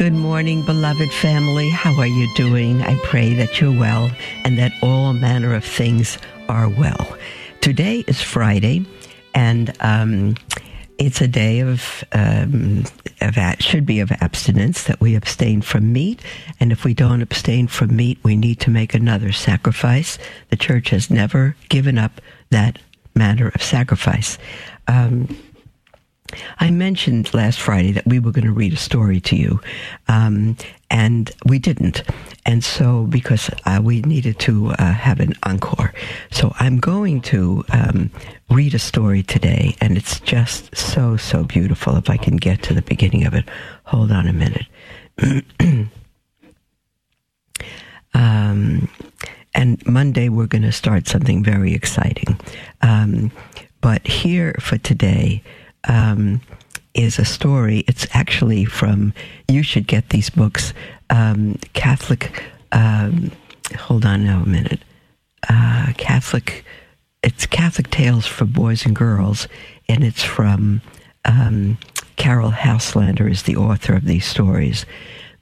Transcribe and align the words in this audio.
Good 0.00 0.14
morning, 0.14 0.64
beloved 0.64 1.12
family. 1.12 1.68
How 1.68 1.92
are 2.00 2.06
you 2.06 2.26
doing? 2.34 2.80
I 2.80 2.96
pray 3.04 3.34
that 3.34 3.60
you're 3.60 3.78
well 3.78 4.10
and 4.46 4.56
that 4.56 4.72
all 4.82 5.12
manner 5.12 5.54
of 5.54 5.62
things 5.62 6.16
are 6.48 6.70
well. 6.70 7.18
Today 7.60 8.02
is 8.06 8.22
Friday, 8.22 8.86
and 9.34 9.76
um, 9.80 10.36
it's 10.96 11.20
a 11.20 11.28
day 11.28 11.60
of, 11.60 12.02
um, 12.12 12.84
of 13.20 13.36
should 13.62 13.84
be 13.84 14.00
of 14.00 14.10
abstinence 14.10 14.84
that 14.84 15.02
we 15.02 15.14
abstain 15.14 15.60
from 15.60 15.92
meat, 15.92 16.22
and 16.60 16.72
if 16.72 16.82
we 16.82 16.94
don't 16.94 17.20
abstain 17.20 17.66
from 17.66 17.94
meat, 17.94 18.16
we 18.22 18.36
need 18.36 18.58
to 18.60 18.70
make 18.70 18.94
another 18.94 19.32
sacrifice. 19.32 20.16
The 20.48 20.56
church 20.56 20.88
has 20.88 21.10
never 21.10 21.56
given 21.68 21.98
up 21.98 22.22
that 22.48 22.78
manner 23.14 23.48
of 23.48 23.62
sacrifice. 23.62 24.38
Um, 24.88 25.36
I 26.58 26.70
mentioned 26.70 27.32
last 27.34 27.60
Friday 27.60 27.92
that 27.92 28.06
we 28.06 28.18
were 28.18 28.32
going 28.32 28.46
to 28.46 28.52
read 28.52 28.72
a 28.72 28.76
story 28.76 29.20
to 29.22 29.36
you, 29.36 29.60
um, 30.08 30.56
and 30.90 31.30
we 31.44 31.58
didn't. 31.58 32.02
And 32.46 32.64
so, 32.64 33.04
because 33.04 33.50
uh, 33.66 33.80
we 33.82 34.00
needed 34.02 34.38
to 34.40 34.70
uh, 34.70 34.92
have 34.92 35.20
an 35.20 35.34
encore, 35.42 35.92
so 36.30 36.52
I'm 36.58 36.78
going 36.78 37.20
to 37.22 37.64
um, 37.70 38.10
read 38.50 38.74
a 38.74 38.78
story 38.78 39.22
today, 39.22 39.76
and 39.80 39.96
it's 39.96 40.20
just 40.20 40.74
so, 40.76 41.16
so 41.16 41.44
beautiful. 41.44 41.96
If 41.96 42.10
I 42.10 42.16
can 42.16 42.36
get 42.36 42.62
to 42.64 42.74
the 42.74 42.82
beginning 42.82 43.26
of 43.26 43.34
it, 43.34 43.44
hold 43.84 44.10
on 44.10 44.26
a 44.26 44.32
minute. 44.32 44.66
um, 48.14 48.88
and 49.54 49.86
Monday, 49.86 50.28
we're 50.28 50.46
going 50.46 50.62
to 50.62 50.72
start 50.72 51.06
something 51.08 51.42
very 51.42 51.74
exciting. 51.74 52.38
Um, 52.82 53.30
but 53.80 54.06
here 54.06 54.54
for 54.60 54.78
today, 54.78 55.42
um, 55.84 56.40
is 56.94 57.18
a 57.18 57.24
story. 57.24 57.84
It's 57.86 58.06
actually 58.12 58.64
from, 58.64 59.14
you 59.48 59.62
should 59.62 59.86
get 59.86 60.08
these 60.10 60.30
books, 60.30 60.72
um, 61.08 61.58
Catholic, 61.72 62.42
um, 62.72 63.30
hold 63.78 64.04
on 64.04 64.24
now 64.24 64.42
a 64.42 64.48
minute, 64.48 64.80
uh, 65.48 65.92
Catholic, 65.96 66.64
it's 67.22 67.46
Catholic 67.46 67.90
Tales 67.90 68.26
for 68.26 68.44
Boys 68.44 68.86
and 68.86 68.96
Girls, 68.96 69.46
and 69.88 70.02
it's 70.02 70.22
from 70.22 70.80
um, 71.24 71.78
Caryll 72.16 72.52
Houselander 72.52 73.30
is 73.30 73.44
the 73.44 73.56
author 73.56 73.94
of 73.94 74.04
these 74.04 74.24
stories. 74.24 74.86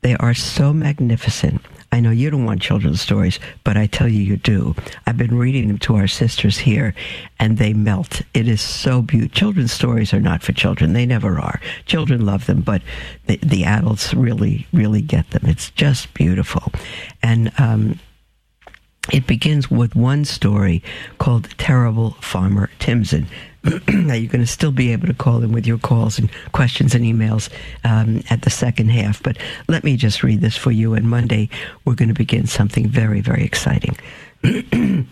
They 0.03 0.15
are 0.17 0.35
so 0.35 0.73
magnificent. 0.73 1.61
I 1.91 2.01
know 2.01 2.11
you 2.11 2.31
don't 2.31 2.45
want 2.45 2.61
children's 2.61 3.01
stories, 3.01 3.41
but 3.65 3.77
I 3.77 3.87
tell 3.87 4.09
you, 4.09 4.21
you 4.21 4.37
do. 4.37 4.75
I've 5.07 5.17
been 5.17 5.39
reading 5.39 5.69
them 5.69 5.79
to 5.79 5.97
our 5.97 6.07
sisters 6.07 6.59
here, 6.59 6.95
and 7.41 7.57
they 7.57 7.73
melt. 7.73 8.21
It 8.35 8.47
is 8.47 8.61
so 8.61 9.01
beautiful. 9.01 9.35
Children's 9.35 9.73
stories 9.73 10.13
are 10.13 10.21
not 10.21 10.43
for 10.43 10.53
children. 10.53 10.93
They 10.93 11.07
never 11.07 11.41
are. 11.41 11.61
Children 11.87 12.27
love 12.27 12.47
them, 12.47 12.61
but 12.61 12.83
the, 13.27 13.39
the 13.39 13.65
adults 13.65 14.13
really, 14.13 14.67
really 14.73 15.01
get 15.01 15.31
them. 15.31 15.43
It's 15.47 15.71
just 15.71 16.13
beautiful. 16.15 16.73
And, 17.23 17.51
um, 17.59 17.99
it 19.11 19.27
begins 19.27 19.71
with 19.71 19.97
one 19.97 20.27
story 20.27 20.83
called 21.17 21.48
Terrible 21.57 22.11
Farmer 22.20 22.69
Timson. 22.79 23.27
now 23.89 24.14
you're 24.14 24.30
going 24.30 24.45
to 24.45 24.46
still 24.46 24.73
be 24.73 24.92
able 24.92 25.07
to 25.07 25.14
call 25.14 25.42
in 25.42 25.52
with 25.52 25.67
your 25.67 25.79
calls 25.79 26.19
and 26.19 26.30
questions 26.52 26.95
and 26.95 27.05
emails 27.05 27.51
um, 27.85 28.23
at 28.30 28.42
the 28.42 28.51
second 28.51 28.91
half. 28.91 29.23
But 29.23 29.36
let 29.69 29.85
me 29.85 29.96
just 29.96 30.23
read 30.23 30.41
this 30.41 30.57
for 30.57 30.70
you. 30.70 30.95
And 30.95 31.08
Monday 31.08 31.48
we're 31.85 31.95
going 31.95 32.08
to 32.08 32.14
begin 32.14 32.46
something 32.46 32.89
very, 32.89 33.20
very 33.20 33.45
exciting. 33.45 33.96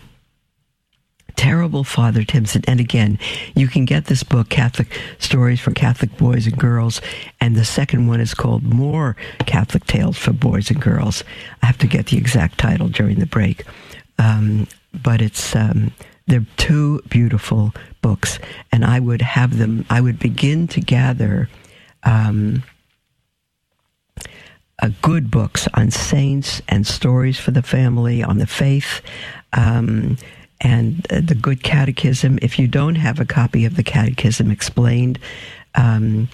Terrible 1.35 1.83
Father 1.83 2.23
Timson. 2.23 2.63
And 2.67 2.79
again, 2.79 3.19
you 3.55 3.67
can 3.67 3.85
get 3.85 4.05
this 4.05 4.23
book, 4.23 4.49
Catholic 4.49 4.99
Stories 5.19 5.59
for 5.59 5.71
Catholic 5.71 6.17
Boys 6.17 6.47
and 6.47 6.57
Girls. 6.57 6.99
And 7.39 7.55
the 7.55 7.63
second 7.63 8.07
one 8.07 8.19
is 8.19 8.33
called 8.33 8.63
More 8.63 9.15
Catholic 9.45 9.85
Tales 9.85 10.17
for 10.17 10.33
Boys 10.33 10.71
and 10.71 10.81
Girls. 10.81 11.23
I 11.61 11.67
have 11.67 11.77
to 11.79 11.87
get 11.87 12.07
the 12.07 12.17
exact 12.17 12.57
title 12.57 12.89
during 12.89 13.19
the 13.19 13.27
break. 13.27 13.65
Um, 14.17 14.67
but 15.03 15.21
it's, 15.21 15.55
um, 15.55 15.91
they're 16.27 16.45
two 16.57 17.01
beautiful 17.09 17.73
books, 18.01 18.39
and 18.71 18.85
I 18.85 18.99
would 18.99 19.21
have 19.21 19.57
them, 19.57 19.85
I 19.89 20.01
would 20.01 20.19
begin 20.19 20.67
to 20.69 20.81
gather 20.81 21.49
um, 22.03 22.63
uh, 24.79 24.89
good 25.01 25.31
books 25.31 25.67
on 25.73 25.89
saints 25.89 26.61
and 26.67 26.85
stories 26.85 27.39
for 27.39 27.51
the 27.51 27.61
family, 27.61 28.23
on 28.23 28.37
the 28.37 28.45
faith, 28.45 29.01
um, 29.53 30.17
and 30.61 31.03
the 31.03 31.37
good 31.39 31.63
catechism. 31.63 32.39
If 32.41 32.59
you 32.59 32.67
don't 32.67 32.95
have 32.95 33.19
a 33.19 33.25
copy 33.25 33.65
of 33.65 33.75
the 33.75 33.83
catechism 33.83 34.51
explained, 34.51 35.19
um, 35.75 36.29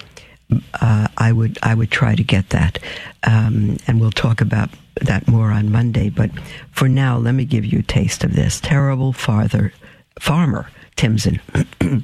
uh, 0.82 1.08
I 1.18 1.32
would 1.32 1.58
I 1.64 1.74
would 1.74 1.92
try 1.92 2.16
to 2.16 2.24
get 2.24 2.50
that, 2.50 2.80
um, 3.24 3.78
and 3.88 4.00
we'll 4.00 4.12
talk 4.12 4.42
about 4.42 4.70
that 5.02 5.28
more 5.28 5.52
on 5.52 5.72
Monday. 5.72 6.10
But 6.10 6.32
for 6.72 6.88
now, 6.88 7.18
let 7.18 7.34
me 7.34 7.46
give 7.46 7.66
you 7.66 7.80
a 7.80 7.84
taste 7.84 8.24
of 8.24 8.36
this 8.36 8.60
terrible 8.60 9.14
father 9.14 9.74
farmer, 10.20 10.70
Timson. 10.96 11.40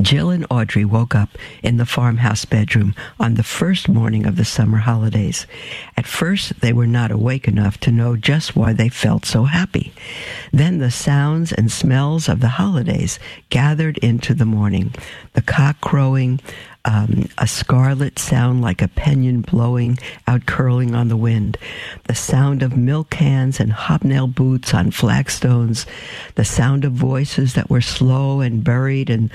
Jill 0.00 0.30
and 0.30 0.46
Audrey 0.48 0.84
woke 0.84 1.14
up 1.14 1.36
in 1.62 1.76
the 1.76 1.84
farmhouse 1.84 2.44
bedroom 2.44 2.94
on 3.20 3.34
the 3.34 3.42
first 3.42 3.88
morning 3.88 4.26
of 4.26 4.36
the 4.36 4.44
summer 4.44 4.78
holidays. 4.78 5.46
At 5.96 6.06
first, 6.06 6.60
they 6.60 6.72
were 6.72 6.86
not 6.86 7.10
awake 7.10 7.46
enough 7.46 7.78
to 7.80 7.92
know 7.92 8.16
just 8.16 8.56
why 8.56 8.72
they 8.72 8.88
felt 8.88 9.26
so 9.26 9.44
happy. 9.44 9.92
Then 10.50 10.78
the 10.78 10.90
sounds 10.90 11.52
and 11.52 11.70
smells 11.70 12.28
of 12.28 12.40
the 12.40 12.48
holidays 12.48 13.18
gathered 13.50 13.98
into 13.98 14.34
the 14.34 14.46
morning. 14.46 14.94
The 15.34 15.42
cock 15.42 15.80
crowing, 15.82 16.40
um, 16.84 17.28
a 17.38 17.46
scarlet 17.46 18.18
sound 18.18 18.60
like 18.60 18.82
a 18.82 18.88
pennon 18.88 19.42
blowing 19.42 19.98
out 20.26 20.46
curling 20.46 20.94
on 20.94 21.08
the 21.08 21.16
wind, 21.16 21.56
the 22.04 22.14
sound 22.14 22.62
of 22.62 22.76
milk 22.76 23.10
cans 23.10 23.60
and 23.60 23.72
hobnail 23.72 24.26
boots 24.26 24.74
on 24.74 24.90
flagstones, 24.90 25.86
the 26.34 26.44
sound 26.44 26.84
of 26.84 26.92
voices 26.92 27.54
that 27.54 27.70
were 27.70 27.80
slow 27.80 28.40
and 28.40 28.64
buried 28.64 29.10
and 29.10 29.30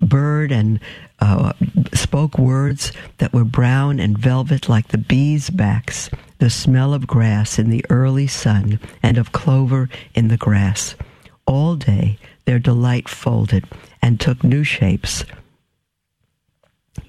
bird 0.00 0.52
and 0.52 0.78
uh, 1.20 1.52
spoke 1.94 2.38
words 2.38 2.92
that 3.18 3.32
were 3.32 3.44
brown 3.44 3.98
and 3.98 4.18
velvet 4.18 4.68
like 4.68 4.88
the 4.88 4.98
bees' 4.98 5.50
backs, 5.50 6.10
the 6.38 6.50
smell 6.50 6.94
of 6.94 7.06
grass 7.06 7.58
in 7.58 7.70
the 7.70 7.84
early 7.88 8.26
sun 8.26 8.78
and 9.02 9.18
of 9.18 9.32
clover 9.32 9.88
in 10.14 10.28
the 10.28 10.36
grass. 10.36 10.94
All 11.46 11.74
day 11.74 12.18
their 12.44 12.58
delight 12.58 13.08
folded 13.08 13.64
and 14.02 14.20
took 14.20 14.44
new 14.44 14.62
shapes 14.62 15.24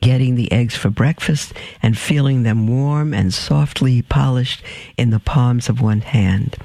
getting 0.02 0.36
the 0.36 0.52
eggs 0.52 0.76
for 0.76 0.90
breakfast 0.90 1.54
and 1.82 1.98
feeling 1.98 2.44
them 2.44 2.68
warm 2.68 3.14
and 3.14 3.34
softly 3.34 4.02
polished 4.02 4.64
in 4.98 5.10
the 5.10 5.20
palms 5.20 5.70
of 5.70 5.82
one 5.82 6.02
hand. 6.02 6.56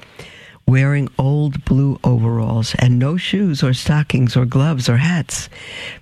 Wearing 0.66 1.08
old 1.18 1.64
blue 1.64 1.98
overalls 2.04 2.74
and 2.78 2.98
no 2.98 3.16
shoes 3.16 3.62
or 3.62 3.74
stockings 3.74 4.36
or 4.36 4.46
gloves 4.46 4.88
or 4.88 4.98
hats, 4.98 5.48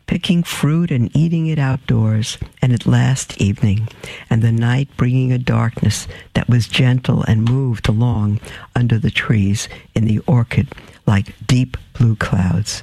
picking 0.06 0.42
fruit 0.42 0.90
and 0.90 1.14
eating 1.16 1.46
it 1.46 1.58
outdoors, 1.58 2.36
and 2.60 2.72
at 2.72 2.86
last 2.86 3.40
evening, 3.40 3.88
and 4.28 4.42
the 4.42 4.52
night 4.52 4.88
bringing 4.98 5.32
a 5.32 5.38
darkness 5.38 6.06
that 6.34 6.48
was 6.48 6.68
gentle 6.68 7.22
and 7.22 7.48
moved 7.48 7.88
along 7.88 8.38
under 8.76 8.98
the 8.98 9.10
trees 9.10 9.68
in 9.94 10.04
the 10.04 10.18
orchard 10.26 10.68
like 11.06 11.34
deep 11.46 11.76
blue 11.94 12.14
clouds 12.14 12.82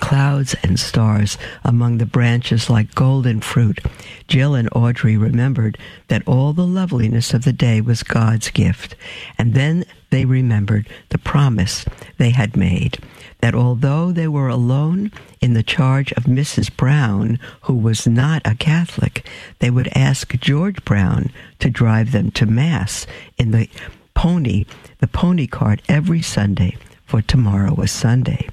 clouds 0.00 0.54
and 0.62 0.78
stars 0.78 1.38
among 1.64 1.98
the 1.98 2.06
branches 2.06 2.70
like 2.70 2.94
golden 2.94 3.40
fruit. 3.40 3.80
Jill 4.26 4.54
and 4.54 4.68
Audrey 4.72 5.16
remembered 5.16 5.78
that 6.08 6.26
all 6.26 6.52
the 6.52 6.66
loveliness 6.66 7.34
of 7.34 7.44
the 7.44 7.52
day 7.52 7.80
was 7.80 8.02
God's 8.02 8.50
gift. 8.50 8.94
And 9.38 9.54
then 9.54 9.84
they 10.10 10.24
remembered 10.24 10.88
the 11.10 11.18
promise 11.18 11.84
they 12.18 12.30
had 12.30 12.56
made 12.56 12.98
that 13.40 13.54
although 13.54 14.10
they 14.12 14.28
were 14.28 14.48
alone 14.48 15.12
in 15.40 15.54
the 15.54 15.62
charge 15.62 16.12
of 16.12 16.24
Mrs. 16.24 16.74
Brown, 16.76 17.38
who 17.62 17.74
was 17.74 18.06
not 18.06 18.42
a 18.44 18.54
Catholic, 18.54 19.28
they 19.60 19.70
would 19.70 19.88
ask 19.94 20.36
George 20.40 20.84
Brown 20.84 21.30
to 21.60 21.70
drive 21.70 22.12
them 22.12 22.30
to 22.32 22.46
Mass 22.46 23.06
in 23.36 23.52
the 23.52 23.68
pony, 24.14 24.64
the 24.98 25.06
pony 25.06 25.46
cart 25.46 25.80
every 25.88 26.22
Sunday, 26.22 26.76
for 27.06 27.22
tomorrow 27.22 27.72
was 27.74 27.92
Sunday. 27.92 28.48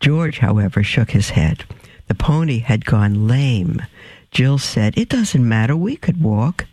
George, 0.00 0.38
however, 0.38 0.82
shook 0.82 1.10
his 1.10 1.30
head. 1.30 1.64
The 2.08 2.14
pony 2.14 2.58
had 2.58 2.84
gone 2.84 3.26
lame. 3.26 3.82
Jill 4.30 4.58
said, 4.58 4.96
It 4.96 5.08
doesn't 5.08 5.48
matter, 5.48 5.76
we 5.76 5.96
could 5.96 6.22
walk. 6.22 6.66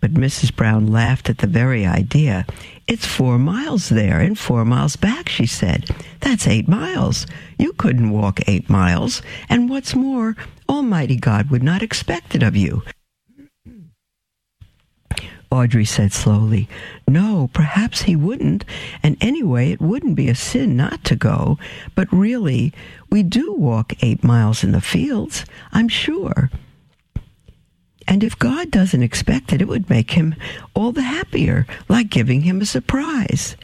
But 0.00 0.14
Mrs. 0.14 0.54
Brown 0.54 0.88
laughed 0.88 1.30
at 1.30 1.38
the 1.38 1.46
very 1.46 1.86
idea. 1.86 2.44
It's 2.88 3.06
four 3.06 3.38
miles 3.38 3.88
there 3.88 4.20
and 4.20 4.36
four 4.36 4.64
miles 4.64 4.96
back, 4.96 5.28
she 5.28 5.46
said. 5.46 5.88
That's 6.20 6.48
eight 6.48 6.66
miles. 6.66 7.26
You 7.58 7.72
couldn't 7.74 8.10
walk 8.10 8.40
eight 8.48 8.68
miles. 8.68 9.22
And 9.48 9.70
what's 9.70 9.94
more, 9.94 10.36
Almighty 10.68 11.16
God 11.16 11.50
would 11.50 11.62
not 11.62 11.82
expect 11.82 12.34
it 12.34 12.42
of 12.42 12.56
you. 12.56 12.82
Audrey 15.52 15.84
said 15.84 16.14
slowly, 16.14 16.66
No, 17.06 17.50
perhaps 17.52 18.02
he 18.02 18.16
wouldn't. 18.16 18.64
And 19.02 19.18
anyway, 19.20 19.70
it 19.70 19.82
wouldn't 19.82 20.16
be 20.16 20.30
a 20.30 20.34
sin 20.34 20.78
not 20.78 21.04
to 21.04 21.14
go. 21.14 21.58
But 21.94 22.10
really, 22.10 22.72
we 23.10 23.22
do 23.22 23.52
walk 23.52 23.92
eight 24.00 24.24
miles 24.24 24.64
in 24.64 24.72
the 24.72 24.80
fields, 24.80 25.44
I'm 25.70 25.88
sure. 25.88 26.50
And 28.08 28.24
if 28.24 28.38
God 28.38 28.70
doesn't 28.70 29.02
expect 29.02 29.52
it, 29.52 29.60
it 29.60 29.68
would 29.68 29.90
make 29.90 30.12
him 30.12 30.34
all 30.74 30.90
the 30.90 31.02
happier, 31.02 31.66
like 31.86 32.08
giving 32.08 32.40
him 32.40 32.62
a 32.62 32.66
surprise. 32.66 33.54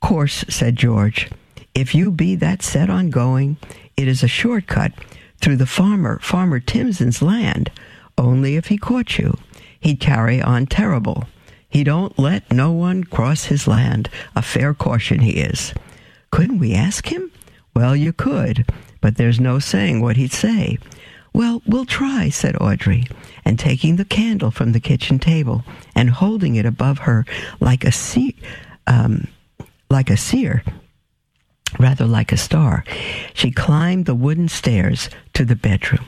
Course, 0.00 0.44
said 0.48 0.74
George, 0.74 1.30
if 1.76 1.94
you 1.94 2.10
be 2.10 2.34
that 2.36 2.60
set 2.60 2.90
on 2.90 3.08
going, 3.08 3.56
it 3.96 4.08
is 4.08 4.24
a 4.24 4.28
shortcut 4.28 4.92
through 5.40 5.56
the 5.56 5.66
farmer, 5.66 6.18
Farmer 6.18 6.58
Timson's 6.58 7.22
land. 7.22 7.70
Only 8.18 8.56
if 8.56 8.66
he 8.66 8.76
caught 8.78 9.16
you 9.16 9.38
he'd 9.80 10.00
carry 10.00 10.40
on 10.40 10.66
terrible. 10.66 11.24
He 11.68 11.84
don't 11.84 12.18
let 12.18 12.50
no 12.52 12.72
one 12.72 13.04
cross 13.04 13.44
his 13.44 13.66
land. 13.66 14.08
A 14.34 14.42
fair 14.42 14.74
caution 14.74 15.20
he 15.20 15.40
is. 15.40 15.72
Couldn't 16.30 16.58
we 16.58 16.74
ask 16.74 17.08
him? 17.08 17.30
Well, 17.74 17.94
you 17.94 18.12
could, 18.12 18.68
but 19.00 19.16
there's 19.16 19.40
no 19.40 19.58
saying 19.58 20.00
what 20.00 20.16
he'd 20.16 20.32
say. 20.32 20.78
Well, 21.32 21.62
we'll 21.66 21.86
try, 21.86 22.28
said 22.28 22.60
Audrey, 22.60 23.06
and 23.44 23.58
taking 23.58 23.96
the 23.96 24.04
candle 24.04 24.50
from 24.50 24.72
the 24.72 24.80
kitchen 24.80 25.18
table 25.18 25.64
and 25.94 26.10
holding 26.10 26.56
it 26.56 26.66
above 26.66 26.98
her 27.00 27.24
like 27.60 27.84
a 27.84 27.92
um, 28.86 29.28
like 29.88 30.10
a 30.10 30.16
seer, 30.16 30.64
rather 31.78 32.06
like 32.06 32.32
a 32.32 32.36
star, 32.36 32.84
she 33.34 33.50
climbed 33.50 34.06
the 34.06 34.14
wooden 34.14 34.48
stairs 34.48 35.08
to 35.34 35.44
the 35.44 35.56
bedroom. 35.56 36.04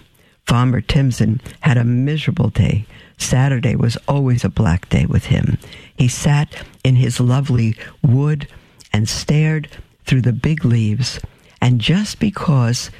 Farmer 0.46 0.80
Timson 0.80 1.40
had 1.60 1.76
a 1.76 1.84
miserable 1.84 2.50
day. 2.50 2.84
Saturday 3.18 3.76
was 3.76 3.96
always 4.08 4.44
a 4.44 4.48
black 4.48 4.88
day 4.88 5.06
with 5.06 5.26
him. 5.26 5.58
He 5.96 6.08
sat 6.08 6.64
in 6.84 6.96
his 6.96 7.20
lovely 7.20 7.76
wood 8.02 8.48
and 8.92 9.08
stared 9.08 9.68
through 10.04 10.22
the 10.22 10.32
big 10.32 10.64
leaves, 10.64 11.20
and 11.60 11.80
just 11.80 12.18
because 12.18 12.90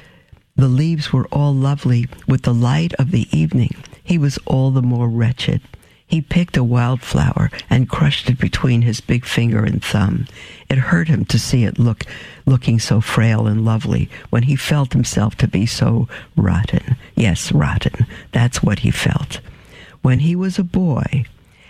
the 0.55 0.67
leaves 0.67 1.11
were 1.11 1.27
all 1.31 1.53
lovely 1.53 2.07
with 2.27 2.43
the 2.43 2.53
light 2.53 2.93
of 2.95 3.11
the 3.11 3.27
evening, 3.37 3.75
he 4.03 4.17
was 4.17 4.37
all 4.45 4.71
the 4.71 4.81
more 4.81 5.09
wretched. 5.09 5.61
He 6.05 6.21
picked 6.21 6.57
a 6.57 6.63
wildflower 6.63 7.49
and 7.71 7.89
crushed 7.89 8.29
it 8.29 8.37
between 8.37 8.83
his 8.83 9.01
big 9.01 9.25
finger 9.25 9.65
and 9.65 9.83
thumb. 9.83 10.27
It 10.69 10.77
hurt 10.77 11.07
him 11.07 11.25
to 11.25 11.39
see 11.39 11.63
it 11.63 11.79
look 11.79 12.03
looking 12.45 12.77
so 12.77 13.01
frail 13.01 13.47
and 13.47 13.65
lovely 13.65 14.09
when 14.29 14.43
he 14.43 14.55
felt 14.55 14.93
himself 14.93 15.35
to 15.37 15.47
be 15.47 15.65
so 15.65 16.07
rotten. 16.35 16.97
Yes, 17.15 17.51
rotten. 17.51 18.05
That's 18.31 18.61
what 18.61 18.79
he 18.79 18.91
felt. 18.91 19.39
When 20.03 20.19
he 20.19 20.35
was 20.35 20.59
a 20.59 20.63
boy, 20.63 21.25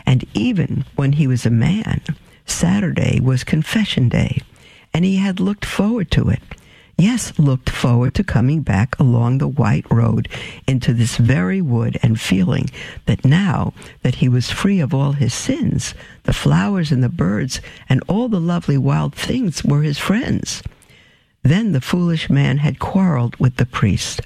and 0.06 0.26
even 0.34 0.84
when 0.98 1.14
he 1.14 1.26
was 1.26 1.46
a 1.46 1.50
man, 1.50 2.02
Saturday 2.46 3.22
was 3.22 3.46
confession 3.46 4.10
day, 4.10 4.42
and 4.94 5.06
he 5.06 5.16
had 5.16 5.40
looked 5.40 5.64
forward 5.64 6.12
to 6.12 6.28
it 6.30 6.42
yes, 6.98 7.38
looked 7.40 7.70
forward 7.70 8.14
to 8.16 8.24
coming 8.24 8.62
back 8.62 8.98
along 9.00 9.38
the 9.38 9.48
white 9.48 9.86
road 9.92 10.30
into 10.68 10.94
this 10.94 11.18
very 11.18 11.62
wood 11.62 11.98
and 12.04 12.20
feeling 12.20 12.70
that 13.06 13.26
now 13.26 13.74
that 14.04 14.16
he 14.16 14.30
was 14.30 14.52
free 14.52 14.80
of 14.80 14.94
all 14.94 15.14
his 15.14 15.34
sins, 15.34 15.94
the 16.24 16.34
flowers 16.34 16.92
and 16.92 17.04
the 17.04 17.10
birds 17.10 17.62
and 17.90 18.04
all 18.08 18.30
the 18.30 18.40
lovely 18.40 18.78
wild 18.78 19.16
things 19.16 19.64
were 19.64 19.82
his 19.82 19.98
friends. 19.98 20.62
Then 21.42 21.72
the 21.72 21.82
foolish 21.82 22.30
man 22.30 22.60
had 22.60 22.80
quarreled 22.80 23.36
with 23.38 23.58
the 23.58 23.66
priest, 23.66 24.22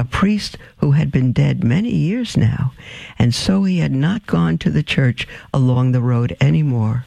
a 0.00 0.04
priest 0.04 0.56
who 0.78 0.92
had 0.92 1.12
been 1.12 1.30
dead 1.30 1.62
many 1.62 1.94
years 1.94 2.34
now, 2.34 2.72
and 3.18 3.34
so 3.34 3.64
he 3.64 3.80
had 3.80 3.92
not 3.92 4.26
gone 4.26 4.56
to 4.56 4.70
the 4.70 4.82
church 4.82 5.28
along 5.52 5.92
the 5.92 6.00
road 6.00 6.34
any 6.40 6.62
more. 6.62 7.04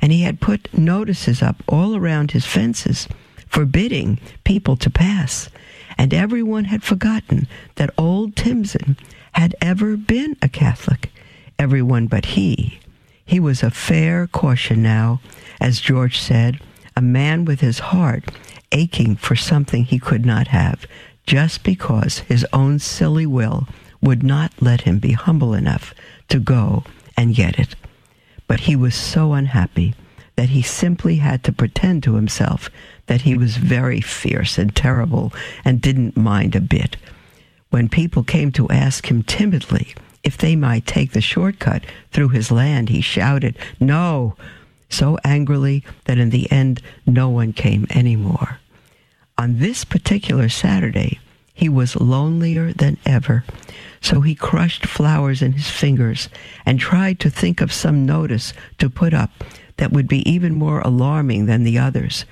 And 0.00 0.10
he 0.10 0.22
had 0.22 0.40
put 0.40 0.72
notices 0.72 1.42
up 1.42 1.62
all 1.68 1.94
around 1.94 2.30
his 2.30 2.46
fences 2.46 3.06
forbidding 3.46 4.18
people 4.42 4.74
to 4.76 4.88
pass. 4.88 5.50
And 5.98 6.14
everyone 6.14 6.64
had 6.64 6.82
forgotten 6.82 7.46
that 7.74 7.92
old 7.98 8.36
Timson 8.36 8.96
had 9.32 9.54
ever 9.60 9.98
been 9.98 10.34
a 10.40 10.48
Catholic. 10.48 11.12
Everyone 11.58 12.06
but 12.06 12.24
he. 12.24 12.80
He 13.22 13.38
was 13.38 13.62
a 13.62 13.70
fair 13.70 14.26
caution 14.26 14.82
now, 14.82 15.20
as 15.60 15.78
George 15.78 16.18
said, 16.18 16.58
a 16.96 17.02
man 17.02 17.44
with 17.44 17.60
his 17.60 17.80
heart 17.80 18.30
aching 18.72 19.16
for 19.16 19.36
something 19.36 19.84
he 19.84 19.98
could 19.98 20.24
not 20.24 20.48
have, 20.48 20.86
just 21.30 21.62
because 21.62 22.18
his 22.26 22.44
own 22.52 22.76
silly 22.76 23.24
will 23.24 23.68
would 24.02 24.20
not 24.20 24.50
let 24.60 24.80
him 24.80 24.98
be 24.98 25.12
humble 25.12 25.54
enough 25.54 25.94
to 26.28 26.40
go 26.40 26.82
and 27.16 27.36
get 27.36 27.56
it. 27.56 27.76
But 28.48 28.58
he 28.58 28.74
was 28.74 28.96
so 28.96 29.34
unhappy 29.34 29.94
that 30.34 30.48
he 30.48 30.60
simply 30.60 31.18
had 31.18 31.44
to 31.44 31.52
pretend 31.52 32.02
to 32.02 32.16
himself 32.16 32.68
that 33.06 33.20
he 33.20 33.36
was 33.36 33.58
very 33.58 34.00
fierce 34.00 34.58
and 34.58 34.74
terrible 34.74 35.32
and 35.64 35.80
didn't 35.80 36.16
mind 36.16 36.56
a 36.56 36.60
bit. 36.60 36.96
When 37.68 37.88
people 37.88 38.24
came 38.24 38.50
to 38.50 38.68
ask 38.68 39.08
him 39.08 39.22
timidly 39.22 39.94
if 40.24 40.36
they 40.36 40.56
might 40.56 40.84
take 40.84 41.12
the 41.12 41.20
shortcut 41.20 41.84
through 42.10 42.30
his 42.30 42.50
land, 42.50 42.88
he 42.88 43.00
shouted, 43.00 43.56
No! 43.78 44.34
so 44.88 45.16
angrily 45.22 45.84
that 46.06 46.18
in 46.18 46.30
the 46.30 46.50
end 46.50 46.82
no 47.06 47.28
one 47.28 47.52
came 47.52 47.86
any 47.88 48.16
more. 48.16 48.58
On 49.40 49.56
this 49.56 49.86
particular 49.86 50.50
Saturday, 50.50 51.18
he 51.54 51.66
was 51.66 51.96
lonelier 51.96 52.74
than 52.74 52.98
ever. 53.06 53.42
So 54.02 54.20
he 54.20 54.34
crushed 54.34 54.84
flowers 54.84 55.40
in 55.40 55.52
his 55.52 55.70
fingers 55.70 56.28
and 56.66 56.78
tried 56.78 57.18
to 57.20 57.30
think 57.30 57.62
of 57.62 57.72
some 57.72 58.04
notice 58.04 58.52
to 58.76 58.90
put 58.90 59.14
up 59.14 59.30
that 59.78 59.92
would 59.92 60.06
be 60.08 60.30
even 60.30 60.54
more 60.54 60.80
alarming 60.82 61.46
than 61.46 61.64
the 61.64 61.78
others 61.78 62.26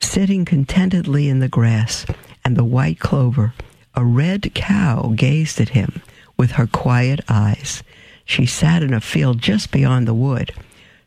sitting 0.00 0.46
contentedly 0.46 1.28
in 1.28 1.40
the 1.40 1.48
grass 1.48 2.06
and 2.42 2.56
the 2.56 2.64
white 2.64 2.98
clover, 2.98 3.52
a 3.94 4.02
red 4.02 4.54
cow 4.54 5.12
gazed 5.14 5.60
at 5.60 5.70
him 5.70 6.00
with 6.38 6.52
her 6.52 6.66
quiet 6.66 7.20
eyes. 7.28 7.82
She 8.24 8.46
sat 8.46 8.82
in 8.82 8.94
a 8.94 9.02
field 9.02 9.42
just 9.42 9.70
beyond 9.70 10.08
the 10.08 10.14
wood, 10.14 10.54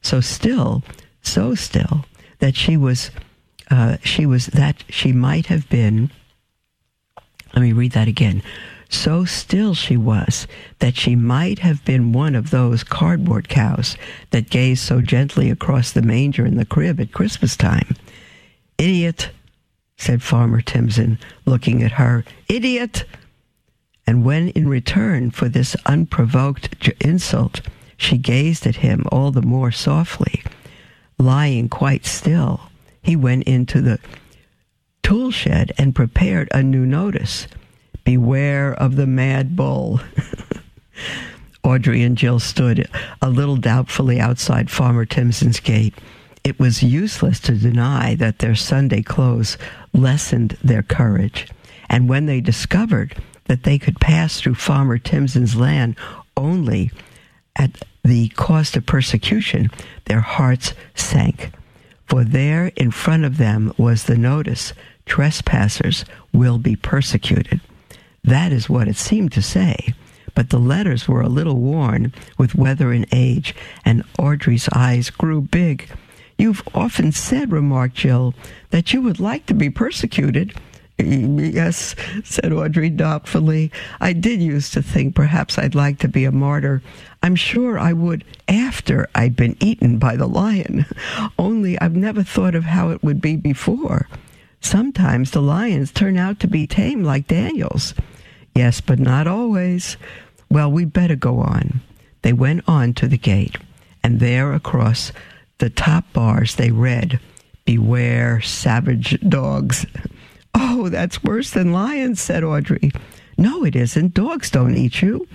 so 0.04 0.22
still, 0.22 0.84
so 1.24 1.56
still, 1.56 2.06
that 2.38 2.56
she 2.56 2.78
was, 2.78 3.10
uh, 3.70 3.98
she 4.04 4.26
was 4.26 4.48
that 4.48 4.84
she 4.90 5.12
might 5.12 5.48
have 5.48 5.70
been. 5.70 6.12
Let 7.54 7.62
me 7.62 7.74
read 7.74 7.92
that 7.94 8.08
again. 8.08 8.44
So 8.90 9.24
still 9.24 9.76
she 9.76 9.98
was 9.98 10.48
that 10.80 10.96
she 10.96 11.16
might 11.16 11.60
have 11.60 11.86
been 11.86 12.12
one 12.12 12.34
of 12.34 12.50
those 12.50 12.84
cardboard 12.84 13.48
cows 13.48 13.96
that 14.32 14.50
gaze 14.50 14.82
so 14.82 15.02
gently 15.02 15.52
across 15.52 15.92
the 15.92 16.02
manger 16.02 16.46
in 16.46 16.58
the 16.58 16.66
crib 16.66 17.00
at 17.00 17.14
Christmas 17.14 17.56
time. 17.56 17.96
Idiot, 18.80 19.30
said 19.98 20.24
Farmer 20.24 20.62
Timson, 20.62 21.20
looking 21.46 21.84
at 21.84 21.94
her. 21.94 22.26
Idiot! 22.48 23.06
And 24.08 24.26
when 24.26 24.50
in 24.50 24.68
return 24.68 25.30
for 25.30 25.48
this 25.48 25.76
unprovoked 25.86 26.90
insult, 27.00 27.62
she 27.96 28.18
gazed 28.18 28.66
at 28.66 28.78
him 28.78 29.06
all 29.12 29.30
the 29.32 29.44
more 29.44 29.72
softly, 29.72 30.42
lying 31.20 31.70
quite 31.70 32.06
still, 32.06 32.69
he 33.10 33.16
went 33.16 33.44
into 33.44 33.82
the 33.82 34.00
tool 35.01 35.32
shed 35.32 35.72
and 35.80 35.96
prepared 35.96 36.48
a 36.54 36.62
new 36.62 36.86
notice. 36.86 37.48
Beware 38.04 38.74
of 38.74 38.98
the 38.98 39.08
mad 39.08 39.56
bull. 39.56 40.00
Audrey 41.63 42.04
and 42.04 42.16
Jill 42.16 42.39
stood 42.39 42.88
a 43.20 43.30
little 43.30 43.58
doubtfully 43.58 44.20
outside 44.20 44.70
Farmer 44.70 45.06
Timson's 45.06 45.60
gate 45.60 45.96
it 46.44 46.60
was 46.60 46.84
useless 46.84 47.39
to 47.42 47.54
deny 47.54 48.16
that 48.16 48.39
their 48.39 48.56
Sunday 48.56 49.01
clothes 49.01 49.58
lessened 49.94 50.58
their 50.63 50.84
courage. 50.84 51.48
And 51.89 52.08
when 52.08 52.28
they 52.28 52.42
discovered 52.42 53.16
that 53.46 53.63
they 53.63 53.78
could 53.78 54.00
pass 54.00 54.39
through 54.39 54.56
Farmer 54.56 54.98
Timson's 54.98 55.56
land 55.56 55.96
only 56.38 56.92
at 57.56 57.72
the 58.04 58.30
cost 58.30 58.78
of 58.78 58.86
persecution, 58.86 59.70
their 60.06 60.22
hearts 60.22 60.74
sank. 60.96 61.51
For 62.10 62.24
there 62.24 62.72
in 62.75 62.89
front 62.89 63.24
of 63.24 63.38
them 63.38 63.72
was 63.78 64.04
the 64.04 64.18
notice 64.18 64.74
trespassers 65.06 66.06
will 66.34 66.58
be 66.58 66.75
persecuted. 66.75 67.62
That 68.24 68.51
is 68.51 68.70
what 68.70 68.88
it 68.88 68.98
seemed 68.98 69.32
to 69.34 69.42
say, 69.42 69.94
but 70.34 70.50
the 70.50 70.60
letters 70.60 71.08
were 71.08 71.22
a 71.22 71.30
little 71.30 71.58
worn 71.58 72.12
with 72.38 72.56
weather 72.56 72.92
and 72.92 73.06
age, 73.12 73.56
and 73.86 74.04
Audrey's 74.18 74.68
eyes 74.74 75.12
grew 75.12 75.42
big. 75.42 75.89
You've 76.38 76.68
often 76.74 77.12
said, 77.12 77.51
remarked 77.51 77.96
Jill, 77.96 78.34
that 78.72 78.92
you 78.92 79.01
would 79.01 79.20
like 79.20 79.46
to 79.46 79.54
be 79.54 79.70
persecuted. 79.70 80.54
Yes, 80.98 81.96
said 82.24 82.51
Audrey 82.51 82.89
doubtfully. 82.89 83.72
I 84.01 84.13
did 84.13 84.42
used 84.42 84.74
to 84.74 84.82
think 84.82 85.16
perhaps 85.16 85.58
I'd 85.58 85.75
like 85.75 86.00
to 86.00 86.08
be 86.08 86.25
a 86.25 86.32
martyr. 86.32 86.82
I'm 87.22 87.36
sure 87.36 87.78
I 87.78 87.94
would 87.94 88.24
after 88.48 89.08
I'd 89.14 89.36
been 89.36 89.58
eaten 89.60 89.98
by 89.98 90.16
the 90.16 90.28
lion. 90.28 90.86
Only 91.40 91.80
I've 91.80 91.96
never 91.96 92.24
thought 92.24 92.56
of 92.56 92.64
how 92.64 92.90
it 92.90 93.04
would 93.04 93.22
be 93.22 93.36
before. 93.36 94.08
Sometimes 94.62 95.32
the 95.32 95.42
lions 95.42 95.92
turn 95.92 96.18
out 96.18 96.40
to 96.40 96.48
be 96.48 96.68
tame 96.68 97.04
like 97.04 97.28
Daniel's. 97.28 97.94
Yes, 98.56 98.82
but 98.82 99.00
not 99.00 99.28
always. 99.28 99.98
Well, 100.50 100.72
we 100.72 100.86
better 100.86 101.16
go 101.16 101.40
on. 101.40 101.82
They 102.22 102.34
went 102.34 102.64
on 102.68 102.94
to 102.96 103.08
the 103.08 103.18
gate, 103.18 103.58
and 104.04 104.20
there 104.20 104.54
across 104.54 105.12
the 105.60 105.70
top 105.70 106.12
bars 106.14 106.56
they 106.56 106.72
read, 106.72 107.20
Beware 107.66 108.42
savage 108.42 109.20
dogs. 109.28 109.86
Oh, 110.56 110.90
that's 110.90 111.24
worse 111.24 111.52
than 111.52 111.72
lions, 111.72 112.20
said 112.20 112.44
Audrey. 112.44 112.92
No, 113.38 113.64
it 113.64 113.76
isn't. 113.76 114.16
Dogs 114.16 114.50
don't 114.50 114.76
eat 114.76 115.02
you. 115.02 115.28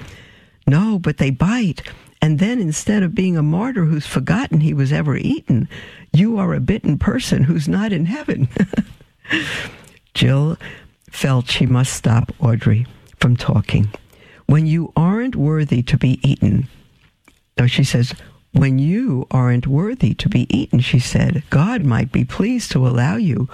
No, 0.66 0.98
but 0.98 1.18
they 1.18 1.30
bite. 1.30 1.82
And 2.22 2.38
then 2.38 2.58
instead 2.58 3.02
of 3.02 3.14
being 3.14 3.36
a 3.36 3.42
martyr 3.42 3.84
who's 3.84 4.06
forgotten 4.06 4.60
he 4.60 4.72
was 4.72 4.92
ever 4.92 5.16
eaten, 5.16 5.68
you 6.12 6.38
are 6.38 6.54
a 6.54 6.60
bitten 6.60 6.98
person 6.98 7.42
who's 7.44 7.68
not 7.68 7.92
in 7.92 8.06
heaven. 8.06 8.48
Jill 10.14 10.56
felt 11.10 11.50
she 11.50 11.66
must 11.66 11.92
stop 11.92 12.32
Audrey 12.40 12.86
from 13.20 13.36
talking. 13.36 13.90
When 14.46 14.66
you 14.66 14.92
aren't 14.96 15.36
worthy 15.36 15.82
to 15.82 15.98
be 15.98 16.18
eaten, 16.26 16.68
no, 17.58 17.66
she 17.66 17.84
says, 17.84 18.14
when 18.52 18.78
you 18.78 19.26
aren't 19.30 19.66
worthy 19.66 20.14
to 20.14 20.28
be 20.28 20.46
eaten, 20.56 20.80
she 20.80 20.98
said, 20.98 21.42
God 21.50 21.84
might 21.84 22.12
be 22.12 22.24
pleased 22.24 22.70
to 22.72 22.86
allow 22.86 23.16
you 23.16 23.48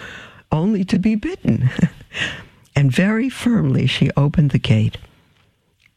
only 0.52 0.84
to 0.84 0.98
be 0.98 1.14
bitten. 1.14 1.70
and 2.76 2.92
very 2.92 3.28
firmly 3.28 3.86
she 3.86 4.10
opened 4.16 4.50
the 4.50 4.58
gate. 4.58 4.96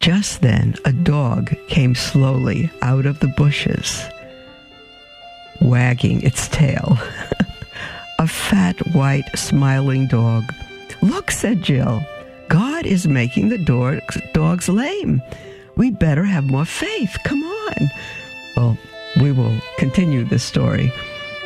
Just 0.03 0.41
then, 0.41 0.75
a 0.83 0.91
dog 0.91 1.55
came 1.69 1.95
slowly 1.95 2.69
out 2.81 3.05
of 3.05 3.21
the 3.21 3.29
bushes, 3.29 4.03
wagging 5.61 6.21
its 6.23 6.49
tail. 6.49 6.97
a 8.19 8.27
fat, 8.27 8.75
white, 8.93 9.23
smiling 9.33 10.07
dog. 10.07 10.43
Look, 11.01 11.31
said 11.31 11.61
Jill, 11.61 12.05
God 12.49 12.85
is 12.85 13.07
making 13.07 13.47
the 13.47 13.57
dogs, 14.33 14.67
lame. 14.67 15.21
We'd 15.77 15.99
better 15.99 16.25
have 16.25 16.51
more 16.51 16.65
faith. 16.65 17.15
Come 17.23 17.41
on. 17.41 17.89
Well, 18.57 18.77
we 19.21 19.31
will 19.31 19.57
continue 19.77 20.25
this 20.25 20.43
story 20.43 20.91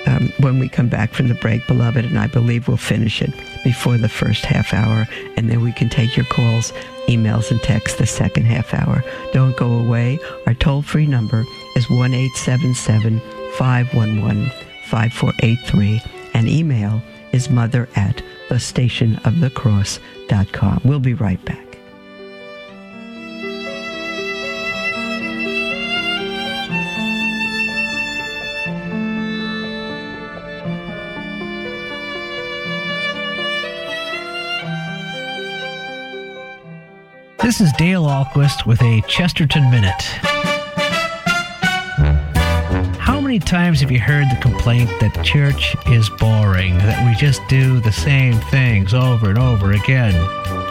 um, 0.07 0.31
when 0.39 0.57
we 0.57 0.69
come 0.69 0.87
back 0.87 1.13
from 1.13 1.27
the 1.27 1.35
break, 1.35 1.67
beloved, 1.67 2.05
and 2.05 2.17
I 2.17 2.27
believe 2.27 2.67
we'll 2.67 2.77
finish 2.77 3.21
it 3.21 3.31
before 3.63 3.97
the 3.97 4.09
first 4.09 4.45
half 4.45 4.73
hour, 4.73 5.05
and 5.35 5.49
then 5.49 5.61
we 5.61 5.73
can 5.73 5.89
take 5.89 6.15
your 6.15 6.25
calls, 6.27 6.71
emails, 7.07 7.51
and 7.51 7.61
texts 7.61 7.99
the 7.99 8.05
second 8.05 8.45
half 8.45 8.73
hour. 8.73 9.03
Don't 9.33 9.57
go 9.57 9.71
away. 9.71 10.17
Our 10.45 10.53
toll 10.53 10.81
free 10.81 11.05
number 11.05 11.43
is 11.75 11.89
1 11.89 12.13
877 12.13 13.19
511 13.57 14.49
5483, 14.85 16.01
and 16.33 16.47
email 16.47 17.01
is 17.33 17.49
mother 17.49 17.89
at 17.95 18.23
the 18.49 18.59
station 18.59 19.17
of 19.25 19.41
the 19.41 19.49
cross.com. 19.49 20.81
We'll 20.85 20.99
be 20.99 21.13
right 21.13 21.43
back. 21.43 21.66
This 37.47 37.61
is 37.61 37.71
Dale 37.77 38.03
Ahlquist 38.03 38.65
with 38.65 38.81
a 38.81 39.01
Chesterton 39.07 39.71
Minute. 39.71 40.01
How 42.99 43.21
many 43.21 43.39
times 43.39 43.79
have 43.79 43.89
you 43.89 44.01
heard 44.01 44.25
the 44.29 44.37
complaint 44.41 44.89
that 44.99 45.23
church 45.23 45.73
is 45.85 46.09
boring, 46.09 46.77
that 46.79 47.07
we 47.07 47.15
just 47.15 47.41
do 47.47 47.79
the 47.79 47.89
same 47.93 48.33
things 48.51 48.93
over 48.93 49.29
and 49.29 49.37
over 49.37 49.71
again? 49.71 50.13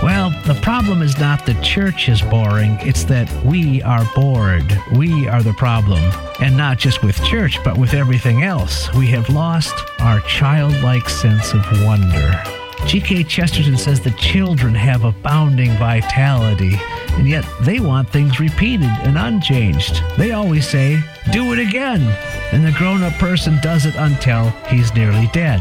Well, 0.03 0.29
the 0.45 0.59
problem 0.61 1.01
is 1.01 1.19
not 1.19 1.47
that 1.47 1.65
church 1.65 2.11
is 2.11 2.21
boring, 2.21 2.77
it's 2.83 3.05
that 3.05 3.33
we 3.43 3.81
are 3.81 4.05
bored. 4.15 4.79
We 4.93 5.27
are 5.29 5.43
the 5.43 5.55
problem. 5.55 6.03
And 6.43 6.59
not 6.59 6.77
just 6.77 7.03
with 7.03 7.25
church, 7.25 7.59
but 7.65 7.79
with 7.79 7.95
everything 7.95 8.43
else. 8.43 8.93
We 8.93 9.07
have 9.07 9.31
lost 9.31 9.75
our 10.01 10.21
childlike 10.21 11.09
sense 11.09 11.55
of 11.55 11.65
wonder. 11.87 12.66
G.K. 12.85 13.25
Chesterton 13.25 13.77
says 13.77 14.01
the 14.01 14.11
children 14.13 14.75
have 14.75 15.05
abounding 15.05 15.71
vitality, 15.73 16.75
and 17.15 17.29
yet 17.29 17.45
they 17.63 17.81
want 17.81 18.11
things 18.11 18.39
repeated 18.39 18.91
and 19.03 19.19
unchanged. 19.19 20.03
They 20.17 20.33
always 20.33 20.69
say, 20.69 21.03
do 21.33 21.53
it 21.53 21.59
again, 21.59 22.03
and 22.53 22.65
the 22.65 22.73
grown 22.73 23.03
up 23.03 23.15
person 23.15 23.59
does 23.61 23.87
it 23.87 23.95
until 23.97 24.51
he's 24.69 24.95
nearly 24.95 25.29
dead. 25.33 25.61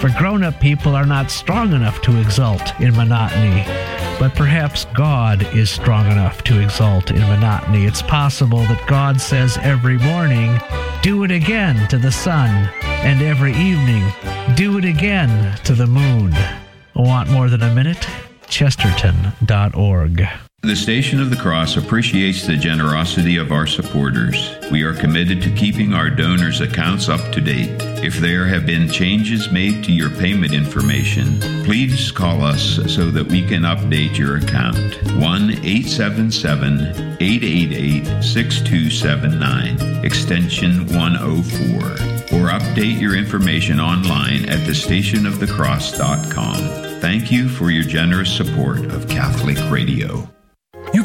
For 0.00 0.10
grown 0.10 0.42
up 0.42 0.60
people 0.60 0.94
are 0.94 1.06
not 1.06 1.30
strong 1.30 1.72
enough 1.72 2.02
to 2.02 2.20
exult 2.20 2.78
in 2.80 2.94
monotony, 2.94 3.64
but 4.18 4.34
perhaps 4.34 4.86
God 4.94 5.42
is 5.54 5.70
strong 5.70 6.10
enough 6.10 6.42
to 6.44 6.60
exult 6.60 7.10
in 7.10 7.20
monotony. 7.20 7.84
It's 7.84 8.02
possible 8.02 8.60
that 8.60 8.86
God 8.86 9.20
says 9.20 9.58
every 9.62 9.98
morning, 9.98 10.58
do 11.02 11.24
it 11.24 11.30
again 11.30 11.88
to 11.88 11.98
the 11.98 12.12
sun, 12.12 12.68
and 12.82 13.22
every 13.22 13.52
evening, 13.52 14.10
do 14.54 14.78
it 14.78 14.84
again 14.84 15.56
to 15.64 15.74
the 15.74 15.86
moon. 15.86 16.34
Want 16.94 17.30
more 17.30 17.48
than 17.48 17.62
a 17.62 17.74
minute? 17.74 18.06
Chesterton.org. 18.48 20.26
The 20.62 20.74
Station 20.74 21.20
of 21.20 21.30
the 21.30 21.36
Cross 21.36 21.76
appreciates 21.76 22.46
the 22.46 22.56
generosity 22.56 23.36
of 23.36 23.52
our 23.52 23.66
supporters. 23.66 24.56
We 24.72 24.82
are 24.82 24.94
committed 24.94 25.40
to 25.42 25.50
keeping 25.50 25.92
our 25.92 26.10
donors' 26.10 26.60
accounts 26.60 27.08
up 27.08 27.32
to 27.32 27.40
date. 27.40 27.95
If 28.06 28.18
there 28.18 28.46
have 28.46 28.66
been 28.66 28.88
changes 28.88 29.50
made 29.50 29.82
to 29.82 29.90
your 29.90 30.10
payment 30.10 30.54
information, 30.54 31.40
please 31.64 32.12
call 32.12 32.40
us 32.40 32.78
so 32.86 33.10
that 33.10 33.26
we 33.26 33.42
can 33.42 33.62
update 33.62 34.16
your 34.16 34.36
account. 34.36 34.78
1 35.20 35.50
877 35.64 37.16
888 37.18 38.22
6279, 38.22 40.04
extension 40.04 40.86
104, 40.86 42.38
or 42.38 42.48
update 42.48 43.00
your 43.00 43.16
information 43.16 43.80
online 43.80 44.48
at 44.48 44.60
thestationofthecross.com. 44.60 47.00
Thank 47.00 47.32
you 47.32 47.48
for 47.48 47.72
your 47.72 47.82
generous 47.82 48.32
support 48.32 48.84
of 48.92 49.08
Catholic 49.08 49.58
Radio. 49.68 50.28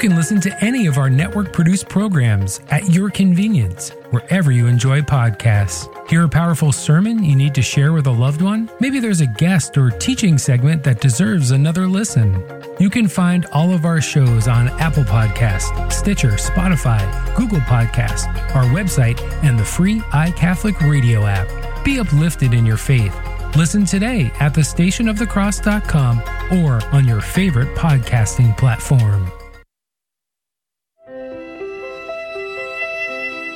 You 0.01 0.09
can 0.09 0.17
listen 0.17 0.41
to 0.41 0.63
any 0.63 0.87
of 0.87 0.97
our 0.97 1.11
network 1.11 1.53
produced 1.53 1.87
programs 1.87 2.59
at 2.71 2.89
your 2.89 3.11
convenience, 3.11 3.89
wherever 4.09 4.51
you 4.51 4.65
enjoy 4.65 5.01
podcasts. 5.01 5.87
Hear 6.09 6.23
a 6.23 6.27
powerful 6.27 6.71
sermon 6.71 7.23
you 7.23 7.35
need 7.35 7.53
to 7.53 7.61
share 7.61 7.93
with 7.93 8.07
a 8.07 8.11
loved 8.11 8.41
one? 8.41 8.67
Maybe 8.79 8.99
there's 8.99 9.21
a 9.21 9.27
guest 9.27 9.77
or 9.77 9.91
teaching 9.91 10.39
segment 10.39 10.83
that 10.85 11.01
deserves 11.01 11.51
another 11.51 11.85
listen. 11.85 12.43
You 12.79 12.89
can 12.89 13.07
find 13.07 13.45
all 13.51 13.71
of 13.71 13.85
our 13.85 14.01
shows 14.01 14.47
on 14.47 14.69
Apple 14.79 15.03
Podcast, 15.03 15.91
Stitcher, 15.91 16.31
Spotify, 16.31 17.05
Google 17.35 17.59
Podcast, 17.59 18.25
our 18.55 18.65
website, 18.73 19.21
and 19.43 19.59
the 19.59 19.63
free 19.63 19.99
iCatholic 19.99 20.81
radio 20.89 21.27
app. 21.27 21.85
Be 21.85 21.99
uplifted 21.99 22.55
in 22.55 22.65
your 22.65 22.77
faith. 22.77 23.15
Listen 23.55 23.85
today 23.85 24.31
at 24.39 24.55
thestationofthecross.com 24.55 26.21
or 26.57 26.83
on 26.91 27.07
your 27.07 27.21
favorite 27.21 27.77
podcasting 27.77 28.57
platform. 28.57 29.31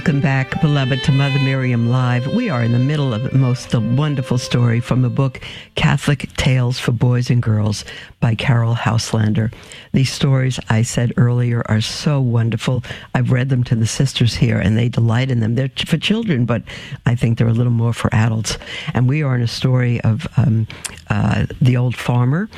Welcome 0.00 0.22
back, 0.22 0.62
beloved, 0.62 1.04
to 1.04 1.12
Mother 1.12 1.38
Miriam 1.40 1.90
Live. 1.90 2.26
We 2.28 2.48
are 2.48 2.62
in 2.62 2.72
the 2.72 2.78
middle 2.78 3.12
of 3.12 3.22
the 3.22 3.36
most 3.36 3.74
wonderful 3.74 4.38
story 4.38 4.80
from 4.80 5.02
the 5.02 5.10
book 5.10 5.42
Catholic 5.74 6.34
Tales 6.38 6.78
for 6.78 6.92
Boys 6.92 7.28
and 7.28 7.42
Girls 7.42 7.84
by 8.18 8.34
Caryll 8.34 8.74
Houselander. 8.74 9.52
These 9.92 10.10
stories 10.10 10.58
I 10.70 10.80
said 10.80 11.12
earlier 11.18 11.62
are 11.66 11.82
so 11.82 12.18
wonderful. 12.18 12.82
I've 13.14 13.30
read 13.30 13.50
them 13.50 13.62
to 13.64 13.74
the 13.74 13.86
sisters 13.86 14.34
here 14.34 14.58
and 14.58 14.78
they 14.78 14.88
delight 14.88 15.30
in 15.30 15.40
them. 15.40 15.54
They're 15.54 15.68
for 15.84 15.98
children, 15.98 16.46
but 16.46 16.62
I 17.04 17.14
think 17.14 17.36
they're 17.36 17.46
a 17.46 17.52
little 17.52 17.70
more 17.70 17.92
for 17.92 18.08
adults. 18.14 18.56
And 18.94 19.06
we 19.06 19.22
are 19.22 19.34
in 19.34 19.42
a 19.42 19.48
story 19.48 20.00
of 20.00 20.26
um, 20.38 20.66
uh, 21.10 21.44
the 21.60 21.76
old 21.76 21.94
farmer, 21.94 22.48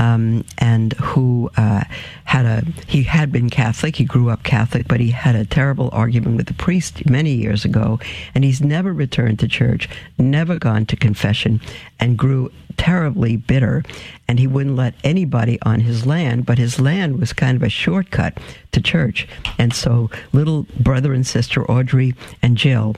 um, 0.00 0.44
and 0.56 0.94
who 0.94 1.50
uh, 1.58 1.84
had 2.24 2.46
a 2.46 2.64
he 2.86 3.02
had 3.02 3.30
been 3.30 3.50
Catholic. 3.50 3.96
He 3.96 4.04
grew 4.04 4.30
up 4.30 4.42
Catholic, 4.42 4.88
but 4.88 4.98
he 4.98 5.10
had 5.10 5.36
a 5.36 5.44
terrible 5.44 5.90
argument 5.92 6.38
with 6.38 6.46
the 6.46 6.54
priest 6.54 7.08
many 7.08 7.32
years 7.34 7.66
ago, 7.66 8.00
and 8.34 8.42
he's 8.42 8.62
never 8.62 8.94
returned 8.94 9.38
to 9.40 9.48
church, 9.48 9.90
never 10.16 10.58
gone 10.58 10.86
to 10.86 10.96
confession, 10.96 11.60
and 12.00 12.16
grew 12.16 12.50
terribly 12.78 13.36
bitter. 13.36 13.84
And 14.26 14.38
he 14.38 14.46
wouldn't 14.46 14.76
let 14.76 14.94
anybody 15.04 15.58
on 15.62 15.80
his 15.80 16.06
land, 16.06 16.46
but 16.46 16.56
his 16.56 16.80
land 16.80 17.20
was 17.20 17.34
kind 17.34 17.56
of 17.56 17.62
a 17.62 17.68
shortcut 17.68 18.38
to 18.72 18.80
church. 18.80 19.28
And 19.58 19.74
so, 19.74 20.08
little 20.32 20.66
brother 20.78 21.12
and 21.12 21.26
sister 21.26 21.70
Audrey 21.70 22.14
and 22.40 22.56
Jill 22.56 22.96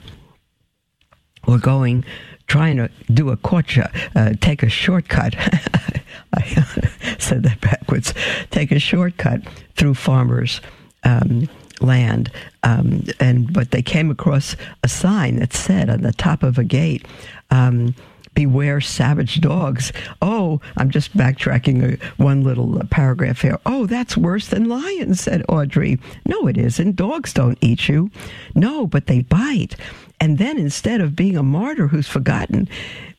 were 1.45 1.59
going 1.59 2.05
trying 2.53 2.77
to 2.77 2.87
do 3.11 3.31
a 3.31 3.37
courtship, 3.37 3.89
uh, 4.15 4.33
take 4.39 4.61
a 4.61 4.69
shortcut. 4.69 5.33
I 6.35 6.43
said 7.17 7.41
that 7.41 7.59
backwards. 7.61 8.13
Take 8.51 8.71
a 8.71 8.77
shortcut 8.77 9.41
through 9.75 9.95
farmers' 9.95 10.61
um, 11.03 11.49
land, 11.81 12.31
um, 12.61 13.05
and 13.19 13.51
but 13.51 13.71
they 13.71 13.81
came 13.81 14.11
across 14.11 14.55
a 14.83 14.87
sign 14.87 15.37
that 15.37 15.51
said 15.51 15.89
on 15.89 16.03
the 16.03 16.11
top 16.11 16.43
of 16.43 16.59
a 16.59 16.63
gate. 16.63 17.07
Um, 17.49 17.95
beware 18.35 18.81
savage 18.81 19.41
dogs. 19.41 19.91
Oh, 20.21 20.61
I'm 20.77 20.91
just 20.91 21.17
backtracking 21.17 21.99
a, 21.99 22.21
one 22.21 22.43
little 22.43 22.77
uh, 22.77 22.85
paragraph 22.85 23.41
here. 23.41 23.59
Oh, 23.65 23.87
that's 23.87 24.15
worse 24.15 24.47
than 24.47 24.69
lions, 24.69 25.21
said 25.21 25.43
Audrey. 25.49 25.99
No, 26.27 26.47
it 26.47 26.57
isn't. 26.57 26.95
Dogs 26.95 27.33
don't 27.33 27.57
eat 27.61 27.89
you. 27.89 28.11
No, 28.53 28.85
but 28.85 29.07
they 29.07 29.21
bite. 29.23 29.75
And 30.23 30.37
then 30.37 30.57
instead 30.57 31.01
of 31.01 31.17
being 31.17 31.35
a 31.35 31.43
martyr 31.43 31.87
who's 31.87 32.07
forgotten, 32.07 32.69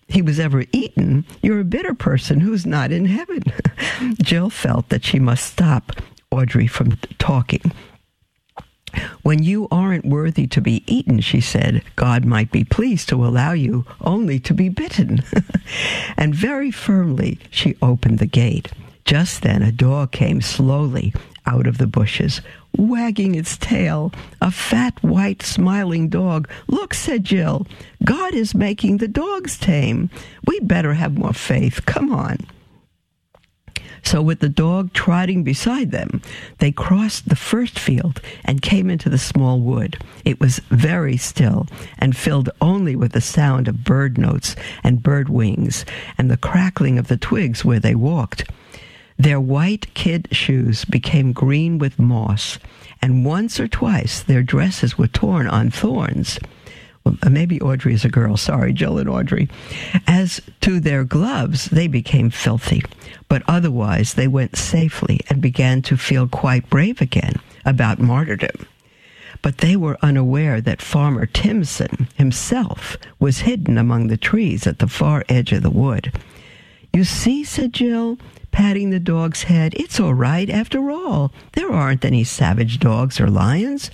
he 0.08 0.22
was 0.22 0.40
ever 0.40 0.64
eaten, 0.72 1.26
you're 1.42 1.60
a 1.60 1.64
bitter 1.64 1.92
person 1.92 2.40
who's 2.40 2.64
not 2.64 2.90
in 2.90 3.04
heaven. 3.04 3.42
Jill 4.22 4.48
felt 4.48 4.88
that 4.88 5.04
she 5.04 5.18
must 5.18 5.44
stop 5.44 5.92
Audrey 6.30 6.66
from 6.66 6.96
talking. 7.18 7.72
When 9.20 9.42
you 9.42 9.68
aren't 9.70 10.06
worthy 10.06 10.46
to 10.46 10.62
be 10.62 10.82
eaten, 10.86 11.20
she 11.20 11.42
said, 11.42 11.82
God 11.94 12.24
might 12.24 12.50
be 12.50 12.64
pleased 12.64 13.10
to 13.10 13.22
allow 13.26 13.52
you 13.52 13.84
only 14.00 14.40
to 14.40 14.54
be 14.54 14.70
bitten. 14.70 15.22
and 16.16 16.34
very 16.34 16.70
firmly 16.70 17.38
she 17.50 17.76
opened 17.82 18.18
the 18.18 18.24
gate. 18.24 18.72
Just 19.04 19.42
then 19.42 19.60
a 19.60 19.70
dog 19.70 20.10
came 20.10 20.40
slowly 20.40 21.12
out 21.44 21.66
of 21.66 21.76
the 21.76 21.86
bushes, 21.86 22.40
wagging 22.76 23.34
its 23.34 23.56
tail. 23.56 24.12
A 24.40 24.50
fat, 24.50 25.02
white, 25.02 25.42
smiling 25.42 26.08
dog. 26.08 26.48
Look, 26.66 26.94
said 26.94 27.24
Jill, 27.24 27.66
God 28.04 28.34
is 28.34 28.54
making 28.54 28.98
the 28.98 29.08
dogs 29.08 29.58
tame. 29.58 30.10
We 30.46 30.60
better 30.60 30.94
have 30.94 31.18
more 31.18 31.32
faith. 31.32 31.86
Come 31.86 32.12
on. 32.12 32.38
So, 34.04 34.20
with 34.20 34.40
the 34.40 34.50
dog 34.50 34.92
trotting 34.92 35.44
beside 35.44 35.90
them, 35.90 36.20
they 36.58 36.70
crossed 36.70 37.28
the 37.28 37.36
first 37.36 37.78
field 37.78 38.20
and 38.44 38.60
came 38.60 38.90
into 38.90 39.08
the 39.08 39.16
small 39.16 39.60
wood. 39.60 39.96
It 40.26 40.40
was 40.40 40.60
very 40.68 41.16
still 41.16 41.66
and 41.98 42.14
filled 42.14 42.50
only 42.60 42.96
with 42.96 43.12
the 43.12 43.22
sound 43.22 43.66
of 43.66 43.82
bird 43.82 44.18
notes 44.18 44.56
and 44.82 45.02
bird 45.02 45.30
wings 45.30 45.86
and 46.18 46.30
the 46.30 46.36
crackling 46.36 46.98
of 46.98 47.08
the 47.08 47.16
twigs 47.16 47.64
where 47.64 47.80
they 47.80 47.94
walked. 47.94 48.44
Their 49.16 49.40
white 49.40 49.92
kid 49.94 50.28
shoes 50.32 50.84
became 50.84 51.32
green 51.32 51.78
with 51.78 51.98
moss, 51.98 52.58
and 53.00 53.24
once 53.24 53.60
or 53.60 53.68
twice 53.68 54.22
their 54.22 54.42
dresses 54.42 54.98
were 54.98 55.06
torn 55.06 55.46
on 55.46 55.70
thorns. 55.70 56.38
Well, 57.04 57.16
uh, 57.22 57.30
maybe 57.30 57.60
Audrey 57.60 57.94
is 57.94 58.04
a 58.04 58.08
girl. 58.08 58.36
Sorry, 58.36 58.72
Jill 58.72 58.98
and 58.98 59.08
Audrey. 59.08 59.48
As 60.06 60.40
to 60.62 60.80
their 60.80 61.04
gloves, 61.04 61.66
they 61.66 61.86
became 61.86 62.30
filthy, 62.30 62.82
but 63.28 63.42
otherwise 63.46 64.14
they 64.14 64.26
went 64.26 64.56
safely 64.56 65.20
and 65.28 65.40
began 65.40 65.82
to 65.82 65.96
feel 65.96 66.26
quite 66.26 66.68
brave 66.70 67.00
again 67.00 67.34
about 67.64 67.98
martyrdom. 67.98 68.66
But 69.42 69.58
they 69.58 69.76
were 69.76 69.98
unaware 70.00 70.62
that 70.62 70.80
Farmer 70.80 71.26
Timson 71.26 72.08
himself 72.14 72.96
was 73.20 73.40
hidden 73.40 73.76
among 73.76 74.06
the 74.06 74.16
trees 74.16 74.66
at 74.66 74.78
the 74.78 74.88
far 74.88 75.22
edge 75.28 75.52
of 75.52 75.62
the 75.62 75.70
wood. 75.70 76.10
You 76.94 77.02
see, 77.02 77.42
said 77.42 77.72
Jill, 77.72 78.18
patting 78.52 78.90
the 78.90 79.00
dog's 79.00 79.42
head, 79.42 79.74
it's 79.74 79.98
all 79.98 80.14
right 80.14 80.48
after 80.48 80.92
all. 80.92 81.32
There 81.54 81.72
aren't 81.72 82.04
any 82.04 82.22
savage 82.22 82.78
dogs 82.78 83.20
or 83.20 83.28
lions. 83.28 83.90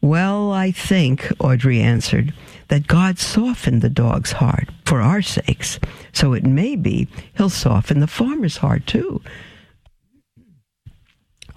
Well, 0.00 0.52
I 0.52 0.72
think, 0.72 1.30
Audrey 1.38 1.80
answered, 1.80 2.34
that 2.66 2.88
God 2.88 3.20
softened 3.20 3.80
the 3.80 3.88
dog's 3.88 4.32
heart 4.32 4.70
for 4.84 5.00
our 5.00 5.22
sakes. 5.22 5.78
So 6.12 6.32
it 6.32 6.44
may 6.44 6.74
be 6.74 7.06
he'll 7.36 7.48
soften 7.48 8.00
the 8.00 8.08
farmer's 8.08 8.56
heart 8.56 8.88
too. 8.88 9.22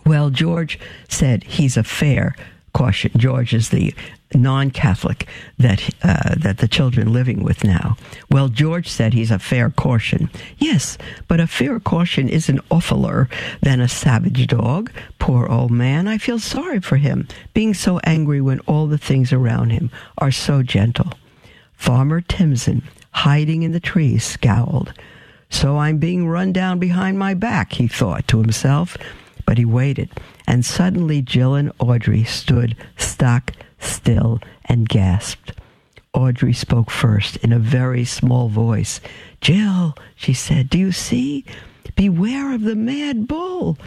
Well, 0.06 0.30
George 0.30 0.80
said 1.08 1.46
he's 1.46 1.78
a 1.78 1.84
fair 1.84 2.36
caution. 2.74 3.12
George 3.18 3.56
is 3.56 3.70
the 3.70 3.96
non-Catholic 4.34 5.28
that 5.58 5.90
uh, 6.04 6.36
that 6.38 6.60
the 6.60 6.68
children 6.68 7.12
living 7.12 7.44
with 7.44 7.64
now. 7.64 7.98
Well, 8.30 8.48
George 8.48 8.88
said 8.88 9.14
he's 9.14 9.32
a 9.32 9.40
fair 9.40 9.70
caution. 9.70 10.30
Yes, 10.58 10.98
but 11.28 11.40
a 11.40 11.48
fair 11.48 11.80
caution 11.80 12.30
is 12.30 12.50
an 12.50 12.60
awfuler 12.70 13.28
than 13.62 13.82
a 13.82 13.88
savage 13.88 14.48
dog. 14.48 14.92
Poor 15.18 15.48
old 15.48 15.72
man. 15.72 16.08
I 16.08 16.18
feel 16.18 16.40
sorry 16.40 16.80
for 16.80 16.98
him, 16.98 17.28
being 17.54 17.74
so 17.74 18.00
angry 18.04 18.42
when 18.42 18.60
all 18.62 18.88
the 18.88 18.98
things 18.98 19.34
around 19.34 19.72
him 19.72 19.90
are 20.18 20.32
so 20.32 20.62
gentle. 20.62 21.14
Farmer 21.74 22.22
Timson, 22.22 22.84
hiding 23.12 23.64
in 23.64 23.72
the 23.72 23.80
trees, 23.80 24.24
scowled. 24.24 24.94
So 25.50 25.78
I'm 25.78 25.98
being 25.98 26.28
run 26.28 26.54
down 26.54 26.78
behind 26.78 27.18
my 27.18 27.34
back, 27.34 27.74
he 27.74 27.88
thought 27.88 28.28
to 28.28 28.40
himself. 28.40 28.98
But 29.50 29.58
he 29.58 29.66
waited, 29.66 30.12
and 30.46 30.64
suddenly 30.64 31.24
Jill 31.24 31.56
and 31.56 31.72
Audrey 31.80 32.24
stood 32.24 32.78
stock 32.98 33.54
still 33.80 34.40
and 34.66 34.88
gasped. 34.88 35.54
Audrey 36.14 36.54
spoke 36.54 36.92
first 36.92 37.38
in 37.38 37.52
a 37.52 37.58
very 37.58 38.06
small 38.06 38.50
voice. 38.50 39.02
Jill, 39.42 39.96
she 40.16 40.34
said, 40.36 40.70
do 40.70 40.78
you 40.78 40.92
see? 40.92 41.46
Beware 41.96 42.54
of 42.54 42.62
the 42.62 42.76
mad 42.76 43.28
bull. 43.28 43.80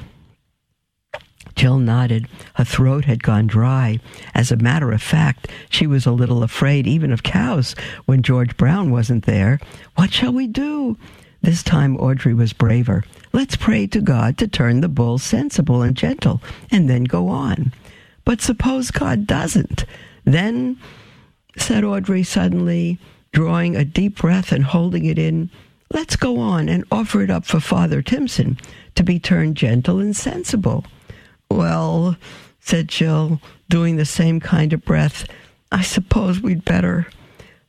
Jill 1.54 1.78
nodded. 1.78 2.26
Her 2.54 2.64
throat 2.64 3.04
had 3.04 3.22
gone 3.22 3.46
dry. 3.46 4.00
As 4.34 4.50
a 4.50 4.56
matter 4.56 4.90
of 4.90 5.00
fact, 5.00 5.46
she 5.70 5.86
was 5.86 6.06
a 6.06 6.10
little 6.10 6.42
afraid 6.42 6.88
even 6.88 7.12
of 7.12 7.22
cows 7.22 7.76
when 8.04 8.22
George 8.22 8.56
Brown 8.56 8.90
wasn't 8.90 9.26
there. 9.26 9.60
What 9.94 10.12
shall 10.12 10.32
we 10.32 10.48
do? 10.48 10.96
This 11.42 11.62
time 11.64 11.96
Audrey 11.96 12.34
was 12.34 12.52
braver. 12.52 13.04
Let's 13.32 13.56
pray 13.56 13.88
to 13.88 14.00
God 14.00 14.38
to 14.38 14.46
turn 14.46 14.80
the 14.80 14.88
bull 14.88 15.18
sensible 15.18 15.82
and 15.82 15.96
gentle, 15.96 16.40
and 16.70 16.88
then 16.88 17.04
go 17.04 17.28
on. 17.28 17.72
But 18.24 18.40
suppose 18.40 18.92
God 18.92 19.26
doesn't. 19.26 19.84
Then, 20.24 20.78
said 21.56 21.82
Audrey 21.82 22.22
suddenly, 22.22 22.98
drawing 23.32 23.74
a 23.74 23.84
deep 23.84 24.18
breath 24.18 24.52
and 24.52 24.62
holding 24.62 25.04
it 25.04 25.18
in, 25.18 25.50
let's 25.90 26.14
go 26.14 26.38
on 26.38 26.68
and 26.68 26.84
offer 26.92 27.22
it 27.22 27.30
up 27.30 27.44
for 27.44 27.58
Father 27.58 28.02
Timson 28.02 28.56
to 28.94 29.02
be 29.02 29.18
turned 29.18 29.56
gentle 29.56 29.98
and 29.98 30.14
sensible. 30.14 30.84
Well, 31.50 32.16
said 32.60 32.86
Jill, 32.86 33.40
doing 33.68 33.96
the 33.96 34.04
same 34.04 34.38
kind 34.38 34.72
of 34.72 34.84
breath, 34.84 35.26
I 35.72 35.82
suppose 35.82 36.40
we'd 36.40 36.64
better. 36.64 37.08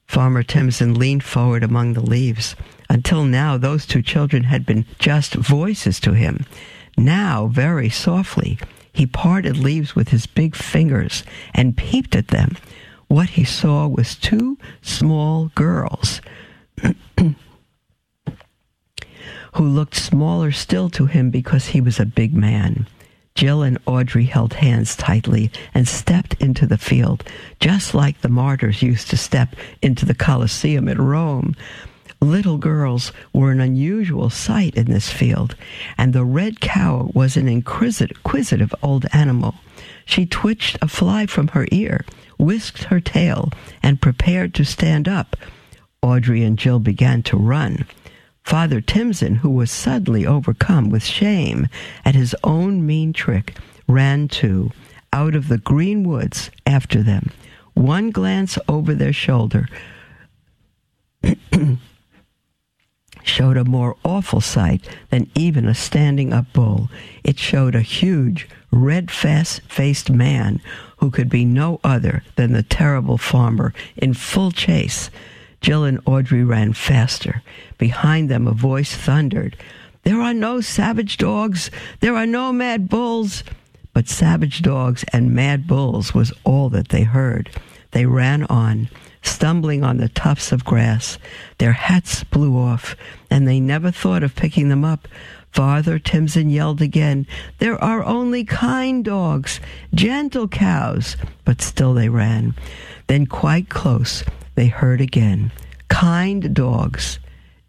Farmer 0.06 0.44
Timson 0.44 0.94
leaned 0.94 1.24
forward 1.24 1.64
among 1.64 1.94
the 1.94 2.06
leaves. 2.06 2.56
Until 2.90 3.24
now, 3.24 3.58
those 3.58 3.86
two 3.86 4.02
children 4.02 4.46
had 4.46 4.66
been 4.66 4.86
just 5.00 5.34
voices 5.34 6.00
to 6.02 6.14
him. 6.14 6.46
Now, 6.98 7.48
very 7.48 7.90
softly, 7.90 8.60
he 8.92 9.06
parted 9.06 9.58
leaves 9.58 9.96
with 9.96 10.10
his 10.10 10.28
big 10.28 10.56
fingers 10.56 11.24
and 11.54 11.78
peeped 11.78 12.16
at 12.16 12.28
them. 12.28 12.56
What 13.08 13.32
he 13.32 13.44
saw 13.44 13.88
was 13.88 14.16
two 14.16 14.58
small 14.82 15.52
girls 15.56 16.22
who 19.54 19.64
looked 19.68 19.96
smaller 19.96 20.52
still 20.52 20.90
to 20.92 21.06
him 21.06 21.30
because 21.30 21.68
he 21.68 21.82
was 21.82 22.00
a 22.00 22.06
big 22.06 22.34
man. 22.34 22.88
Jill 23.36 23.64
and 23.64 23.80
Audrey 23.88 24.26
held 24.26 24.54
hands 24.54 24.96
tightly 24.96 25.52
and 25.74 25.88
stepped 25.88 26.36
into 26.36 26.68
the 26.68 26.78
field, 26.78 27.24
just 27.60 27.96
like 27.96 28.22
the 28.22 28.30
martyrs 28.30 28.84
used 28.84 29.10
to 29.10 29.18
step 29.18 29.56
into 29.82 30.06
the 30.06 30.14
Colosseum 30.14 30.88
at 30.88 31.00
Rome. 31.00 31.56
Little 32.24 32.58
girls 32.58 33.12
were 33.34 33.52
an 33.52 33.60
unusual 33.60 34.30
sight 34.30 34.76
in 34.76 34.86
this 34.86 35.12
field, 35.12 35.58
and 35.98 36.14
the 36.14 36.24
red 36.24 36.62
cow 36.62 37.12
was 37.14 37.36
an 37.36 37.50
inquisitive 37.50 38.74
old 38.82 39.06
animal. 39.12 39.56
She 40.06 40.26
twitched 40.26 40.78
a 40.82 40.88
fly 40.88 41.26
from 41.26 41.50
her 41.50 41.68
ear, 41.70 42.06
whisked 42.40 42.86
her 42.86 43.02
tail, 43.02 43.52
and 43.84 44.00
prepared 44.00 44.54
to 44.54 44.64
stand 44.64 45.10
up. 45.10 45.36
Audrey 46.02 46.46
and 46.46 46.58
Jill 46.58 46.80
began 46.80 47.24
to 47.24 47.36
run. 47.36 47.86
Father 48.46 48.80
Timson, 48.80 49.36
who 49.36 49.50
was 49.50 49.70
suddenly 49.70 50.26
overcome 50.26 50.90
with 50.90 51.04
shame 51.04 51.68
at 52.06 52.16
his 52.16 52.34
own 52.42 52.86
mean 52.86 53.12
trick, 53.12 53.58
ran 53.86 54.30
too, 54.30 54.72
out 55.12 55.36
of 55.36 55.50
the 55.50 55.58
green 55.58 56.06
woods 56.06 56.52
after 56.66 57.04
them. 57.04 57.32
One 57.74 58.12
glance 58.12 58.58
over 58.70 58.94
their 58.94 59.12
shoulder 59.12 59.68
showed 63.24 63.58
a 63.58 63.66
more 63.66 63.96
awful 64.04 64.42
sight 64.42 64.88
than 65.10 65.30
even 65.36 65.68
a 65.68 65.74
standing 65.74 66.34
up 66.34 66.52
bull. 66.54 66.90
It 67.24 67.40
showed 67.40 67.76
a 67.76 67.82
huge, 67.82 68.48
red 68.72 69.10
faced 69.10 70.10
man 70.10 70.62
who 70.98 71.12
could 71.12 71.30
be 71.30 71.46
no 71.46 71.80
other 71.84 72.24
than 72.36 72.54
the 72.54 72.64
terrible 72.64 73.18
farmer 73.18 73.74
in 73.98 74.14
full 74.14 74.52
chase. 74.52 75.10
Jill 75.62 75.86
and 75.86 76.00
Audrey 76.06 76.44
ran 76.44 76.74
faster. 76.74 77.42
Behind 77.78 78.30
them, 78.30 78.48
a 78.48 78.52
voice 78.52 78.96
thundered, 78.96 79.56
There 80.04 80.20
are 80.20 80.34
no 80.34 80.62
savage 80.62 81.18
dogs. 81.18 81.72
There 82.02 82.16
are 82.16 82.26
no 82.26 82.52
mad 82.52 82.90
bulls. 82.90 83.44
But 83.94 84.10
savage 84.10 84.62
dogs 84.62 85.06
and 85.14 85.34
mad 85.34 85.68
bulls 85.68 86.14
was 86.14 86.34
all 86.44 86.70
that 86.70 86.90
they 86.90 87.04
heard. 87.04 87.50
They 87.92 88.06
ran 88.06 88.44
on, 88.46 88.90
stumbling 89.24 89.84
on 89.84 89.98
the 89.98 90.10
tufts 90.10 90.52
of 90.52 90.64
grass. 90.64 91.18
Their 91.58 91.74
hats 91.74 92.24
blew 92.24 92.58
off, 92.58 92.96
and 93.30 93.48
they 93.48 93.60
never 93.60 93.90
thought 93.90 94.22
of 94.24 94.36
picking 94.36 94.70
them 94.70 94.86
up. 94.86 95.08
Father 95.52 96.00
Timson 96.00 96.50
yelled 96.50 96.82
again, 96.82 97.28
There 97.60 97.82
are 97.84 98.04
only 98.04 98.44
kind 98.44 99.04
dogs, 99.04 99.60
gentle 99.94 100.48
cows. 100.48 101.18
But 101.46 101.62
still 101.62 101.94
they 101.94 102.10
ran. 102.10 102.56
Then, 103.08 103.26
quite 103.26 103.70
close, 103.70 104.24
they 104.56 104.68
heard 104.68 105.02
again, 105.02 105.52
Kind 105.90 106.56
dogs, 106.56 107.20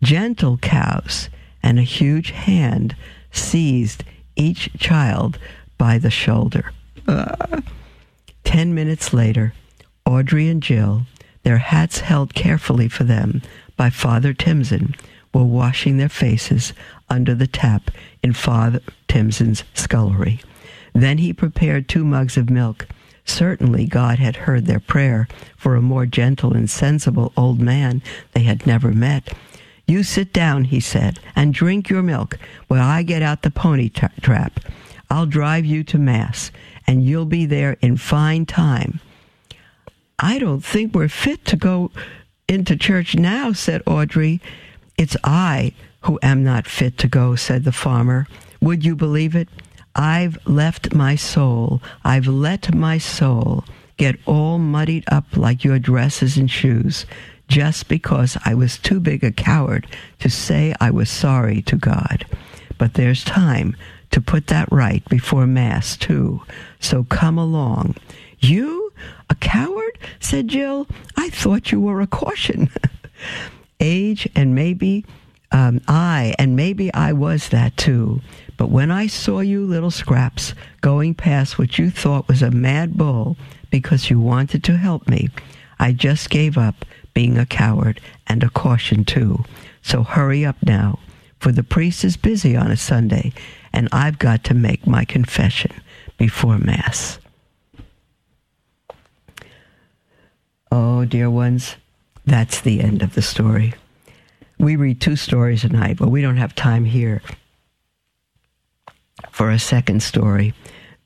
gentle 0.02 0.58
cows, 0.58 1.28
and 1.62 1.78
a 1.78 1.82
huge 1.82 2.30
hand 2.30 2.96
seized 3.32 4.04
each 4.36 4.70
child 4.78 5.38
by 5.78 5.98
the 5.98 6.10
shoulder. 6.10 6.72
Uh. 7.06 7.60
Ten 8.44 8.74
minutes 8.74 9.12
later, 9.12 9.52
Audrey 10.06 10.48
and 10.48 10.62
Jill, 10.62 11.02
their 11.44 11.58
hats 11.58 12.00
held 12.00 12.34
carefully 12.34 12.88
for 12.88 13.04
them 13.04 13.40
by 13.76 13.90
Father 13.90 14.32
Timson, 14.34 14.94
were 15.32 15.44
washing 15.44 15.96
their 15.96 16.08
faces 16.08 16.72
under 17.08 17.34
the 17.34 17.46
tap 17.46 17.90
in 18.22 18.32
Father 18.32 18.80
Timson's 19.08 19.64
scullery. 19.74 20.40
Then 20.92 21.18
he 21.18 21.32
prepared 21.32 21.88
two 21.88 22.04
mugs 22.04 22.36
of 22.36 22.50
milk. 22.50 22.86
Certainly 23.24 23.86
God 23.86 24.18
had 24.18 24.36
heard 24.36 24.66
their 24.66 24.80
prayer 24.80 25.26
for 25.56 25.74
a 25.74 25.82
more 25.82 26.06
gentle 26.06 26.54
and 26.54 26.70
sensible 26.70 27.32
old 27.36 27.60
man 27.60 28.02
they 28.32 28.42
had 28.42 28.66
never 28.66 28.92
met. 28.92 29.32
You 29.86 30.02
sit 30.02 30.32
down, 30.32 30.64
he 30.64 30.80
said, 30.80 31.18
and 31.34 31.52
drink 31.52 31.90
your 31.90 32.02
milk 32.02 32.38
while 32.68 32.86
I 32.88 33.02
get 33.02 33.22
out 33.22 33.42
the 33.42 33.50
pony 33.50 33.88
tra- 33.88 34.12
trap. 34.20 34.60
I'll 35.10 35.26
drive 35.26 35.66
you 35.66 35.84
to 35.84 35.98
Mass, 35.98 36.50
and 36.86 37.04
you'll 37.04 37.26
be 37.26 37.44
there 37.44 37.76
in 37.80 37.96
fine 37.96 38.46
time. 38.46 39.00
I 40.18 40.38
don't 40.38 40.64
think 40.64 40.94
we're 40.94 41.08
fit 41.08 41.44
to 41.46 41.56
go 41.56 41.90
into 42.48 42.76
church 42.76 43.14
now, 43.16 43.52
said 43.52 43.82
Audrey. 43.86 44.40
It's 44.96 45.16
I 45.24 45.72
who 46.02 46.18
am 46.22 46.44
not 46.44 46.66
fit 46.66 46.98
to 46.98 47.08
go, 47.08 47.34
said 47.34 47.64
the 47.64 47.72
farmer. 47.72 48.26
Would 48.60 48.84
you 48.84 48.94
believe 48.94 49.34
it? 49.34 49.48
I've 49.96 50.38
left 50.46 50.94
my 50.94 51.14
soul, 51.14 51.80
I've 52.04 52.26
let 52.26 52.74
my 52.74 52.98
soul 52.98 53.64
get 53.96 54.16
all 54.26 54.58
muddied 54.58 55.04
up 55.08 55.36
like 55.36 55.62
your 55.62 55.78
dresses 55.78 56.36
and 56.36 56.50
shoes, 56.50 57.06
just 57.46 57.88
because 57.88 58.36
I 58.44 58.54
was 58.54 58.78
too 58.78 58.98
big 58.98 59.22
a 59.22 59.30
coward 59.30 59.86
to 60.18 60.28
say 60.28 60.74
I 60.80 60.90
was 60.90 61.10
sorry 61.10 61.62
to 61.62 61.76
God. 61.76 62.26
But 62.76 62.94
there's 62.94 63.22
time 63.22 63.76
to 64.10 64.20
put 64.20 64.48
that 64.48 64.70
right 64.72 65.08
before 65.08 65.46
Mass, 65.46 65.96
too. 65.96 66.42
So 66.80 67.04
come 67.04 67.38
along. 67.38 67.96
You? 68.40 68.83
A 69.30 69.34
coward? 69.34 69.98
said 70.20 70.48
Jill. 70.48 70.86
I 71.16 71.30
thought 71.30 71.72
you 71.72 71.80
were 71.80 72.00
a 72.00 72.06
caution. 72.06 72.70
Age 73.80 74.28
and 74.34 74.54
maybe 74.54 75.04
um, 75.54 75.80
I, 75.86 76.34
and 76.38 76.56
maybe 76.56 76.92
I 76.92 77.12
was 77.12 77.50
that 77.50 77.76
too. 77.76 78.20
But 78.56 78.70
when 78.70 78.90
I 78.90 79.06
saw 79.06 79.38
you 79.38 79.64
little 79.64 79.92
scraps 79.92 80.52
going 80.80 81.14
past 81.14 81.58
what 81.58 81.78
you 81.78 81.90
thought 81.90 82.26
was 82.26 82.42
a 82.42 82.50
mad 82.50 82.96
bull 82.96 83.36
because 83.70 84.10
you 84.10 84.20
wanted 84.20 84.64
to 84.64 84.76
help 84.76 85.08
me, 85.08 85.28
I 85.78 85.92
just 85.92 86.28
gave 86.28 86.58
up 86.58 86.84
being 87.14 87.38
a 87.38 87.46
coward 87.46 88.00
and 88.26 88.42
a 88.42 88.50
caution 88.50 89.04
too. 89.04 89.44
So 89.80 90.02
hurry 90.02 90.44
up 90.44 90.56
now, 90.64 90.98
for 91.38 91.52
the 91.52 91.62
priest 91.62 92.04
is 92.04 92.16
busy 92.16 92.56
on 92.56 92.72
a 92.72 92.76
Sunday, 92.76 93.32
and 93.72 93.88
I've 93.92 94.18
got 94.18 94.42
to 94.44 94.54
make 94.54 94.86
my 94.86 95.04
confession 95.04 95.72
before 96.18 96.58
Mass. 96.58 97.18
Oh, 100.76 101.04
dear 101.04 101.30
ones, 101.30 101.76
that's 102.26 102.60
the 102.60 102.80
end 102.80 103.00
of 103.00 103.14
the 103.14 103.22
story. 103.22 103.74
We 104.58 104.74
read 104.74 105.00
two 105.00 105.14
stories 105.14 105.62
a 105.62 105.68
night, 105.68 105.98
but 105.98 106.08
we 106.08 106.20
don't 106.20 106.38
have 106.38 106.52
time 106.56 106.84
here 106.84 107.22
for 109.30 109.52
a 109.52 109.58
second 109.60 110.02
story. 110.02 110.52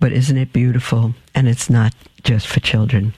But 0.00 0.12
isn't 0.12 0.38
it 0.38 0.54
beautiful? 0.54 1.12
And 1.34 1.46
it's 1.46 1.68
not 1.68 1.92
just 2.24 2.46
for 2.46 2.60
children, 2.60 3.12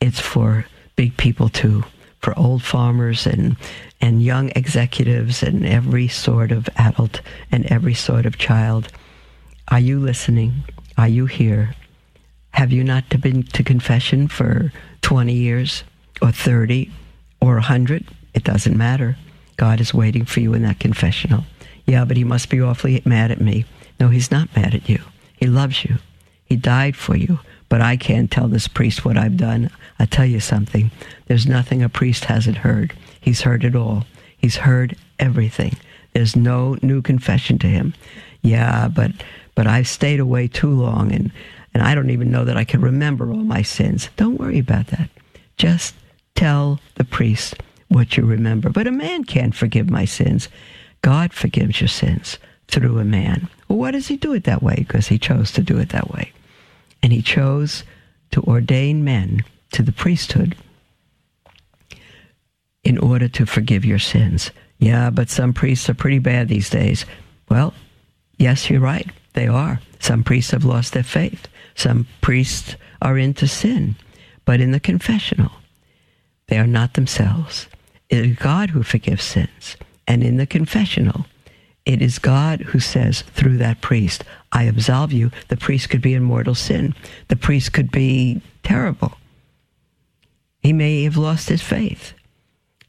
it's 0.00 0.20
for 0.20 0.66
big 0.94 1.16
people 1.16 1.48
too, 1.48 1.82
for 2.20 2.38
old 2.38 2.62
farmers 2.62 3.26
and, 3.26 3.56
and 4.00 4.22
young 4.22 4.52
executives 4.54 5.42
and 5.42 5.66
every 5.66 6.06
sort 6.06 6.52
of 6.52 6.68
adult 6.76 7.20
and 7.50 7.66
every 7.66 7.94
sort 7.94 8.26
of 8.26 8.38
child. 8.38 8.92
Are 9.66 9.80
you 9.80 9.98
listening? 9.98 10.62
Are 10.96 11.08
you 11.08 11.26
here? 11.26 11.74
Have 12.50 12.70
you 12.70 12.84
not 12.84 13.20
been 13.20 13.42
to 13.42 13.64
confession 13.64 14.28
for 14.28 14.72
20 15.02 15.32
years 15.32 15.82
or 16.20 16.32
30 16.32 16.90
or 17.40 17.54
100? 17.54 18.06
It 18.34 18.44
doesn't 18.44 18.76
matter. 18.76 19.16
God 19.56 19.80
is 19.80 19.94
waiting 19.94 20.24
for 20.24 20.40
you 20.40 20.54
in 20.54 20.62
that 20.62 20.80
confessional. 20.80 21.44
Yeah, 21.86 22.04
but 22.04 22.16
he 22.16 22.24
must 22.24 22.50
be 22.50 22.60
awfully 22.60 23.00
mad 23.04 23.30
at 23.30 23.40
me. 23.40 23.64
No, 23.98 24.08
he's 24.08 24.30
not 24.30 24.54
mad 24.54 24.74
at 24.74 24.88
you. 24.88 25.00
He 25.36 25.46
loves 25.46 25.84
you. 25.84 25.96
He 26.44 26.56
died 26.56 26.96
for 26.96 27.16
you. 27.16 27.38
But 27.68 27.80
I 27.80 27.96
can't 27.96 28.30
tell 28.30 28.48
this 28.48 28.68
priest 28.68 29.04
what 29.04 29.16
I've 29.16 29.36
done. 29.36 29.70
I 29.98 30.06
tell 30.06 30.26
you 30.26 30.40
something. 30.40 30.90
There's 31.26 31.46
nothing 31.46 31.82
a 31.82 31.88
priest 31.88 32.26
hasn't 32.26 32.58
heard. 32.58 32.92
He's 33.20 33.40
heard 33.42 33.64
it 33.64 33.74
all. 33.74 34.06
He's 34.38 34.56
heard 34.56 34.96
everything. 35.18 35.76
There's 36.12 36.36
no 36.36 36.76
new 36.82 37.02
confession 37.02 37.58
to 37.58 37.66
him. 37.66 37.94
Yeah, 38.42 38.88
but 38.88 39.12
but 39.54 39.66
I've 39.66 39.88
stayed 39.88 40.20
away 40.20 40.48
too 40.48 40.70
long 40.70 41.12
and 41.12 41.32
and 41.74 41.82
I 41.82 41.94
don't 41.94 42.10
even 42.10 42.30
know 42.30 42.44
that 42.44 42.56
I 42.56 42.64
can 42.64 42.80
remember 42.80 43.30
all 43.30 43.36
my 43.36 43.62
sins. 43.62 44.08
Don't 44.16 44.38
worry 44.38 44.58
about 44.58 44.86
that. 44.88 45.10
Just 45.56 45.94
tell 46.36 46.80
the 46.94 47.04
priest 47.04 47.54
what 47.88 48.16
you 48.16 48.24
remember. 48.24 48.70
But 48.70 48.86
a 48.86 48.92
man 48.92 49.24
can't 49.24 49.54
forgive 49.54 49.90
my 49.90 50.04
sins. 50.04 50.48
God 51.02 51.32
forgives 51.32 51.80
your 51.80 51.88
sins 51.88 52.38
through 52.68 52.98
a 52.98 53.04
man. 53.04 53.48
Well, 53.68 53.78
why 53.78 53.90
does 53.90 54.08
he 54.08 54.16
do 54.16 54.32
it 54.32 54.44
that 54.44 54.62
way? 54.62 54.76
Because 54.76 55.08
he 55.08 55.18
chose 55.18 55.50
to 55.52 55.62
do 55.62 55.78
it 55.78 55.90
that 55.90 56.10
way. 56.10 56.32
And 57.02 57.12
he 57.12 57.22
chose 57.22 57.84
to 58.32 58.42
ordain 58.42 59.04
men 59.04 59.44
to 59.72 59.82
the 59.82 59.92
priesthood 59.92 60.56
in 62.84 62.98
order 62.98 63.28
to 63.28 63.46
forgive 63.46 63.84
your 63.84 63.98
sins. 63.98 64.50
Yeah, 64.78 65.10
but 65.10 65.30
some 65.30 65.52
priests 65.52 65.88
are 65.88 65.94
pretty 65.94 66.18
bad 66.18 66.48
these 66.48 66.70
days. 66.70 67.04
Well, 67.48 67.74
yes, 68.38 68.68
you're 68.70 68.80
right. 68.80 69.08
They 69.32 69.46
are. 69.46 69.80
Some 70.00 70.22
priests 70.22 70.50
have 70.52 70.64
lost 70.64 70.92
their 70.92 71.02
faith. 71.02 71.48
Some 71.74 72.06
priests 72.20 72.76
are 73.02 73.18
into 73.18 73.48
sin. 73.48 73.96
But 74.44 74.60
in 74.60 74.70
the 74.70 74.80
confessional, 74.80 75.50
they 76.48 76.58
are 76.58 76.66
not 76.66 76.94
themselves. 76.94 77.66
It 78.08 78.24
is 78.24 78.36
God 78.36 78.70
who 78.70 78.82
forgives 78.82 79.24
sins. 79.24 79.76
And 80.06 80.22
in 80.22 80.36
the 80.36 80.46
confessional, 80.46 81.26
it 81.84 82.00
is 82.00 82.18
God 82.18 82.60
who 82.60 82.80
says 82.80 83.22
through 83.22 83.58
that 83.58 83.80
priest, 83.80 84.24
I 84.52 84.64
absolve 84.64 85.12
you. 85.12 85.30
The 85.48 85.56
priest 85.56 85.90
could 85.90 86.02
be 86.02 86.14
in 86.14 86.22
mortal 86.22 86.54
sin. 86.54 86.94
The 87.28 87.36
priest 87.36 87.72
could 87.72 87.90
be 87.90 88.42
terrible. 88.62 89.12
He 90.60 90.72
may 90.72 91.04
have 91.04 91.16
lost 91.16 91.48
his 91.48 91.62
faith. 91.62 92.12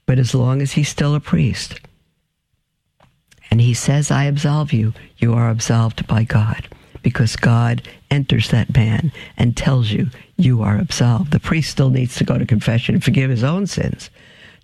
But 0.05 0.19
as 0.19 0.33
long 0.33 0.61
as 0.61 0.71
he's 0.73 0.89
still 0.89 1.15
a 1.15 1.19
priest, 1.19 1.79
and 3.51 3.61
he 3.61 3.73
says, 3.73 4.09
I 4.09 4.23
absolve 4.23 4.73
you, 4.73 4.93
you 5.17 5.33
are 5.33 5.49
absolved 5.49 6.07
by 6.07 6.23
God 6.23 6.67
because 7.01 7.35
God 7.35 7.87
enters 8.09 8.49
that 8.49 8.75
man 8.75 9.11
and 9.37 9.55
tells 9.55 9.91
you 9.91 10.09
you 10.37 10.61
are 10.61 10.77
absolved. 10.77 11.31
The 11.31 11.39
priest 11.39 11.71
still 11.71 11.89
needs 11.89 12.15
to 12.15 12.23
go 12.23 12.37
to 12.37 12.45
confession 12.45 12.95
and 12.95 13.03
forgive 13.03 13.29
his 13.29 13.43
own 13.43 13.67
sins 13.67 14.09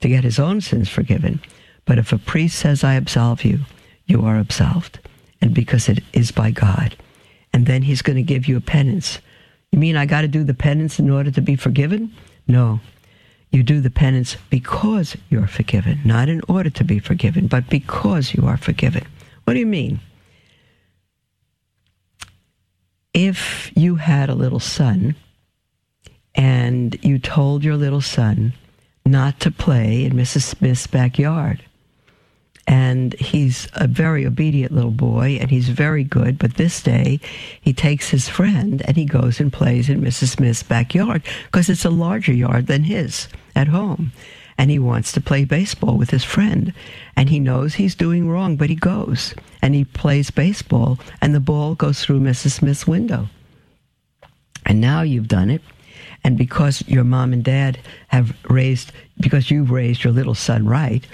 to 0.03 0.09
get 0.09 0.23
his 0.23 0.37
own 0.37 0.61
sins 0.61 0.89
forgiven. 0.89 1.41
But 1.85 1.97
if 1.97 2.11
a 2.11 2.17
priest 2.17 2.59
says, 2.59 2.83
I 2.83 2.95
absolve 2.95 3.43
you, 3.43 3.59
you 4.05 4.21
are 4.25 4.37
absolved. 4.37 4.99
And 5.41 5.53
because 5.53 5.89
it 5.89 6.03
is 6.11 6.31
by 6.31 6.51
God. 6.51 6.95
And 7.53 7.65
then 7.65 7.81
he's 7.81 8.01
going 8.01 8.17
to 8.17 8.21
give 8.21 8.47
you 8.47 8.57
a 8.57 8.61
penance. 8.61 9.19
You 9.71 9.79
mean 9.79 9.95
I 9.95 10.05
got 10.05 10.21
to 10.21 10.27
do 10.27 10.43
the 10.43 10.53
penance 10.53 10.99
in 10.99 11.09
order 11.09 11.31
to 11.31 11.41
be 11.41 11.55
forgiven? 11.55 12.13
No. 12.47 12.79
You 13.51 13.63
do 13.63 13.79
the 13.79 13.89
penance 13.89 14.35
because 14.49 15.15
you're 15.29 15.47
forgiven, 15.47 15.99
not 16.03 16.27
in 16.27 16.41
order 16.49 16.69
to 16.71 16.83
be 16.83 16.99
forgiven, 16.99 17.47
but 17.47 17.69
because 17.69 18.33
you 18.33 18.45
are 18.45 18.57
forgiven. 18.57 19.05
What 19.45 19.53
do 19.53 19.59
you 19.59 19.65
mean? 19.65 19.99
If 23.13 23.71
you 23.75 23.95
had 23.95 24.29
a 24.29 24.35
little 24.35 24.59
son 24.59 25.15
and 26.35 26.97
you 27.03 27.19
told 27.19 27.63
your 27.63 27.77
little 27.77 28.01
son 28.01 28.53
not 29.05 29.39
to 29.41 29.51
play 29.51 30.05
in 30.05 30.13
Mrs. 30.13 30.43
Smith's 30.43 30.87
backyard, 30.87 31.63
and 32.67 33.13
he's 33.15 33.67
a 33.73 33.87
very 33.87 34.25
obedient 34.25 34.71
little 34.71 34.91
boy 34.91 35.37
and 35.41 35.51
he's 35.51 35.67
very 35.67 36.03
good 36.03 36.37
but 36.39 36.55
this 36.55 36.81
day 36.81 37.19
he 37.59 37.73
takes 37.73 38.09
his 38.09 38.29
friend 38.29 38.81
and 38.87 38.95
he 38.95 39.05
goes 39.05 39.39
and 39.39 39.51
plays 39.51 39.89
in 39.89 39.99
mrs 39.99 40.29
smith's 40.29 40.63
backyard 40.63 41.21
because 41.45 41.69
it's 41.69 41.83
a 41.83 41.89
larger 41.89 42.31
yard 42.31 42.67
than 42.67 42.83
his 42.83 43.27
at 43.55 43.67
home. 43.67 44.11
And 44.55 44.69
he 44.69 44.77
wants 44.77 45.11
to 45.13 45.21
play 45.21 45.45
baseball 45.45 45.97
with 45.97 46.11
his 46.11 46.23
friend 46.23 46.73
and 47.15 47.29
he 47.29 47.39
knows 47.39 47.73
he's 47.73 47.95
doing 47.95 48.29
wrong 48.29 48.55
but 48.55 48.69
he 48.69 48.75
goes 48.75 49.33
and 49.61 49.73
he 49.73 49.83
plays 49.83 50.29
baseball 50.29 50.99
and 51.21 51.33
the 51.33 51.39
ball 51.39 51.75
goes 51.75 52.03
through 52.03 52.19
mrs 52.19 52.51
smith's 52.51 52.87
window. 52.87 53.29
And 54.65 54.79
now 54.79 55.01
you've 55.01 55.27
done 55.27 55.49
it 55.49 55.61
and 56.23 56.37
because 56.37 56.83
your 56.87 57.03
mom 57.03 57.33
and 57.33 57.43
dad 57.43 57.79
have 58.07 58.35
raised 58.49 58.91
because 59.19 59.51
you've 59.51 59.71
raised 59.71 60.03
your 60.03 60.13
little 60.13 60.35
son 60.35 60.65
right 60.65 61.05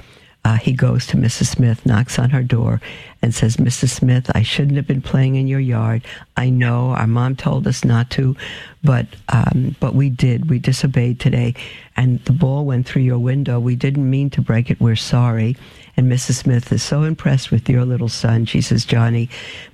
uh, 0.46 0.56
he 0.56 0.72
goes 0.72 1.06
to 1.06 1.18
Mrs. 1.18 1.48
Smith, 1.48 1.86
knocks 1.86 2.18
on 2.18 2.30
her 2.30 2.42
door, 2.42 2.80
and 3.22 3.36
says, 3.36 3.58
Mrs. 3.58 3.90
Smith, 3.90 4.32
I 4.34 4.42
shouldn't 4.42 4.78
have 4.78 4.88
been 4.88 5.02
playing 5.02 5.36
in 5.36 5.48
your 5.48 5.60
yard. 5.60 6.06
I 6.38 6.50
know 6.50 6.92
our 6.92 7.08
mom 7.08 7.36
told 7.36 7.68
us 7.68 7.84
not 7.84 8.10
to, 8.12 8.38
but 8.82 9.06
um, 9.28 9.76
but 9.82 9.96
we 9.96 10.10
did. 10.10 10.50
We 10.50 10.58
disobeyed 10.58 11.20
today, 11.20 11.56
and 11.98 12.24
the 12.24 12.32
ball 12.32 12.66
went 12.66 12.88
through 12.88 13.02
your 13.02 13.20
window. 13.20 13.60
We 13.60 13.76
didn't 13.76 14.10
mean 14.10 14.30
to 14.32 14.42
break 14.42 14.72
it. 14.72 14.80
We're 14.80 14.96
sorry. 14.96 15.58
And 15.98 16.10
Mrs. 16.10 16.36
Smith 16.36 16.72
is 16.72 16.82
so 16.82 17.04
impressed 17.04 17.52
with 17.52 17.68
your 17.68 17.84
little 17.84 18.08
son. 18.08 18.46
She 18.46 18.62
says, 18.62 18.86
Johnny, 18.86 19.30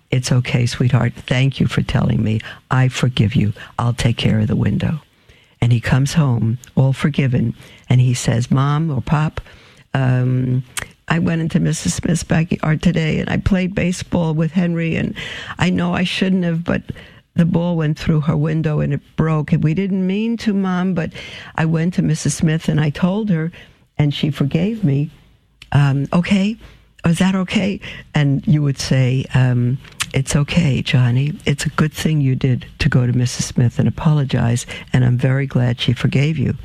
it's 0.10 0.32
okay, 0.32 0.66
sweetheart. 0.66 1.14
Thank 1.14 1.60
you 1.60 1.68
for 1.68 1.84
telling 1.84 2.24
me. 2.24 2.42
I 2.72 2.88
forgive 2.88 3.36
you. 3.36 3.54
I'll 3.78 3.94
take 3.94 4.18
care 4.18 4.40
of 4.40 4.48
the 4.48 4.56
window. 4.56 5.00
And 5.66 5.74
he 5.74 5.80
comes 5.80 6.14
home, 6.14 6.60
all 6.76 6.94
forgiven, 6.94 7.56
and 7.90 8.00
he 8.00 8.14
says, 8.14 8.52
Mom 8.52 8.92
or 8.92 9.02
Pop, 9.02 9.42
um, 9.96 10.62
I 11.08 11.18
went 11.18 11.42
into 11.42 11.60
Mrs. 11.60 11.94
Smith's 11.94 12.24
backyard 12.24 12.84
today 12.84 13.18
and 13.18 13.28
I 13.32 13.38
played 13.38 13.74
baseball 13.74 14.36
with 14.36 14.52
Henry, 14.52 14.96
and 14.96 15.16
I 15.58 15.72
know 15.72 15.96
I 15.96 16.04
shouldn't 16.04 16.44
have, 16.44 16.64
but 16.64 16.84
the 17.34 17.46
ball 17.46 17.78
went 17.78 17.98
through 17.98 18.22
her 18.22 18.38
window 18.38 18.80
and 18.80 18.94
it 18.94 19.02
broke. 19.16 19.54
And 19.54 19.64
we 19.64 19.74
didn't 19.74 20.06
mean 20.06 20.38
to, 20.38 20.54
Mom, 20.54 20.94
but 20.94 21.12
I 21.56 21.66
went 21.66 21.96
to 21.96 22.04
Mrs. 22.04 22.34
Smith 22.34 22.70
and 22.70 22.80
I 22.80 22.92
told 22.92 23.32
her, 23.32 23.52
and 23.98 24.14
she 24.14 24.30
forgave 24.30 24.84
me. 24.84 25.10
Um, 25.72 26.08
okay, 26.14 26.58
is 27.08 27.18
that 27.18 27.34
okay? 27.34 27.80
And 28.14 28.46
you 28.46 28.62
would 28.62 28.78
say, 28.78 29.26
um, 29.34 29.80
It's 30.16 30.34
okay, 30.34 30.82
Johnny. 30.82 31.34
It's 31.46 31.66
a 31.66 31.70
good 31.70 31.92
thing 31.92 32.22
you 32.22 32.36
did 32.36 32.66
to 32.80 32.88
go 32.88 33.06
to 33.06 33.12
Mrs. 33.12 33.42
Smith 33.42 33.80
and 33.80 33.88
apologize, 33.88 34.66
and 34.94 35.04
I'm 35.04 35.18
very 35.18 35.46
glad 35.46 35.80
she 35.80 35.92
forgave 35.92 36.38
you 36.38 36.56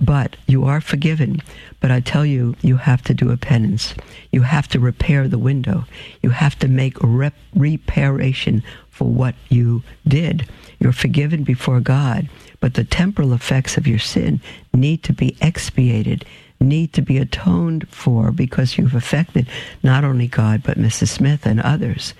but 0.00 0.36
you 0.46 0.64
are 0.64 0.80
forgiven. 0.80 1.40
But 1.80 1.90
I 1.90 2.00
tell 2.00 2.26
you, 2.26 2.56
you 2.62 2.76
have 2.76 3.02
to 3.02 3.14
do 3.14 3.30
a 3.30 3.36
penance. 3.36 3.94
You 4.32 4.42
have 4.42 4.68
to 4.68 4.80
repair 4.80 5.28
the 5.28 5.38
window. 5.38 5.84
You 6.22 6.30
have 6.30 6.58
to 6.60 6.68
make 6.68 6.96
rep- 7.00 7.34
reparation 7.54 8.62
for 8.90 9.08
what 9.08 9.34
you 9.48 9.82
did. 10.06 10.48
You're 10.78 10.92
forgiven 10.92 11.44
before 11.44 11.80
God, 11.80 12.28
but 12.60 12.74
the 12.74 12.84
temporal 12.84 13.32
effects 13.32 13.76
of 13.76 13.86
your 13.86 13.98
sin 13.98 14.40
need 14.72 15.02
to 15.04 15.12
be 15.12 15.36
expiated, 15.40 16.24
need 16.60 16.92
to 16.94 17.02
be 17.02 17.18
atoned 17.18 17.88
for 17.88 18.30
because 18.30 18.76
you've 18.76 18.94
affected 18.94 19.48
not 19.82 20.04
only 20.04 20.26
God, 20.26 20.62
but 20.62 20.78
Mrs. 20.78 21.08
Smith 21.08 21.46
and 21.46 21.60
others. 21.60 22.14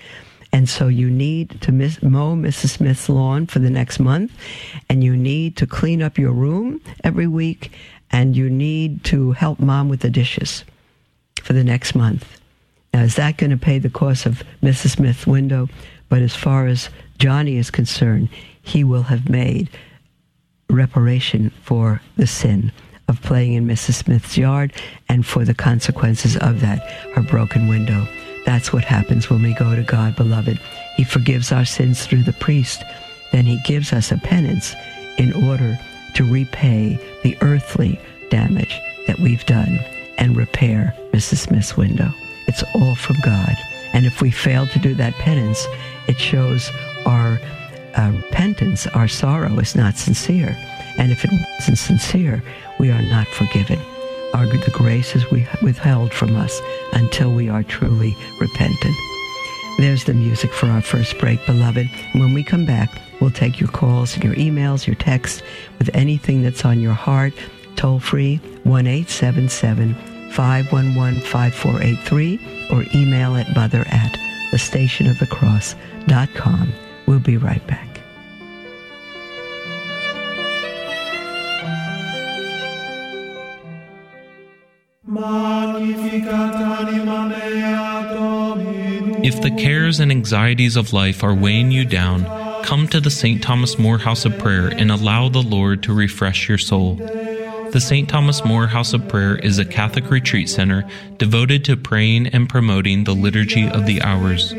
And 0.55 0.69
so 0.69 0.87
you 0.87 1.11
need 1.11 1.59
to 1.63 1.73
miss, 1.73 2.01
mow 2.01 2.33
Mrs. 2.33 2.77
Smith's 2.77 3.09
lawn 3.09 3.45
for 3.45 3.59
the 3.59 3.69
next 3.69 3.99
month, 3.99 4.31
and 4.89 5.03
you 5.03 5.13
need 5.17 5.57
to 5.57 5.67
clean 5.67 6.01
up 6.01 6.17
your 6.17 6.31
room 6.31 6.79
every 7.03 7.27
week, 7.27 7.73
and 8.09 8.37
you 8.37 8.49
need 8.49 9.03
to 9.03 9.33
help 9.33 9.59
mom 9.59 9.89
with 9.89 9.99
the 9.99 10.09
dishes 10.09 10.63
for 11.43 11.51
the 11.51 11.63
next 11.65 11.93
month. 11.93 12.39
Now, 12.93 13.01
is 13.01 13.15
that 13.15 13.35
going 13.35 13.49
to 13.49 13.57
pay 13.57 13.79
the 13.79 13.89
cost 13.89 14.25
of 14.25 14.43
Mrs. 14.63 14.95
Smith's 14.95 15.27
window? 15.27 15.67
But 16.07 16.21
as 16.21 16.37
far 16.37 16.67
as 16.67 16.89
Johnny 17.17 17.57
is 17.57 17.69
concerned, 17.69 18.29
he 18.61 18.85
will 18.85 19.03
have 19.03 19.27
made 19.27 19.69
reparation 20.69 21.49
for 21.63 22.01
the 22.15 22.27
sin 22.27 22.71
of 23.09 23.21
playing 23.21 23.55
in 23.55 23.67
Mrs. 23.67 23.95
Smith's 23.95 24.37
yard 24.37 24.71
and 25.09 25.25
for 25.25 25.43
the 25.43 25.53
consequences 25.53 26.37
of 26.37 26.61
that, 26.61 26.79
her 27.13 27.23
broken 27.23 27.67
window. 27.67 28.07
That's 28.45 28.71
what 28.71 28.85
happens 28.85 29.29
when 29.29 29.41
we 29.41 29.53
go 29.53 29.75
to 29.75 29.81
God, 29.81 30.15
beloved. 30.15 30.59
He 30.95 31.03
forgives 31.03 31.51
our 31.51 31.65
sins 31.65 32.05
through 32.05 32.23
the 32.23 32.33
priest. 32.33 32.83
Then 33.31 33.45
he 33.45 33.59
gives 33.65 33.91
us 33.91 34.11
a 34.11 34.17
penance 34.17 34.75
in 35.17 35.33
order 35.33 35.77
to 36.13 36.23
repay 36.23 36.99
the 37.23 37.37
earthly 37.41 37.99
damage 38.29 38.79
that 39.07 39.19
we've 39.19 39.45
done 39.45 39.79
and 40.17 40.37
repair 40.37 40.95
Mrs. 41.11 41.37
Smith's 41.37 41.75
window. 41.75 42.09
It's 42.47 42.63
all 42.75 42.95
from 42.95 43.17
God. 43.23 43.55
And 43.93 44.05
if 44.05 44.21
we 44.21 44.29
fail 44.31 44.67
to 44.67 44.79
do 44.79 44.93
that 44.95 45.13
penance, 45.15 45.65
it 46.07 46.19
shows 46.19 46.69
our 47.05 47.39
uh, 47.95 48.11
repentance, 48.13 48.87
our 48.87 49.07
sorrow 49.07 49.57
is 49.57 49.75
not 49.75 49.97
sincere. 49.97 50.55
And 50.97 51.11
if 51.11 51.25
it 51.25 51.31
isn't 51.59 51.77
sincere, 51.77 52.43
we 52.79 52.91
are 52.91 53.01
not 53.01 53.27
forgiven 53.27 53.79
are 54.35 54.45
the 54.45 54.71
graces 54.71 55.31
we 55.31 55.47
withheld 55.61 56.13
from 56.13 56.35
us 56.35 56.61
until 56.91 57.31
we 57.31 57.47
are 57.47 57.63
truly 57.63 58.13
repentant. 58.41 58.93
There's 59.77 60.03
the 60.03 60.13
music 60.13 60.53
for 60.53 60.67
our 60.67 60.81
first 60.81 61.17
break, 61.19 61.45
beloved. 61.45 61.89
When 62.13 62.33
we 62.33 62.43
come 62.43 62.65
back, 62.65 62.89
we'll 63.21 63.31
take 63.31 63.61
your 63.61 63.69
calls 63.69 64.13
and 64.13 64.25
your 64.25 64.35
emails, 64.35 64.85
your 64.85 64.97
texts 64.97 65.41
with 65.79 65.89
anything 65.93 66.41
that's 66.41 66.65
on 66.65 66.81
your 66.81 66.93
heart. 66.93 67.31
Toll 67.77 67.99
free 67.99 68.41
1 68.63 68.87
877 68.87 69.95
511 70.31 71.21
5483 71.21 72.67
or 72.71 72.83
email 72.93 73.37
at 73.37 73.55
mother 73.55 73.85
at 73.87 74.19
thestationofthecross.com. 74.51 76.73
We'll 77.05 77.19
be 77.19 77.37
right 77.37 77.65
back. 77.67 77.94
If 89.23 89.41
the 89.41 89.55
cares 89.57 90.01
and 90.01 90.11
anxieties 90.11 90.75
of 90.75 90.91
life 90.91 91.23
are 91.23 91.33
weighing 91.33 91.71
you 91.71 91.85
down, 91.85 92.25
come 92.63 92.89
to 92.89 92.99
the 92.99 93.09
St. 93.09 93.41
Thomas 93.41 93.79
More 93.79 93.97
House 93.99 94.25
of 94.25 94.37
Prayer 94.37 94.67
and 94.67 94.91
allow 94.91 95.29
the 95.29 95.41
Lord 95.41 95.83
to 95.83 95.93
refresh 95.93 96.49
your 96.49 96.57
soul. 96.57 96.95
The 96.95 97.79
St. 97.79 98.09
Thomas 98.09 98.43
More 98.43 98.67
House 98.67 98.93
of 98.93 99.07
Prayer 99.07 99.37
is 99.37 99.57
a 99.57 99.63
Catholic 99.63 100.11
retreat 100.11 100.49
center 100.49 100.85
devoted 101.17 101.63
to 101.65 101.77
praying 101.77 102.27
and 102.27 102.49
promoting 102.49 103.05
the 103.05 103.15
Liturgy 103.15 103.69
of 103.69 103.85
the 103.85 104.01
Hours. 104.01 104.53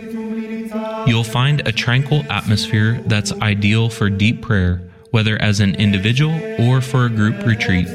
You'll 1.07 1.25
find 1.25 1.69
a 1.69 1.73
tranquil 1.73 2.25
atmosphere 2.31 3.03
that's 3.07 3.33
ideal 3.43 3.91
for 3.91 4.09
deep 4.09 4.41
prayer, 4.41 4.81
whether 5.11 5.37
as 5.41 5.61
an 5.61 5.75
individual 5.75 6.41
or 6.59 6.81
for 6.81 7.05
a 7.05 7.11
group 7.11 7.45
retreat. 7.45 7.89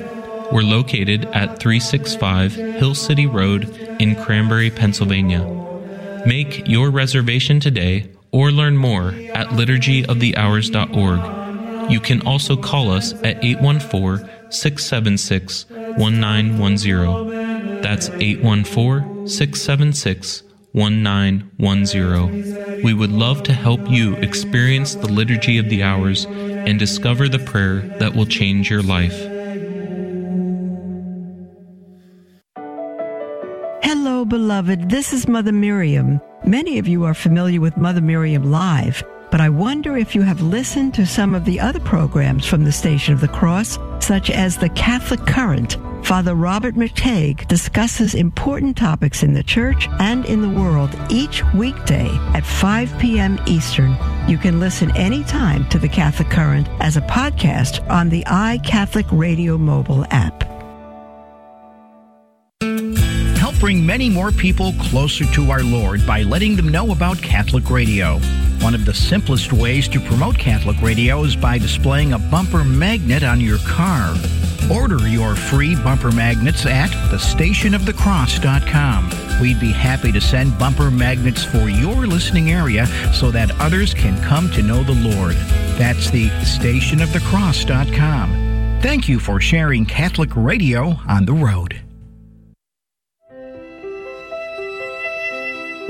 We're 0.52 0.64
located 0.64 1.26
at 1.28 1.60
365 1.60 2.54
Hill 2.54 2.94
City 2.94 3.26
Road 3.26 3.70
in 4.00 4.16
Cranberry, 4.16 4.70
Pennsylvania. 4.70 5.46
Make 6.26 6.68
your 6.68 6.92
reservation 6.92 7.62
today 7.62 8.10
or 8.32 8.52
learn 8.52 8.78
more 8.78 9.10
at 9.34 9.48
liturgyofthehours.org. 9.48 11.92
You 11.92 12.00
can 12.00 12.22
also 12.28 12.56
call 12.58 12.92
us 12.92 13.14
at 13.24 13.44
814 13.44 14.30
676 14.50 15.66
1910. 15.70 17.82
That's 17.82 18.10
814 18.10 19.28
676 19.28 20.44
1910. 20.74 22.84
We 22.84 22.94
would 22.94 23.12
love 23.12 23.44
to 23.44 23.54
help 23.54 23.90
you 23.90 24.16
experience 24.16 24.96
the 24.96 25.12
Liturgy 25.12 25.58
of 25.58 25.70
the 25.70 25.84
Hours 25.84 26.26
and 26.26 26.78
discover 26.80 27.30
the 27.30 27.40
prayer 27.40 27.80
that 28.00 28.16
will 28.16 28.26
change 28.26 28.70
your 28.70 28.82
life. 28.82 29.31
Beloved. 34.32 34.90
This 34.90 35.12
is 35.12 35.28
Mother 35.28 35.52
Miriam. 35.52 36.22
Many 36.46 36.80
of 36.80 36.88
you 36.88 37.04
are 37.04 37.14
familiar 37.14 37.60
with 37.60 37.76
Mother 37.76 38.00
Miriam 38.00 38.50
Live, 38.50 39.04
but 39.30 39.42
I 39.42 39.50
wonder 39.50 39.98
if 39.98 40.16
you 40.16 40.22
have 40.22 40.42
listened 40.42 40.94
to 40.94 41.06
some 41.06 41.36
of 41.36 41.44
the 41.44 41.60
other 41.60 41.82
programs 41.82 42.46
from 42.46 42.64
the 42.64 42.72
Station 42.72 43.14
of 43.14 43.20
the 43.20 43.28
Cross, 43.28 43.78
such 44.00 44.30
as 44.30 44.56
the 44.56 44.70
Catholic 44.70 45.26
Current. 45.26 45.76
Father 46.06 46.34
Robert 46.34 46.76
McTeigue 46.76 47.46
discusses 47.50 48.16
important 48.16 48.78
topics 48.78 49.22
in 49.22 49.34
the 49.34 49.44
church 49.44 49.90
and 50.00 50.24
in 50.26 50.42
the 50.42 50.60
world 50.62 50.98
each 51.10 51.44
weekday 51.54 52.08
at 52.34 52.46
5 52.46 53.00
p.m. 53.00 53.38
Eastern. 53.48 53.98
You 54.30 54.38
can 54.38 54.62
listen 54.62 54.96
anytime 54.96 55.68
to 55.68 55.78
the 55.78 55.90
Catholic 55.90 56.30
Current 56.30 56.70
as 56.80 56.96
a 56.96 57.02
podcast 57.02 57.86
on 57.90 58.08
the 58.08 58.24
iCatholic 58.24 59.08
Radio 59.12 59.58
mobile 59.58 60.06
app 60.10 60.51
bring 63.62 63.86
many 63.86 64.10
more 64.10 64.32
people 64.32 64.74
closer 64.80 65.24
to 65.26 65.52
our 65.52 65.62
Lord 65.62 66.08
by 66.08 66.24
letting 66.24 66.56
them 66.56 66.70
know 66.70 66.92
about 66.92 67.22
Catholic 67.22 67.70
Radio. 67.70 68.18
One 68.62 68.74
of 68.74 68.86
the 68.86 68.94
simplest 68.94 69.54
ways 69.54 69.88
to 69.90 70.00
promote 70.00 70.36
Catholic 70.36 70.82
Radio 70.82 71.24
is 71.24 71.36
by 71.36 71.60
displaying 71.60 72.14
a 72.14 72.20
bumper 72.20 72.64
magnet 72.64 73.24
on 73.24 73.40
your 73.40 73.60
car. 73.60 74.16
Order 74.72 75.08
your 75.08 75.36
free 75.36 75.76
bumper 75.76 76.12
magnets 76.12 76.66
at 76.66 76.90
thestationofthecross.com. 77.12 79.40
We'd 79.40 79.60
be 79.60 79.72
happy 79.72 80.12
to 80.12 80.20
send 80.20 80.58
bumper 80.58 80.90
magnets 80.90 81.44
for 81.44 81.70
your 81.70 82.08
listening 82.08 82.52
area 82.52 82.88
so 83.14 83.30
that 83.30 83.52
others 83.60 83.94
can 83.94 84.20
come 84.24 84.50
to 84.54 84.64
know 84.64 84.82
the 84.82 84.96
Lord. 84.96 85.36
That's 85.78 86.10
the 86.10 86.30
stationofthecross.com. 86.30 88.80
Thank 88.82 89.08
you 89.08 89.20
for 89.20 89.40
sharing 89.40 89.86
Catholic 89.86 90.36
Radio 90.36 90.98
on 91.08 91.26
the 91.26 91.34
road. 91.34 91.80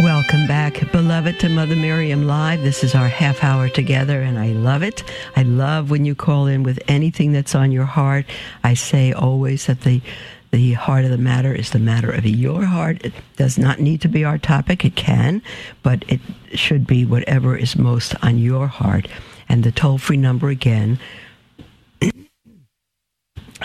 Welcome 0.00 0.46
back, 0.46 0.92
beloved, 0.92 1.40
to 1.40 1.48
Mother 1.48 1.74
Miriam 1.74 2.28
Live. 2.28 2.62
This 2.62 2.84
is 2.84 2.94
our 2.94 3.08
half 3.08 3.42
hour 3.42 3.68
together, 3.68 4.22
and 4.22 4.38
I 4.38 4.52
love 4.52 4.84
it. 4.84 5.02
I 5.34 5.42
love 5.42 5.90
when 5.90 6.04
you 6.04 6.14
call 6.14 6.46
in 6.46 6.62
with 6.62 6.78
anything 6.86 7.32
that's 7.32 7.56
on 7.56 7.72
your 7.72 7.84
heart. 7.84 8.24
I 8.62 8.74
say 8.74 9.12
always 9.12 9.66
that 9.66 9.80
the 9.80 10.00
the 10.52 10.74
heart 10.74 11.04
of 11.04 11.10
the 11.10 11.18
matter 11.18 11.52
is 11.52 11.70
the 11.70 11.80
matter 11.80 12.12
of 12.12 12.24
your 12.24 12.64
heart. 12.64 13.04
It 13.04 13.12
does 13.34 13.58
not 13.58 13.80
need 13.80 14.00
to 14.02 14.08
be 14.08 14.24
our 14.24 14.38
topic. 14.38 14.84
It 14.84 14.94
can, 14.94 15.42
but 15.82 16.04
it 16.06 16.20
should 16.54 16.86
be 16.86 17.04
whatever 17.04 17.56
is 17.56 17.76
most 17.76 18.14
on 18.22 18.38
your 18.38 18.68
heart. 18.68 19.08
And 19.48 19.64
the 19.64 19.72
toll 19.72 19.98
free 19.98 20.16
number 20.16 20.48
again 20.48 21.00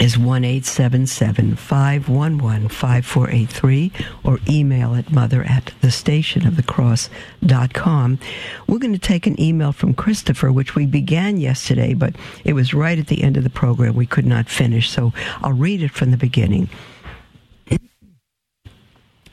is 0.01 0.17
1 0.17 0.61
511 0.61 2.69
5483 2.69 3.91
or 4.23 4.39
email 4.49 4.95
at 4.95 5.11
mother 5.11 5.43
at 5.43 5.73
the 5.81 5.91
station 5.91 6.47
of 6.47 6.55
the 6.55 6.63
cross.com. 6.63 8.19
We're 8.67 8.79
going 8.79 8.93
to 8.93 8.99
take 8.99 9.27
an 9.27 9.39
email 9.39 9.71
from 9.71 9.93
Christopher, 9.93 10.51
which 10.51 10.75
we 10.75 10.85
began 10.85 11.37
yesterday, 11.37 11.93
but 11.93 12.15
it 12.43 12.53
was 12.53 12.73
right 12.73 12.97
at 12.97 13.07
the 13.07 13.23
end 13.23 13.37
of 13.37 13.43
the 13.43 13.49
program. 13.49 13.95
We 13.95 14.05
could 14.05 14.25
not 14.25 14.49
finish, 14.49 14.89
so 14.89 15.13
I'll 15.41 15.53
read 15.53 15.83
it 15.83 15.91
from 15.91 16.11
the 16.11 16.17
beginning. 16.17 16.69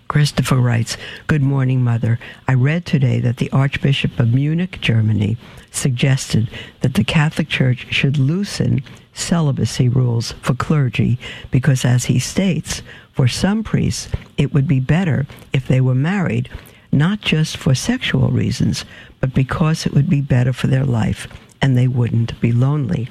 Christopher 0.09 0.57
writes, 0.57 0.96
Good 1.29 1.40
morning, 1.40 1.85
Mother. 1.85 2.18
I 2.49 2.55
read 2.55 2.85
today 2.85 3.20
that 3.20 3.37
the 3.37 3.49
Archbishop 3.53 4.18
of 4.18 4.35
Munich, 4.35 4.81
Germany, 4.81 5.37
suggested 5.70 6.51
that 6.81 6.94
the 6.94 7.05
Catholic 7.05 7.49
Church 7.49 7.87
should 7.94 8.18
loosen 8.18 8.83
celibacy 9.20 9.88
rules 9.88 10.33
for 10.42 10.54
clergy 10.54 11.18
because, 11.50 11.85
as 11.85 12.06
he 12.06 12.18
states, 12.18 12.83
for 13.12 13.28
some 13.28 13.62
priests 13.62 14.09
it 14.37 14.52
would 14.52 14.66
be 14.66 14.80
better 14.80 15.26
if 15.52 15.68
they 15.68 15.80
were 15.80 15.94
married, 15.94 16.48
not 16.90 17.20
just 17.20 17.56
for 17.56 17.74
sexual 17.74 18.30
reasons, 18.30 18.85
but 19.20 19.35
because 19.35 19.87
it 19.87 19.92
would 19.92 20.09
be 20.09 20.20
better 20.20 20.52
for 20.52 20.66
their 20.66 20.85
life 20.85 21.28
and 21.62 21.76
they 21.76 21.88
wouldn't 21.88 22.40
be 22.40 22.52
lonely. 22.52 23.09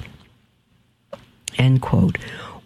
End 1.56 1.80
quote. 1.80 2.18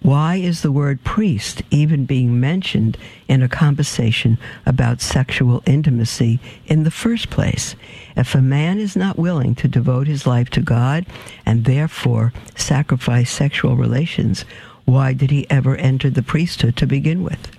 Why 0.05 0.37
is 0.37 0.61
the 0.61 0.71
word 0.71 1.03
priest 1.03 1.63
even 1.71 2.05
being 2.05 2.39
mentioned 2.39 2.99
in 3.27 3.41
a 3.41 3.49
conversation 3.49 4.37
about 4.67 5.01
sexual 5.01 5.63
intimacy 5.65 6.41
in 6.67 6.83
the 6.83 6.91
first 6.91 7.31
place? 7.31 7.75
If 8.15 8.35
a 8.35 8.43
man 8.43 8.79
is 8.79 8.97
not 8.97 9.19
willing 9.19 9.55
to 9.55 9.67
devote 9.67 10.07
his 10.07 10.27
life 10.27 10.51
to 10.51 10.61
God 10.61 11.07
and 11.47 11.65
therefore 11.65 12.35
sacrifice 12.55 13.31
sexual 13.31 13.77
relations, 13.77 14.45
why 14.85 15.15
did 15.15 15.31
he 15.31 15.49
ever 15.49 15.75
enter 15.77 16.11
the 16.11 16.23
priesthood 16.23 16.77
to 16.77 16.87
begin 16.87 17.23
with? 17.23 17.51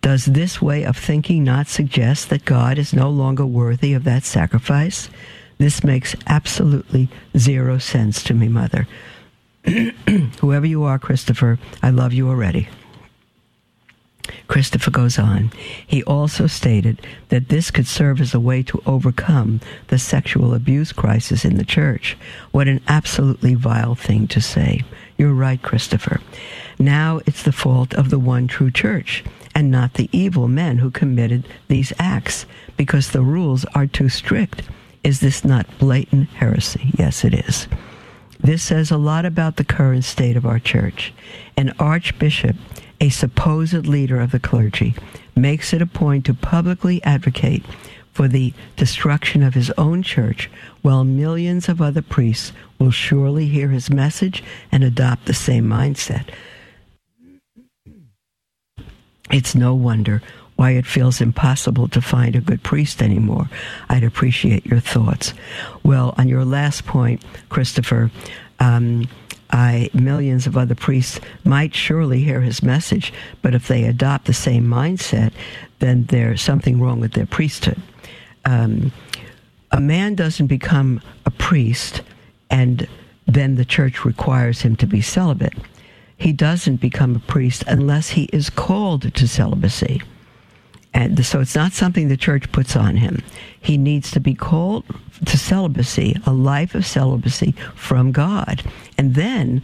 Does 0.00 0.24
this 0.24 0.62
way 0.62 0.84
of 0.84 0.96
thinking 0.96 1.44
not 1.44 1.68
suggest 1.68 2.30
that 2.30 2.46
God 2.46 2.78
is 2.78 2.94
no 2.94 3.10
longer 3.10 3.44
worthy 3.44 3.92
of 3.92 4.04
that 4.04 4.24
sacrifice? 4.24 5.10
This 5.58 5.84
makes 5.84 6.16
absolutely 6.26 7.10
zero 7.36 7.76
sense 7.76 8.22
to 8.22 8.32
me, 8.32 8.48
Mother. 8.48 8.88
Whoever 10.40 10.66
you 10.66 10.82
are, 10.84 10.98
Christopher, 10.98 11.58
I 11.82 11.90
love 11.90 12.12
you 12.12 12.28
already. 12.28 12.68
Christopher 14.48 14.90
goes 14.90 15.18
on. 15.18 15.50
He 15.86 16.02
also 16.04 16.46
stated 16.46 17.00
that 17.28 17.48
this 17.48 17.70
could 17.70 17.86
serve 17.86 18.20
as 18.20 18.34
a 18.34 18.40
way 18.40 18.62
to 18.64 18.82
overcome 18.86 19.60
the 19.88 19.98
sexual 19.98 20.54
abuse 20.54 20.92
crisis 20.92 21.44
in 21.44 21.56
the 21.56 21.64
church. 21.64 22.16
What 22.50 22.68
an 22.68 22.80
absolutely 22.86 23.54
vile 23.54 23.94
thing 23.94 24.28
to 24.28 24.40
say. 24.40 24.82
You're 25.16 25.34
right, 25.34 25.60
Christopher. 25.60 26.20
Now 26.78 27.20
it's 27.26 27.42
the 27.42 27.52
fault 27.52 27.94
of 27.94 28.10
the 28.10 28.18
one 28.18 28.46
true 28.46 28.70
church 28.70 29.24
and 29.54 29.70
not 29.70 29.94
the 29.94 30.08
evil 30.12 30.48
men 30.48 30.78
who 30.78 30.90
committed 30.90 31.46
these 31.68 31.92
acts 31.98 32.46
because 32.76 33.10
the 33.10 33.22
rules 33.22 33.64
are 33.74 33.86
too 33.86 34.08
strict. 34.08 34.62
Is 35.04 35.20
this 35.20 35.44
not 35.44 35.66
blatant 35.78 36.28
heresy? 36.30 36.92
Yes, 36.96 37.24
it 37.24 37.34
is. 37.34 37.68
This 38.42 38.62
says 38.62 38.90
a 38.90 38.96
lot 38.96 39.24
about 39.24 39.56
the 39.56 39.64
current 39.64 40.04
state 40.04 40.36
of 40.36 40.44
our 40.44 40.58
church. 40.58 41.12
An 41.56 41.72
archbishop, 41.78 42.56
a 43.00 43.08
supposed 43.08 43.86
leader 43.86 44.20
of 44.20 44.32
the 44.32 44.40
clergy, 44.40 44.94
makes 45.36 45.72
it 45.72 45.80
a 45.80 45.86
point 45.86 46.26
to 46.26 46.34
publicly 46.34 47.02
advocate 47.04 47.64
for 48.12 48.28
the 48.28 48.52
destruction 48.76 49.42
of 49.42 49.54
his 49.54 49.70
own 49.78 50.02
church, 50.02 50.50
while 50.82 51.04
millions 51.04 51.68
of 51.68 51.80
other 51.80 52.02
priests 52.02 52.52
will 52.78 52.90
surely 52.90 53.46
hear 53.46 53.68
his 53.68 53.88
message 53.88 54.42
and 54.70 54.82
adopt 54.82 55.26
the 55.26 55.34
same 55.34 55.64
mindset. 55.64 56.28
It's 59.30 59.54
no 59.54 59.74
wonder 59.74 60.20
why 60.62 60.70
it 60.70 60.86
feels 60.86 61.20
impossible 61.20 61.88
to 61.88 62.00
find 62.00 62.36
a 62.36 62.40
good 62.40 62.62
priest 62.62 63.02
anymore. 63.02 63.50
I'd 63.88 64.04
appreciate 64.04 64.64
your 64.64 64.78
thoughts. 64.78 65.34
Well, 65.82 66.14
on 66.18 66.28
your 66.28 66.44
last 66.44 66.86
point, 66.86 67.20
Christopher, 67.48 68.12
um, 68.60 69.08
I, 69.50 69.90
millions 69.92 70.46
of 70.46 70.56
other 70.56 70.76
priests 70.76 71.18
might 71.42 71.74
surely 71.74 72.22
hear 72.22 72.42
his 72.42 72.62
message, 72.62 73.12
but 73.42 73.56
if 73.56 73.66
they 73.66 73.82
adopt 73.82 74.26
the 74.26 74.32
same 74.32 74.64
mindset, 74.64 75.32
then 75.80 76.04
there's 76.04 76.40
something 76.40 76.80
wrong 76.80 77.00
with 77.00 77.14
their 77.14 77.26
priesthood. 77.26 77.82
Um, 78.44 78.92
a 79.72 79.80
man 79.80 80.14
doesn't 80.14 80.46
become 80.46 81.00
a 81.26 81.32
priest 81.32 82.02
and 82.50 82.86
then 83.26 83.56
the 83.56 83.64
church 83.64 84.04
requires 84.04 84.62
him 84.62 84.76
to 84.76 84.86
be 84.86 85.00
celibate. 85.00 85.54
He 86.16 86.32
doesn't 86.32 86.76
become 86.76 87.16
a 87.16 87.26
priest 87.34 87.64
unless 87.66 88.10
he 88.10 88.30
is 88.32 88.48
called 88.48 89.12
to 89.12 89.26
celibacy. 89.26 90.02
And 90.94 91.24
so 91.24 91.40
it's 91.40 91.54
not 91.54 91.72
something 91.72 92.08
the 92.08 92.16
church 92.16 92.50
puts 92.52 92.76
on 92.76 92.96
him. 92.96 93.22
He 93.60 93.76
needs 93.76 94.10
to 94.10 94.20
be 94.20 94.34
called 94.34 94.84
to 95.24 95.38
celibacy, 95.38 96.16
a 96.26 96.32
life 96.32 96.74
of 96.74 96.84
celibacy 96.84 97.52
from 97.74 98.12
God. 98.12 98.62
And 98.98 99.14
then, 99.14 99.62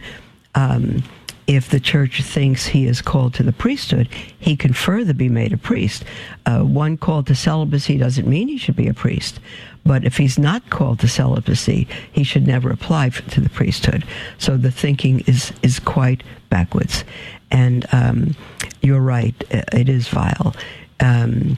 um, 0.55 1.03
if 1.49 1.69
the 1.69 1.79
church 1.79 2.21
thinks 2.21 2.67
he 2.67 2.85
is 2.85 3.01
called 3.01 3.33
to 3.33 3.43
the 3.43 3.51
priesthood, 3.51 4.07
he 4.39 4.55
can 4.55 4.71
further 4.71 5.15
be 5.15 5.29
made 5.29 5.51
a 5.51 5.57
priest. 5.57 6.05
Uh, 6.45 6.59
one 6.59 6.95
called 6.95 7.25
to 7.25 7.33
celibacy 7.33 7.97
doesn't 7.97 8.27
mean 8.27 8.47
he 8.47 8.57
should 8.57 8.75
be 8.75 8.87
a 8.87 8.93
priest. 8.93 9.39
But 9.83 10.05
if 10.05 10.17
he's 10.17 10.37
not 10.37 10.69
called 10.69 10.99
to 10.99 11.07
celibacy, 11.07 11.87
he 12.11 12.23
should 12.23 12.45
never 12.45 12.69
apply 12.69 13.09
for, 13.09 13.27
to 13.31 13.41
the 13.41 13.49
priesthood. 13.49 14.05
So 14.37 14.57
the 14.57 14.69
thinking 14.69 15.21
is, 15.21 15.51
is 15.63 15.79
quite 15.79 16.21
backwards. 16.51 17.03
And 17.49 17.87
um, 17.91 18.35
you're 18.81 19.01
right, 19.01 19.33
it 19.49 19.89
is 19.89 20.07
vile 20.07 20.55
um, 20.99 21.57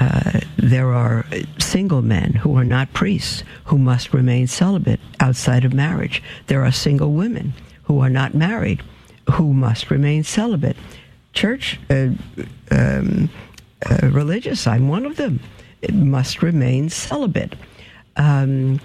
uh, 0.00 0.40
there 0.56 0.92
are 0.92 1.24
single 1.58 2.02
men 2.02 2.32
who 2.32 2.56
are 2.56 2.64
not 2.64 2.92
priests 2.92 3.44
who 3.64 3.78
must 3.78 4.12
remain 4.12 4.46
celibate 4.46 5.00
outside 5.20 5.64
of 5.64 5.72
marriage. 5.72 6.22
There 6.46 6.64
are 6.64 6.72
single 6.72 7.12
women 7.12 7.54
who 7.84 8.00
are 8.00 8.10
not 8.10 8.34
married 8.34 8.82
who 9.30 9.52
must 9.52 9.90
remain 9.90 10.24
celibate. 10.24 10.76
Church, 11.32 11.78
uh, 11.90 12.10
um, 12.70 13.28
uh, 13.88 14.08
religious, 14.08 14.66
I'm 14.66 14.88
one 14.88 15.06
of 15.06 15.16
them, 15.16 15.40
it 15.82 15.94
must 15.94 16.42
remain 16.42 16.88
celibate. 16.88 17.54
Um, 18.16 18.80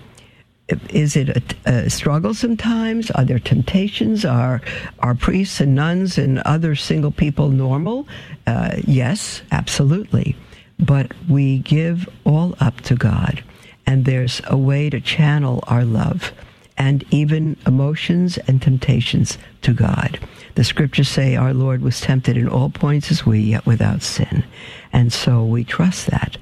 is 0.89 1.15
it 1.15 1.29
a, 1.65 1.71
a, 1.85 1.89
struggle 1.89 2.33
sometimes? 2.33 3.11
Are 3.11 3.25
there 3.25 3.39
temptations? 3.39 4.25
Are 4.25 4.61
are 4.99 5.15
priests 5.15 5.59
and 5.59 5.75
nuns 5.75 6.17
and 6.17 6.39
other 6.39 6.75
single 6.75 7.11
people 7.11 7.49
normal? 7.49 8.07
Uh, 8.47 8.77
yes, 8.85 9.41
absolutely. 9.51 10.35
But 10.79 11.11
we 11.27 11.59
give 11.59 12.07
all 12.23 12.55
up 12.59 12.81
to 12.81 12.95
God, 12.95 13.43
and 13.85 14.05
there's 14.05 14.41
a 14.47 14.57
way 14.57 14.89
to 14.89 15.01
channel 15.01 15.63
our 15.67 15.83
love 15.83 16.31
and 16.79 17.03
even 17.11 17.57
emotions 17.67 18.37
and 18.47 18.61
temptations 18.61 19.37
to 19.61 19.73
God. 19.73 20.17
The 20.55 20.63
scriptures 20.63 21.09
say 21.09 21.35
our 21.35 21.53
Lord 21.53 21.81
was 21.81 21.99
tempted 21.99 22.37
in 22.37 22.47
all 22.47 22.69
points 22.69 23.11
as 23.11 23.25
we, 23.25 23.39
yet 23.39 23.65
without 23.65 24.01
sin. 24.01 24.45
And 24.93 25.11
so 25.11 25.43
we 25.43 25.65
trust 25.65 26.07
that. 26.07 26.37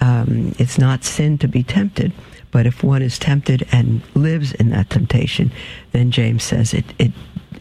Um, 0.00 0.54
it's 0.58 0.78
not 0.78 1.04
sin 1.04 1.38
to 1.38 1.48
be 1.48 1.62
tempted, 1.62 2.12
But 2.50 2.66
if 2.66 2.82
one 2.82 3.02
is 3.02 3.18
tempted 3.18 3.66
and 3.72 4.02
lives 4.14 4.52
in 4.52 4.70
that 4.70 4.90
temptation, 4.90 5.52
then 5.92 6.10
James 6.10 6.42
says 6.42 6.74
it, 6.74 6.84
it 6.98 7.12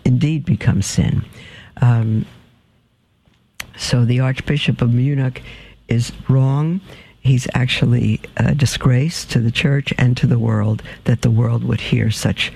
indeed 0.06 0.46
becomes 0.46 0.86
sin. 0.86 1.26
Um, 1.82 2.26
so 3.76 4.06
the 4.06 4.20
Archbishop 4.22 4.82
of 4.82 4.94
Munich 4.94 5.44
is 5.88 6.12
wrong. 6.28 6.82
He's 7.20 7.48
actually 7.54 8.22
a 8.38 8.56
disgrace 8.56 9.26
to 9.26 9.40
the 9.40 9.52
church 9.52 9.94
and 9.98 10.16
to 10.18 10.28
the 10.28 10.40
world 10.40 10.82
that 11.04 11.22
the 11.22 11.32
world 11.32 11.64
would 11.64 11.82
hear 11.82 12.10
such 12.12 12.52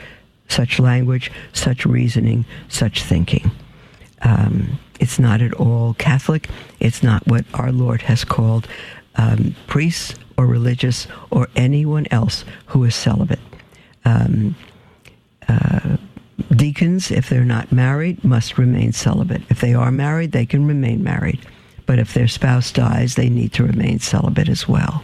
such 0.47 0.79
language, 0.79 1.31
such 1.53 1.85
reasoning, 1.85 2.43
such 2.67 3.03
thinking. 3.03 3.51
Um, 4.21 4.79
it's 4.99 5.17
not 5.17 5.41
at 5.41 5.53
all 5.53 5.93
Catholic. 5.93 6.49
It's 6.79 7.01
not 7.01 7.25
what 7.25 7.45
our 7.53 7.71
Lord 7.71 8.01
has 8.03 8.25
called 8.25 8.67
um, 9.15 9.55
priests 9.67 10.15
or 10.41 10.47
religious 10.47 11.07
or 11.29 11.47
anyone 11.55 12.07
else 12.09 12.43
who 12.65 12.83
is 12.83 12.95
celibate. 12.95 13.39
Um, 14.05 14.55
uh, 15.47 15.97
deacons, 16.55 17.11
if 17.11 17.29
they're 17.29 17.45
not 17.45 17.71
married, 17.71 18.23
must 18.23 18.57
remain 18.57 18.91
celibate. 18.91 19.43
If 19.49 19.61
they 19.61 19.75
are 19.75 19.91
married, 19.91 20.31
they 20.31 20.47
can 20.47 20.65
remain 20.65 21.03
married. 21.03 21.39
But 21.85 21.99
if 21.99 22.15
their 22.15 22.27
spouse 22.27 22.71
dies, 22.71 23.13
they 23.15 23.29
need 23.29 23.53
to 23.53 23.63
remain 23.63 23.99
celibate 23.99 24.49
as 24.49 24.67
well. 24.67 25.03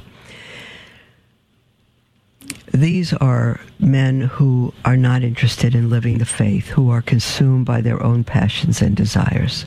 These 2.72 3.14
are 3.14 3.60
men 3.80 4.22
who 4.22 4.74
are 4.86 4.98
not 4.98 5.24
interested 5.24 5.76
in 5.76 5.90
living 5.90 6.18
the 6.18 6.26
faith, 6.26 6.68
who 6.70 6.90
are 6.90 7.02
consumed 7.02 7.66
by 7.66 7.82
their 7.82 8.02
own 8.02 8.24
passions 8.24 8.82
and 8.82 8.96
desires, 8.96 9.66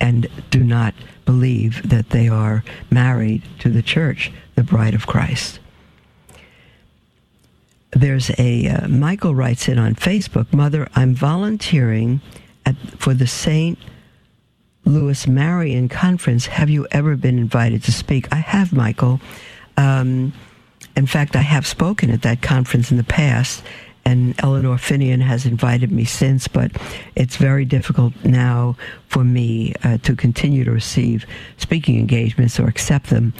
and 0.00 0.26
do 0.50 0.64
not 0.64 0.94
believe 1.26 1.88
that 1.88 2.10
they 2.10 2.28
are 2.28 2.64
married 2.90 3.42
to 3.60 3.68
the 3.70 3.82
church, 3.82 4.32
the 4.54 4.62
bride 4.62 4.94
of 4.94 5.06
Christ. 5.06 5.60
There's 7.92 8.30
a, 8.38 8.68
uh, 8.68 8.88
Michael 8.88 9.34
writes 9.34 9.68
in 9.68 9.78
on 9.78 9.94
Facebook, 9.94 10.52
Mother, 10.52 10.88
I'm 10.96 11.14
volunteering 11.14 12.20
at, 12.66 12.76
for 12.98 13.14
the 13.14 13.26
St. 13.26 13.78
Louis 14.84 15.26
Marian 15.26 15.88
Conference. 15.88 16.46
Have 16.46 16.68
you 16.68 16.86
ever 16.90 17.16
been 17.16 17.38
invited 17.38 17.84
to 17.84 17.92
speak? 17.92 18.30
I 18.32 18.36
have, 18.36 18.72
Michael. 18.72 19.20
Um, 19.76 20.32
in 20.96 21.06
fact, 21.06 21.36
I 21.36 21.42
have 21.42 21.66
spoken 21.66 22.10
at 22.10 22.22
that 22.22 22.42
conference 22.42 22.90
in 22.90 22.96
the 22.96 23.04
past, 23.04 23.62
and 24.04 24.34
Eleanor 24.42 24.76
Finian 24.76 25.22
has 25.22 25.46
invited 25.46 25.90
me 25.90 26.04
since, 26.04 26.46
but 26.46 26.70
it's 27.16 27.36
very 27.36 27.64
difficult 27.64 28.12
now 28.24 28.76
for 29.08 29.24
me 29.24 29.74
uh, 29.82 29.98
to 29.98 30.14
continue 30.14 30.64
to 30.64 30.70
receive 30.70 31.26
speaking 31.56 31.98
engagements 31.98 32.60
or 32.60 32.66
accept 32.66 33.10
them 33.10 33.32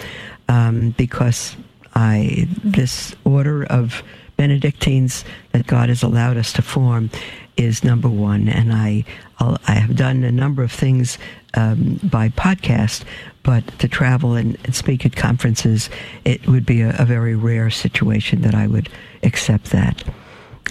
um, 0.48 0.90
because 0.96 1.56
I 1.94 2.48
this 2.64 3.14
order 3.24 3.64
of 3.64 4.02
Benedictines 4.36 5.24
that 5.52 5.66
God 5.66 5.88
has 5.88 6.02
allowed 6.02 6.36
us 6.36 6.52
to 6.54 6.62
form 6.62 7.10
is 7.56 7.84
number 7.84 8.08
one, 8.08 8.48
and 8.48 8.72
I 8.72 9.04
I'll, 9.38 9.58
i 9.68 9.72
have 9.72 9.94
done 9.96 10.24
a 10.24 10.32
number 10.32 10.62
of 10.62 10.72
things 10.72 11.18
um, 11.54 12.00
by 12.02 12.30
podcast, 12.30 13.04
but 13.44 13.66
to 13.78 13.86
travel 13.86 14.34
and, 14.34 14.58
speak 14.74 15.06
at 15.06 15.14
conferences, 15.14 15.88
it 16.24 16.48
would 16.48 16.66
be 16.66 16.80
a, 16.80 16.96
a, 16.98 17.04
very 17.04 17.36
rare 17.36 17.70
situation 17.70 18.42
that 18.42 18.54
I 18.54 18.66
would 18.66 18.88
accept 19.22 19.66
that. 19.70 20.02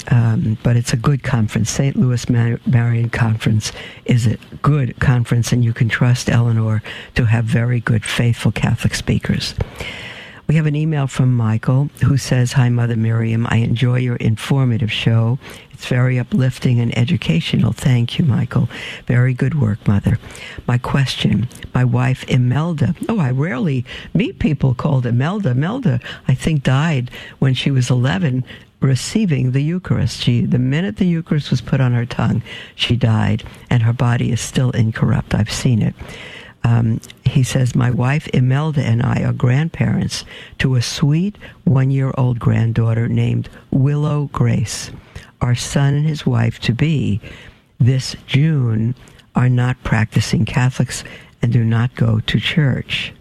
Um, 0.10 0.58
but 0.64 0.76
it's 0.76 0.94
a 0.94 0.98
good 0.98 1.24
conference. 1.24 1.70
St. 1.70 1.96
Louis 1.96 2.30
Mar- 2.30 2.60
Marian 2.66 3.10
Conference 3.10 3.72
is 4.06 4.28
a 4.28 4.38
good 4.62 5.00
conference, 5.00 5.52
and 5.52 5.64
you 5.64 5.74
can 5.74 5.88
trust 5.88 6.30
Eleanor 6.30 6.82
to 7.16 7.26
have 7.26 7.46
very 7.46 7.80
good, 7.80 8.04
faithful 8.04 8.52
Catholic 8.52 8.96
speakers. 8.96 9.56
We 10.46 10.56
have 10.56 10.66
an 10.66 10.76
email 10.76 11.08
from 11.08 11.34
Michael 11.34 11.89
who 12.04 12.18
says, 12.18 12.52
Hi, 12.54 12.68
Mother 12.68 12.98
Miriam. 12.98 13.48
I 13.50 13.58
enjoy 13.58 14.00
your 14.00 14.18
informative 14.18 14.91
show. 14.91 15.39
It's 15.72 15.86
very 15.86 16.20
uplifting 16.20 16.80
and 16.80 16.96
educational. 16.98 17.72
Thank 17.72 18.20
you, 18.20 18.26
Michael. 18.26 18.68
Very 19.06 19.34
good 19.34 19.60
work, 19.60 19.88
Mother. 19.88 20.20
My 20.68 20.78
question 20.78 21.48
my 21.74 21.86
wife, 21.86 22.24
Imelda. 22.26 22.94
Oh, 23.08 23.20
I 23.20 23.32
rarely 23.32 23.86
meet 24.14 24.39
people 24.39 24.74
called 24.76 25.06
Imelda. 25.06 25.52
Imelda, 25.52 26.00
I 26.28 26.36
think, 26.36 26.62
died 26.64 27.10
when 27.39 27.54
she 27.54 27.72
was 27.72 27.89
11 27.89 28.44
receiving 28.84 29.51
the 29.51 29.61
Eucharist. 29.61 30.21
She, 30.21 30.45
the 30.45 30.59
minute 30.59 30.97
the 30.97 31.05
Eucharist 31.05 31.49
was 31.49 31.61
put 31.61 31.81
on 31.81 31.93
her 31.93 32.05
tongue, 32.05 32.43
she 32.75 32.95
died, 32.95 33.43
and 33.69 33.84
her 33.84 33.93
body 33.93 34.31
is 34.31 34.41
still 34.41 34.71
incorrupt. 34.71 35.34
I've 35.34 35.51
seen 35.51 35.81
it. 35.81 35.95
Um, 36.63 37.01
he 37.25 37.43
says, 37.43 37.75
My 37.75 37.91
wife 37.91 38.27
Imelda 38.29 38.81
and 38.81 39.03
I 39.03 39.23
are 39.23 39.34
grandparents 39.34 40.23
to 40.59 40.75
a 40.75 40.81
sweet 40.81 41.38
one 41.65 41.91
year 41.91 42.13
old 42.17 42.39
granddaughter 42.39 43.07
named 43.07 43.49
Willow 43.71 44.29
Grace. 44.31 44.91
Our 45.41 45.55
son 45.55 45.93
and 45.93 46.05
his 46.05 46.25
wife 46.25 46.59
to 46.61 46.73
be 46.73 47.19
this 47.79 48.15
June 48.27 48.95
are 49.36 49.49
not 49.49 49.84
practicing 49.84 50.45
Catholics 50.45 51.03
and 51.41 51.51
do 51.51 51.65
not 51.65 51.95
go 51.95 52.19
to 52.21 52.39
church. 52.39 53.13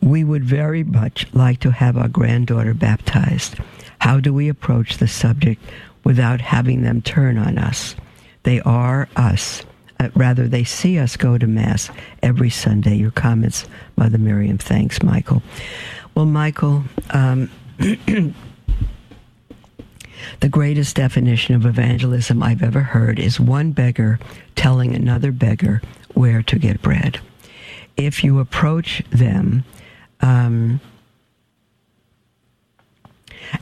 We 0.00 0.24
would 0.24 0.44
very 0.44 0.84
much 0.84 1.26
like 1.34 1.60
to 1.60 1.70
have 1.70 1.96
our 1.96 2.08
granddaughter 2.08 2.72
baptized. 2.72 3.56
How 4.00 4.20
do 4.20 4.32
we 4.32 4.48
approach 4.48 4.98
the 4.98 5.08
subject 5.08 5.62
without 6.04 6.40
having 6.40 6.82
them 6.82 7.02
turn 7.02 7.38
on 7.38 7.58
us? 7.58 7.94
They 8.42 8.60
are 8.60 9.08
us. 9.16 9.62
Uh, 10.00 10.08
rather, 10.14 10.46
they 10.46 10.64
see 10.64 10.98
us 10.98 11.16
go 11.16 11.36
to 11.36 11.46
Mass 11.46 11.90
every 12.22 12.50
Sunday. 12.50 12.94
Your 12.96 13.10
comments, 13.10 13.66
Mother 13.96 14.18
Miriam. 14.18 14.58
Thanks, 14.58 15.02
Michael. 15.02 15.42
Well, 16.14 16.26
Michael, 16.26 16.84
um, 17.10 17.50
the 17.78 18.34
greatest 20.48 20.96
definition 20.96 21.54
of 21.54 21.66
evangelism 21.66 22.42
I've 22.42 22.62
ever 22.62 22.80
heard 22.80 23.18
is 23.18 23.40
one 23.40 23.72
beggar 23.72 24.18
telling 24.54 24.94
another 24.94 25.32
beggar 25.32 25.82
where 26.14 26.42
to 26.42 26.58
get 26.58 26.80
bread. 26.82 27.20
If 27.96 28.22
you 28.22 28.38
approach 28.38 29.02
them 29.10 29.64
um, 30.20 30.80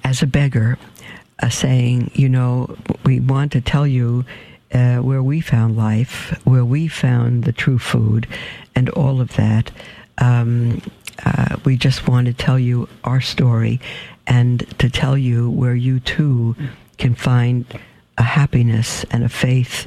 as 0.04 0.22
a 0.22 0.26
beggar, 0.26 0.78
uh, 1.42 1.48
saying, 1.48 2.10
you 2.14 2.28
know, 2.28 2.76
we 3.04 3.20
want 3.20 3.52
to 3.52 3.60
tell 3.60 3.86
you 3.86 4.24
uh, 4.72 4.96
where 4.96 5.22
we 5.22 5.40
found 5.40 5.76
life, 5.76 6.38
where 6.44 6.64
we 6.64 6.88
found 6.88 7.44
the 7.44 7.52
true 7.52 7.78
food, 7.78 8.26
and 8.74 8.88
all 8.90 9.20
of 9.20 9.34
that. 9.36 9.70
Um, 10.18 10.82
uh, 11.24 11.56
we 11.64 11.76
just 11.76 12.08
want 12.08 12.26
to 12.26 12.34
tell 12.34 12.58
you 12.58 12.88
our 13.04 13.20
story 13.20 13.80
and 14.26 14.66
to 14.78 14.90
tell 14.90 15.16
you 15.16 15.50
where 15.50 15.74
you 15.74 16.00
too 16.00 16.56
can 16.98 17.14
find 17.14 17.64
a 18.18 18.22
happiness 18.22 19.04
and 19.10 19.24
a 19.24 19.28
faith, 19.28 19.86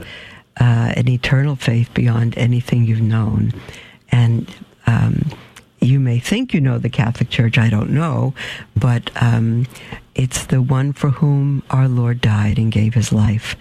uh, 0.59 0.93
an 0.95 1.07
eternal 1.07 1.55
faith 1.55 1.93
beyond 1.93 2.37
anything 2.37 2.85
you've 2.85 3.01
known. 3.01 3.53
And 4.11 4.49
um, 4.87 5.29
you 5.79 5.99
may 5.99 6.19
think 6.19 6.53
you 6.53 6.61
know 6.61 6.77
the 6.77 6.89
Catholic 6.89 7.29
Church, 7.29 7.57
I 7.57 7.69
don't 7.69 7.91
know, 7.91 8.33
but 8.75 9.09
um, 9.21 9.65
it's 10.15 10.45
the 10.45 10.61
one 10.61 10.93
for 10.93 11.09
whom 11.09 11.63
our 11.69 11.87
Lord 11.87 12.21
died 12.21 12.57
and 12.57 12.71
gave 12.71 12.93
his 12.93 13.11
life. 13.11 13.55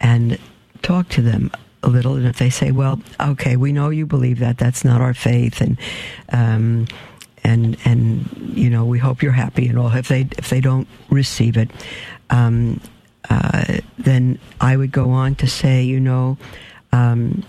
And 0.00 0.38
talk 0.82 1.08
to 1.10 1.22
them 1.22 1.50
a 1.82 1.88
little, 1.88 2.14
and 2.14 2.26
if 2.26 2.38
they 2.38 2.50
say, 2.50 2.72
"Well, 2.72 3.00
okay, 3.20 3.56
we 3.56 3.72
know 3.72 3.90
you 3.90 4.06
believe 4.06 4.40
that. 4.40 4.58
That's 4.58 4.84
not 4.84 5.00
our 5.00 5.14
faith," 5.14 5.60
and 5.60 5.78
um, 6.30 6.86
and 7.44 7.76
and 7.84 8.52
you 8.54 8.70
know, 8.70 8.84
we 8.84 8.98
hope 8.98 9.22
you're 9.22 9.32
happy 9.32 9.68
and 9.68 9.78
all. 9.78 9.92
If 9.94 10.08
they 10.08 10.28
if 10.38 10.50
they 10.50 10.60
don't 10.60 10.88
receive 11.10 11.56
it, 11.56 11.70
um, 12.30 12.80
uh, 13.30 13.78
then 13.98 14.38
I 14.60 14.76
would 14.76 14.92
go 14.92 15.10
on 15.10 15.34
to 15.36 15.46
say, 15.46 15.82
you 15.82 16.00
know, 16.00 16.38
um, 16.92 17.44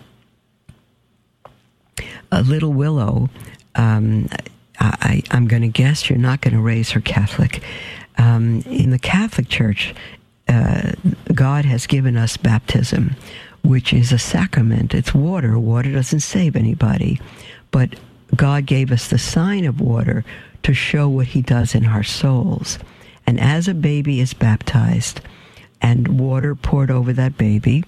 a 2.32 2.42
little 2.42 2.74
willow. 2.74 3.30
Um, 3.76 4.30
I, 4.80 5.24
am 5.32 5.48
going 5.48 5.62
to 5.62 5.68
guess 5.68 6.10
you're 6.10 6.20
not 6.20 6.42
going 6.42 6.54
to 6.54 6.62
raise 6.62 6.92
her 6.92 7.02
Catholic. 7.02 7.64
Um, 8.18 8.62
in 8.62 8.90
the 8.90 9.00
Catholic 9.00 9.50
Church, 9.50 9.94
uh, 10.48 10.92
God 11.34 11.66
has 11.66 11.88
given 11.88 12.18
us 12.18 12.38
baptism, 12.38 13.16
which 13.64 13.94
is 13.94 14.12
a 14.12 14.20
sacrament. 14.20 14.94
It's 14.94 15.14
water. 15.14 15.58
Water 15.58 15.92
doesn't 15.92 16.20
save 16.20 16.56
anybody, 16.56 17.20
but 17.72 17.96
God 18.36 18.66
gave 18.66 18.92
us 18.92 19.08
the 19.08 19.18
sign 19.18 19.66
of 19.66 19.80
water 19.80 20.26
to 20.64 20.74
show 20.74 21.08
what 21.08 21.28
He 21.28 21.42
does 21.42 21.76
in 21.76 21.86
our 21.86 22.04
souls. 22.04 22.80
And 23.26 23.40
as 23.40 23.68
a 23.68 23.74
baby 23.74 24.20
is 24.20 24.34
baptized, 24.34 25.22
and 25.82 26.20
water 26.20 26.56
poured 26.56 26.92
over 26.92 27.14
that 27.14 27.38
baby, 27.38 27.84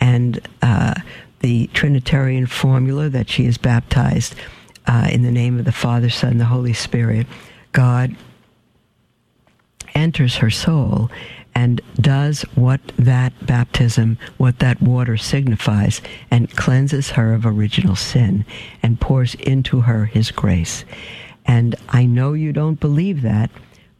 and 0.00 0.40
uh, 0.62 0.94
the 1.40 1.68
Trinitarian 1.68 2.46
formula 2.46 3.08
that 3.08 3.28
she 3.28 3.46
is 3.46 3.58
baptized 3.58 4.34
uh, 4.86 5.08
in 5.10 5.22
the 5.22 5.32
name 5.32 5.58
of 5.58 5.64
the 5.64 5.72
Father, 5.72 6.10
Son, 6.10 6.38
the 6.38 6.44
Holy 6.44 6.72
Spirit, 6.72 7.26
God 7.72 8.14
enters 9.94 10.36
her 10.36 10.50
soul 10.50 11.10
and 11.54 11.80
does 11.96 12.42
what 12.54 12.80
that 12.98 13.32
baptism, 13.46 14.18
what 14.36 14.58
that 14.58 14.80
water 14.82 15.16
signifies, 15.16 16.02
and 16.30 16.54
cleanses 16.54 17.10
her 17.10 17.32
of 17.32 17.46
original 17.46 17.96
sin 17.96 18.44
and 18.82 19.00
pours 19.00 19.34
into 19.36 19.80
her 19.80 20.04
his 20.04 20.30
grace. 20.30 20.84
And 21.46 21.74
I 21.88 22.04
know 22.04 22.34
you 22.34 22.52
don't 22.52 22.78
believe 22.78 23.22
that, 23.22 23.50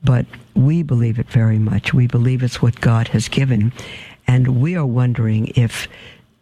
but 0.05 0.27
we 0.55 0.83
believe 0.83 1.19
it 1.19 1.31
very 1.31 1.59
much. 1.59 1.95
We 1.95 2.07
believe 2.07 2.43
it's 2.43 2.61
what 2.61 2.81
God 2.81 3.09
has 3.09 3.29
given. 3.29 3.73
And 4.27 4.61
we 4.61 4.77
are 4.77 4.87
wondering 4.87 5.53
if, 5.57 5.89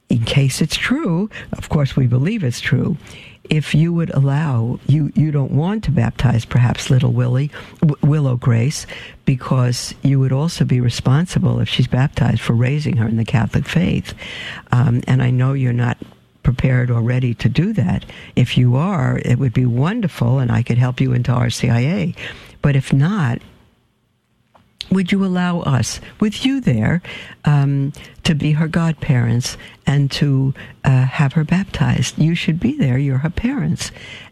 in 0.09 0.24
case 0.24 0.61
it's 0.61 0.76
true, 0.76 1.30
of 1.53 1.68
course 1.68 1.95
we 1.95 2.09
believe 2.09 2.42
it's 2.42 2.61
true, 2.61 2.97
if 3.51 3.74
you 3.74 3.92
would 3.92 4.11
allow 4.11 4.78
you 4.86 5.12
you 5.14 5.30
don't 5.30 5.53
want 5.53 5.84
to 5.84 5.90
baptize 5.90 6.45
perhaps 6.45 6.90
little 6.90 7.12
Willie 7.12 7.51
Willow 8.03 8.36
Grace 8.36 8.86
because 9.24 9.95
you 10.03 10.18
would 10.20 10.32
also 10.32 10.64
be 10.64 10.80
responsible 10.80 11.61
if 11.61 11.68
she's 11.68 11.86
baptized 11.86 12.40
for 12.40 12.55
raising 12.55 12.97
her 12.97 13.09
in 13.09 13.16
the 13.16 13.24
Catholic 13.24 13.66
faith, 13.66 14.14
um, 14.72 15.03
and 15.07 15.22
I 15.22 15.30
know 15.30 15.53
you're 15.53 15.72
not 15.72 15.99
prepared 16.42 16.90
or 16.90 17.01
ready 17.01 17.34
to 17.34 17.49
do 17.49 17.72
that. 17.72 18.05
If 18.36 18.57
you 18.57 18.76
are, 18.76 19.18
it 19.24 19.38
would 19.38 19.55
be 19.55 19.66
wonderful, 19.66 20.38
and 20.38 20.53
I 20.53 20.62
could 20.62 20.78
help 20.78 21.01
you 21.01 21.12
into 21.12 21.32
RCIA. 21.32 22.14
But 22.62 22.76
if 22.76 22.92
not, 22.92 23.40
would 24.91 25.12
you 25.12 25.24
allow 25.24 25.61
us, 25.61 26.01
with 26.20 26.45
you 26.45 26.61
there, 26.61 27.03
um, 27.45 27.93
to 28.24 28.35
be 28.35 28.53
her 28.53 28.68
godparents 28.68 29.57
and 29.87 30.11
to 30.12 30.55
uh, 30.85 31.05
have 31.05 31.35
her 31.35 31.45
baptized? 31.45 32.18
You 32.18 32.35
should 32.35 32.61
be 32.61 32.76
there. 32.76 32.99
You're 32.99 33.18
her 33.18 33.30
parents, 33.30 33.91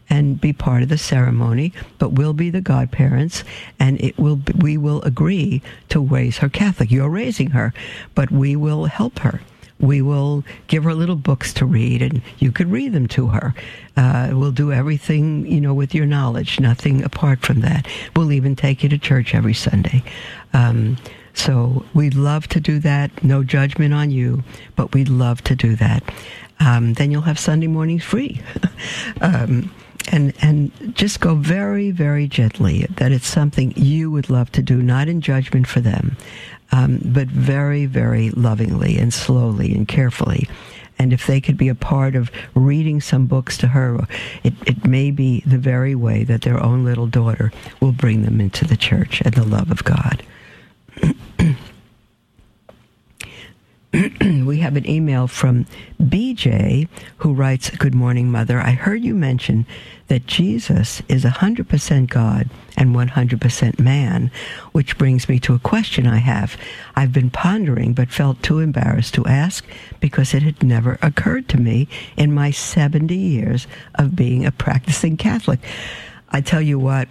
and 0.09 0.39
be 0.39 0.53
part 0.53 0.83
of 0.83 0.89
the 0.89 0.97
ceremony. 0.97 1.73
But 1.97 2.13
we'll 2.13 2.33
be 2.33 2.49
the 2.49 2.61
godparents, 2.61 3.43
and 3.79 4.01
it 4.01 4.17
will. 4.17 4.37
Be, 4.37 4.53
we 4.53 4.77
will 4.77 5.01
agree 5.03 5.61
to 5.89 5.99
raise 5.99 6.37
her 6.39 6.49
Catholic. 6.49 6.91
You're 6.91 7.09
raising 7.09 7.51
her, 7.51 7.73
but 8.15 8.31
we 8.31 8.55
will 8.55 8.85
help 8.85 9.19
her 9.19 9.41
we 9.79 10.01
will 10.01 10.43
give 10.67 10.83
her 10.83 10.93
little 10.93 11.15
books 11.15 11.53
to 11.53 11.65
read, 11.65 12.01
and 12.01 12.21
you 12.39 12.51
could 12.51 12.71
read 12.71 12.93
them 12.93 13.07
to 13.09 13.27
her. 13.27 13.53
Uh, 13.97 14.29
we'll 14.33 14.51
do 14.51 14.71
everything, 14.71 15.45
you 15.45 15.59
know, 15.59 15.73
with 15.73 15.93
your 15.93 16.05
knowledge, 16.05 16.59
nothing 16.59 17.03
apart 17.03 17.39
from 17.39 17.61
that. 17.61 17.87
We'll 18.15 18.31
even 18.31 18.55
take 18.55 18.83
you 18.83 18.89
to 18.89 18.97
church 18.97 19.35
every 19.35 19.53
Sunday. 19.53 20.03
Um, 20.53 20.97
so 21.33 21.85
we'd 21.93 22.15
love 22.15 22.47
to 22.49 22.59
do 22.59 22.79
that. 22.79 23.23
No 23.23 23.43
judgment 23.43 23.93
on 23.93 24.11
you, 24.11 24.43
but 24.75 24.93
we'd 24.93 25.09
love 25.09 25.43
to 25.45 25.55
do 25.55 25.75
that. 25.77 26.03
Um, 26.59 26.93
then 26.93 27.11
you'll 27.11 27.23
have 27.23 27.39
Sunday 27.39 27.67
mornings 27.67 28.03
free. 28.03 28.41
um, 29.21 29.71
and 30.11 30.33
and 30.41 30.95
just 30.95 31.21
go 31.21 31.35
very 31.35 31.91
very 31.91 32.27
gently 32.27 32.85
that 32.97 33.11
it's 33.11 33.27
something 33.27 33.73
you 33.75 34.11
would 34.11 34.29
love 34.29 34.51
to 34.51 34.61
do 34.61 34.81
not 34.81 35.07
in 35.07 35.21
judgment 35.21 35.65
for 35.65 35.79
them 35.79 36.17
um, 36.73 36.99
but 37.05 37.27
very, 37.27 37.85
very 37.85 38.31
lovingly 38.31 38.97
and 38.97 39.13
slowly 39.13 39.75
and 39.75 39.87
carefully. 39.87 40.49
And 40.97 41.13
if 41.13 41.27
they 41.27 41.39
could 41.39 41.55
be 41.55 41.69
a 41.69 41.75
part 41.75 42.15
of 42.15 42.31
reading 42.55 42.99
some 42.99 43.27
books 43.27 43.57
to 43.59 43.67
her, 43.67 44.07
it, 44.43 44.53
it 44.65 44.83
may 44.83 45.11
be 45.11 45.43
the 45.45 45.59
very 45.59 45.93
way 45.93 46.23
that 46.23 46.41
their 46.41 46.61
own 46.61 46.83
little 46.83 47.05
daughter 47.05 47.51
will 47.79 47.91
bring 47.91 48.23
them 48.23 48.41
into 48.41 48.65
the 48.65 48.75
church 48.75 49.21
and 49.23 49.35
the 49.35 49.45
love 49.45 49.69
of 49.69 49.83
God. 49.83 50.23
we 53.93 54.57
have 54.57 54.75
an 54.75 54.89
email 54.89 55.27
from 55.27 55.67
BJ 56.01 56.87
who 57.17 57.33
writes, 57.35 57.69
Good 57.69 57.93
morning, 57.93 58.31
Mother. 58.31 58.59
I 58.59 58.71
heard 58.71 59.03
you 59.03 59.13
mention 59.13 59.67
that 60.07 60.25
Jesus 60.25 61.01
is 61.07 61.23
100% 61.23 62.09
God 62.09 62.49
and 62.77 62.95
100% 62.95 63.79
man, 63.79 64.31
which 64.71 64.97
brings 64.97 65.29
me 65.29 65.39
to 65.39 65.53
a 65.53 65.59
question 65.59 66.05
I 66.05 66.17
have. 66.17 66.57
I've 66.95 67.13
been 67.13 67.29
pondering 67.29 67.93
but 67.93 68.09
felt 68.09 68.41
too 68.43 68.59
embarrassed 68.59 69.13
to 69.15 69.25
ask 69.25 69.65
because 69.99 70.33
it 70.33 70.43
had 70.43 70.61
never 70.61 70.97
occurred 71.01 71.47
to 71.49 71.57
me 71.57 71.87
in 72.17 72.33
my 72.33 72.51
70 72.51 73.15
years 73.15 73.67
of 73.95 74.15
being 74.15 74.45
a 74.45 74.51
practicing 74.51 75.17
Catholic. 75.17 75.59
I 76.29 76.41
tell 76.41 76.61
you 76.61 76.79
what, 76.79 77.07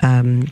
um, 0.00 0.48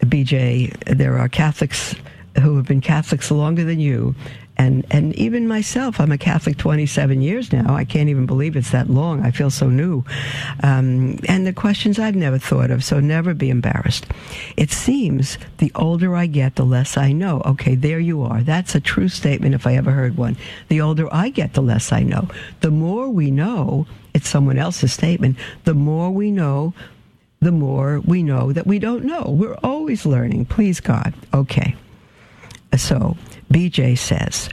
BJ, 0.00 0.76
there 0.96 1.18
are 1.18 1.28
Catholics 1.28 1.94
who 2.40 2.56
have 2.56 2.66
been 2.66 2.80
Catholics 2.80 3.30
longer 3.30 3.64
than 3.64 3.80
you 3.80 4.14
and 4.56 4.86
and 4.90 5.14
even 5.16 5.48
myself, 5.48 6.00
I'm 6.00 6.12
a 6.12 6.18
Catholic 6.18 6.56
27 6.56 7.20
years 7.20 7.52
now. 7.52 7.74
I 7.74 7.84
can't 7.84 8.08
even 8.08 8.26
believe 8.26 8.56
it's 8.56 8.70
that 8.70 8.88
long. 8.88 9.22
I 9.22 9.30
feel 9.30 9.50
so 9.50 9.68
new. 9.68 10.04
Um, 10.62 11.18
and 11.28 11.46
the 11.46 11.52
questions 11.52 11.98
I've 11.98 12.14
never 12.14 12.38
thought 12.38 12.70
of, 12.70 12.84
so 12.84 13.00
never 13.00 13.34
be 13.34 13.50
embarrassed. 13.50 14.06
It 14.56 14.70
seems 14.70 15.38
the 15.58 15.72
older 15.74 16.14
I 16.14 16.26
get, 16.26 16.54
the 16.54 16.64
less 16.64 16.96
I 16.96 17.12
know. 17.12 17.42
Okay, 17.44 17.74
there 17.74 17.98
you 17.98 18.22
are. 18.22 18.42
That's 18.42 18.74
a 18.74 18.80
true 18.80 19.08
statement 19.08 19.54
if 19.54 19.66
I 19.66 19.74
ever 19.74 19.90
heard 19.90 20.16
one. 20.16 20.36
The 20.68 20.80
older 20.80 21.12
I 21.12 21.30
get, 21.30 21.54
the 21.54 21.62
less 21.62 21.92
I 21.92 22.04
know. 22.04 22.28
The 22.60 22.70
more 22.70 23.08
we 23.08 23.30
know, 23.32 23.86
it's 24.14 24.28
someone 24.28 24.58
else's 24.58 24.92
statement. 24.92 25.36
The 25.64 25.74
more 25.74 26.10
we 26.10 26.30
know, 26.30 26.74
the 27.40 27.52
more 27.52 28.00
we 28.00 28.22
know 28.22 28.52
that 28.52 28.66
we 28.66 28.78
don't 28.78 29.04
know. 29.04 29.24
We're 29.28 29.58
always 29.62 30.06
learning. 30.06 30.46
Please 30.46 30.80
God. 30.80 31.12
Okay. 31.34 31.74
So 32.76 33.16
BJ 33.52 33.96
says, 33.96 34.48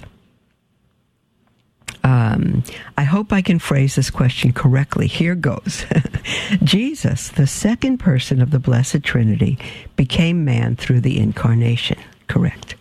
um, 2.04 2.64
I 2.98 3.04
hope 3.04 3.32
I 3.32 3.42
can 3.42 3.60
phrase 3.60 3.96
this 3.96 4.10
question 4.10 4.54
correctly. 4.54 5.08
Here 5.08 5.36
goes. 5.36 5.86
Jesus, 6.64 7.30
the 7.30 7.48
second 7.48 7.98
person 7.98 8.42
of 8.42 8.52
the 8.52 8.60
Blessed 8.60 9.04
Trinity, 9.04 9.60
became 9.96 10.44
man 10.44 10.76
through 10.76 11.02
the 11.02 11.20
incarnation. 11.20 12.00
Correct. 12.28 12.76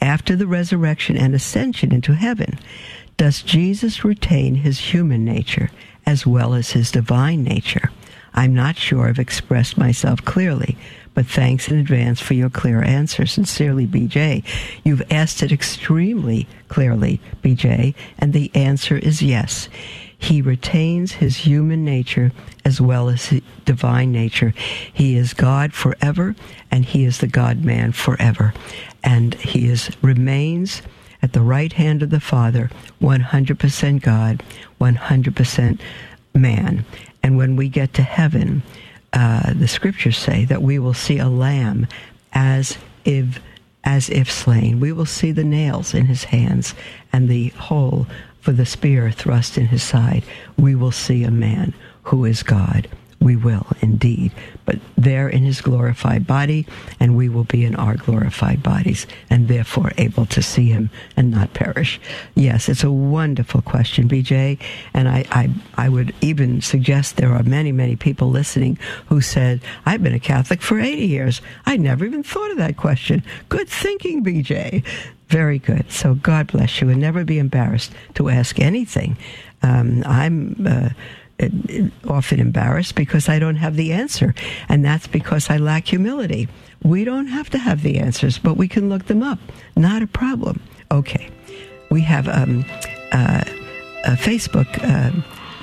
After 0.00 0.36
the 0.36 0.46
resurrection 0.46 1.16
and 1.16 1.34
ascension 1.34 1.92
into 1.92 2.14
heaven, 2.14 2.58
does 3.16 3.42
Jesus 3.42 4.04
retain 4.04 4.56
his 4.56 4.78
human 4.78 5.24
nature 5.24 5.70
as 6.06 6.26
well 6.26 6.54
as 6.54 6.70
his 6.70 6.90
divine 6.90 7.42
nature? 7.42 7.90
I'm 8.34 8.54
not 8.54 8.76
sure 8.76 9.08
I've 9.08 9.18
expressed 9.18 9.76
myself 9.76 10.24
clearly, 10.24 10.78
but 11.20 11.26
thanks 11.26 11.68
in 11.68 11.78
advance 11.78 12.18
for 12.18 12.32
your 12.32 12.48
clear 12.48 12.82
answer. 12.82 13.26
Sincerely, 13.26 13.86
BJ. 13.86 14.42
You've 14.84 15.02
asked 15.12 15.42
it 15.42 15.52
extremely 15.52 16.48
clearly, 16.68 17.20
BJ, 17.42 17.94
and 18.18 18.32
the 18.32 18.50
answer 18.54 18.96
is 18.96 19.20
yes. 19.20 19.68
He 20.16 20.40
retains 20.40 21.12
his 21.12 21.36
human 21.36 21.84
nature 21.84 22.32
as 22.64 22.80
well 22.80 23.10
as 23.10 23.26
his 23.26 23.42
divine 23.66 24.12
nature. 24.12 24.54
He 24.90 25.14
is 25.14 25.34
God 25.34 25.74
forever, 25.74 26.36
and 26.70 26.86
he 26.86 27.04
is 27.04 27.18
the 27.18 27.26
God 27.26 27.66
man 27.66 27.92
forever. 27.92 28.54
And 29.04 29.34
he 29.34 29.68
is 29.68 29.90
remains 30.00 30.80
at 31.20 31.34
the 31.34 31.42
right 31.42 31.74
hand 31.74 32.02
of 32.02 32.08
the 32.08 32.18
Father, 32.18 32.70
100% 33.02 34.00
God, 34.00 34.42
100% 34.80 35.80
man. 36.34 36.86
And 37.22 37.36
when 37.36 37.56
we 37.56 37.68
get 37.68 37.92
to 37.92 38.02
heaven, 38.02 38.62
uh, 39.12 39.52
the 39.54 39.68
scriptures 39.68 40.16
say 40.16 40.44
that 40.46 40.62
we 40.62 40.78
will 40.78 40.94
see 40.94 41.18
a 41.18 41.28
lamb 41.28 41.86
as 42.32 42.78
if 43.04 43.40
as 43.82 44.10
if 44.10 44.30
slain. 44.30 44.78
We 44.78 44.92
will 44.92 45.06
see 45.06 45.32
the 45.32 45.44
nails 45.44 45.94
in 45.94 46.06
his 46.06 46.24
hands 46.24 46.74
and 47.12 47.28
the 47.28 47.48
hole 47.48 48.06
for 48.40 48.52
the 48.52 48.66
spear 48.66 49.10
thrust 49.10 49.56
in 49.56 49.66
his 49.66 49.82
side. 49.82 50.22
We 50.58 50.74
will 50.74 50.92
see 50.92 51.24
a 51.24 51.30
man 51.30 51.72
who 52.04 52.24
is 52.26 52.42
God 52.42 52.88
we 53.20 53.36
will 53.36 53.66
indeed. 53.80 54.32
But 54.64 54.78
there 54.96 55.28
in 55.28 55.44
his 55.44 55.60
glorified 55.60 56.26
body, 56.26 56.66
and 56.98 57.16
we 57.16 57.28
will 57.28 57.44
be 57.44 57.64
in 57.64 57.76
our 57.76 57.96
glorified 57.96 58.62
bodies, 58.62 59.06
and 59.28 59.48
therefore 59.48 59.92
able 59.98 60.26
to 60.26 60.42
see 60.42 60.68
him 60.68 60.90
and 61.16 61.30
not 61.30 61.52
perish. 61.52 62.00
Yes, 62.34 62.68
it's 62.68 62.82
a 62.82 62.90
wonderful 62.90 63.62
question, 63.62 64.08
BJ. 64.08 64.58
And 64.94 65.08
I, 65.08 65.24
I, 65.30 65.50
I 65.76 65.88
would 65.88 66.14
even 66.20 66.62
suggest 66.62 67.16
there 67.16 67.32
are 67.32 67.42
many, 67.42 67.72
many 67.72 67.96
people 67.96 68.30
listening 68.30 68.78
who 69.06 69.20
said, 69.20 69.60
I've 69.84 70.02
been 70.02 70.14
a 70.14 70.20
Catholic 70.20 70.62
for 70.62 70.80
80 70.80 71.06
years. 71.06 71.40
I 71.66 71.76
never 71.76 72.04
even 72.04 72.22
thought 72.22 72.50
of 72.50 72.56
that 72.56 72.76
question. 72.76 73.22
Good 73.48 73.68
thinking, 73.68 74.24
BJ. 74.24 74.84
Very 75.28 75.58
good. 75.58 75.92
So 75.92 76.14
God 76.14 76.48
bless 76.48 76.80
you, 76.80 76.88
and 76.88 77.00
never 77.00 77.24
be 77.24 77.38
embarrassed 77.38 77.92
to 78.14 78.30
ask 78.30 78.58
anything. 78.58 79.16
Um, 79.62 80.02
I'm. 80.06 80.66
Uh, 80.66 80.88
often 82.08 82.40
embarrassed 82.40 82.94
because 82.94 83.28
I 83.28 83.38
don't 83.38 83.56
have 83.56 83.76
the 83.76 83.92
answer. 83.92 84.34
And 84.68 84.84
that's 84.84 85.06
because 85.06 85.50
I 85.50 85.56
lack 85.56 85.86
humility. 85.86 86.48
We 86.82 87.04
don't 87.04 87.28
have 87.28 87.50
to 87.50 87.58
have 87.58 87.82
the 87.82 87.98
answers, 87.98 88.38
but 88.38 88.56
we 88.56 88.68
can 88.68 88.88
look 88.88 89.06
them 89.06 89.22
up. 89.22 89.38
Not 89.76 90.02
a 90.02 90.06
problem. 90.06 90.60
Okay. 90.90 91.30
We 91.90 92.02
have 92.02 92.28
um, 92.28 92.64
uh, 93.12 93.44
a 94.04 94.12
Facebook 94.12 94.68
uh, 94.82 95.10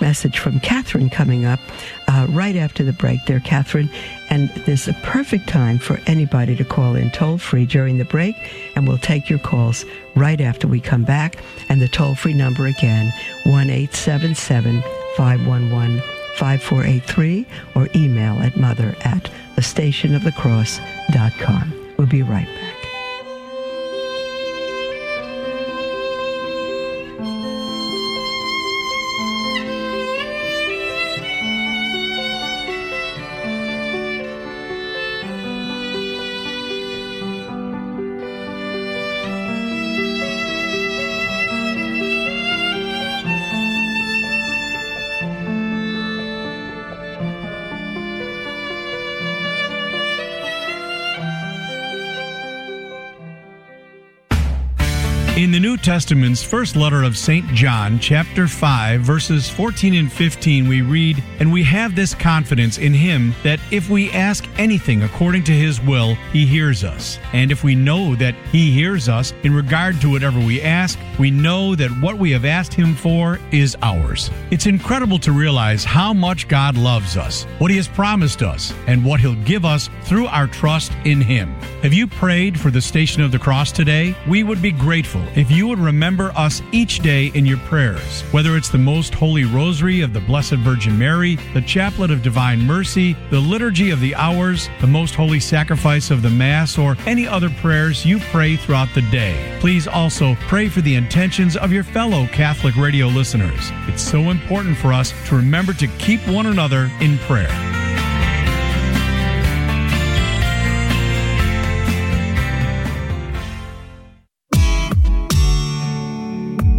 message 0.01 0.39
from 0.39 0.59
Catherine 0.59 1.09
coming 1.09 1.45
up 1.45 1.59
uh, 2.07 2.28
right 2.30 2.55
after 2.55 2.84
the 2.84 2.93
break 2.93 3.25
there, 3.25 3.39
Catherine. 3.39 3.89
And 4.30 4.49
this 4.65 4.88
is 4.88 4.89
a 4.89 4.99
perfect 5.01 5.47
time 5.47 5.80
for 5.80 5.99
anybody 6.05 6.55
to 6.55 6.65
call 6.65 6.95
in 6.95 7.11
toll 7.11 7.38
free 7.38 7.65
during 7.65 7.97
the 7.97 8.05
break, 8.05 8.36
and 8.75 8.88
we'll 8.88 8.97
take 8.97 9.30
your 9.30 9.39
calls 9.39 9.86
right 10.15 10.39
after 10.39 10.67
we 10.67 10.80
come 10.80 11.03
back. 11.03 11.38
And 11.69 11.82
the 11.82 11.88
toll 11.88 12.15
free 12.15 12.34
number 12.34 12.67
again, 12.67 13.13
1 13.45 13.69
877 13.69 14.84
511 15.18 16.01
5483 16.38 17.45
or 17.74 17.89
email 17.95 18.39
at 18.39 18.55
mother 18.55 18.95
at 19.03 19.32
thestationofthecross.com. 19.55 21.93
We'll 21.97 22.07
be 22.07 22.22
right 22.22 22.45
back. 22.45 22.66
The 55.58 55.62
New 55.62 55.76
Testament's 55.76 56.43
first 56.43 56.76
letter 56.76 57.01
of 57.01 57.18
St. 57.18 57.43
John, 57.47 57.97
chapter 57.97 58.47
5, 58.47 59.01
verses 59.01 59.49
14 59.49 59.95
and 59.95 60.14
15, 60.14 60.68
we 60.68 60.84
read, 60.84 61.24
And 61.39 61.51
we 61.51 61.64
have 61.64 61.95
this 61.95 62.14
confidence 62.14 62.78
in 62.78 62.93
him 62.93 63.34
that 63.41 63.60
if 63.72 63.89
we 63.89 64.12
ask 64.12 64.47
anything 64.60 65.01
according 65.01 65.45
to 65.45 65.51
his 65.51 65.82
will, 65.82 66.14
he 66.32 66.45
hears 66.45 66.84
us. 66.84 67.18
And 67.34 67.51
if 67.51 67.64
we 67.64 67.74
know 67.74 68.14
that 68.18 68.36
he 68.51 68.70
hears 68.72 69.10
us 69.10 69.34
in 69.41 69.51
regard 69.51 69.99
to 70.01 70.12
whatever 70.12 70.39
we 70.39 70.62
ask, 70.62 70.99
we 71.18 71.32
know 71.32 71.74
that 71.74 71.89
what 71.89 72.20
we 72.20 72.30
have 72.34 72.45
asked 72.45 72.76
him 72.76 72.93
for 72.93 73.39
is 73.51 73.76
ours. 73.82 74.30
It's 74.51 74.68
incredible 74.68 75.18
to 75.18 75.32
realize 75.32 75.84
how 75.84 76.14
much 76.14 76.47
God 76.47 76.78
loves 76.78 77.18
us, 77.18 77.45
what 77.58 77.72
he 77.72 77.78
has 77.78 77.88
promised 77.88 78.43
us, 78.43 78.76
and 78.86 79.03
what 79.03 79.22
he'll 79.22 79.34
give 79.43 79.66
us 79.66 79.89
through 80.03 80.28
our 80.28 80.45
trust 80.45 80.91
in 81.03 81.20
him. 81.20 81.49
Have 81.82 81.93
you 81.93 82.05
prayed 82.05 82.60
for 82.60 82.70
the 82.70 82.82
Station 82.82 83.24
of 83.24 83.32
the 83.32 83.39
Cross 83.39 83.72
today? 83.72 84.16
We 84.28 84.43
would 84.43 84.62
be 84.62 84.72
grateful 84.72 85.24
if 85.36 85.49
you 85.49 85.57
would 85.66 85.80
remember 85.80 86.32
us 86.36 86.62
each 86.72 86.99
day 86.99 87.32
in 87.34 87.45
your 87.45 87.58
prayers, 87.60 88.22
whether 88.32 88.55
it's 88.55 88.70
the 88.70 88.78
Most 88.78 89.16
Holy 89.16 89.45
Rosary 89.45 90.01
of 90.01 90.14
the 90.14 90.20
Blessed 90.20 90.55
Virgin 90.55 90.99
Mary, 90.99 91.38
the 91.53 91.62
Chaplet 91.62 92.12
of 92.12 92.22
Divine 92.22 92.62
Mercy, 92.62 93.16
the 93.32 93.39
Liturgy 93.39 93.89
of 93.89 93.99
the 93.99 94.14
Hours, 94.14 94.70
the 94.82 94.88
Most 94.88 95.16
Holy 95.16 95.39
Sacrifice 95.39 96.12
of 96.12 96.22
the 96.22 96.30
Mass, 96.30 96.78
or 96.78 96.95
any 97.05 97.28
other 97.28 97.49
prayers 97.49 98.05
you 98.05 98.20
pray 98.20 98.55
throughout 98.55 98.89
the 98.93 99.01
day. 99.03 99.58
Please 99.60 99.88
also 99.88 100.36
pray 100.41 100.70
for 100.70 100.82
the 100.82 100.95
intentions 100.95 101.55
of 101.55 101.72
your 101.72 101.84
fellow 101.84 102.28
Catholic 102.28 102.76
radio 102.76 103.08
listeners. 103.08 103.72
It's 103.88 104.03
so 104.03 104.30
important 104.30 104.78
for 104.78 104.93
us 104.93 105.14
to 105.30 105.36
remember 105.36 105.74
to 105.74 105.88
keep 105.97 106.20
one 106.28 106.45
another 106.45 106.91
in 106.99 107.18
prayer. 107.20 107.66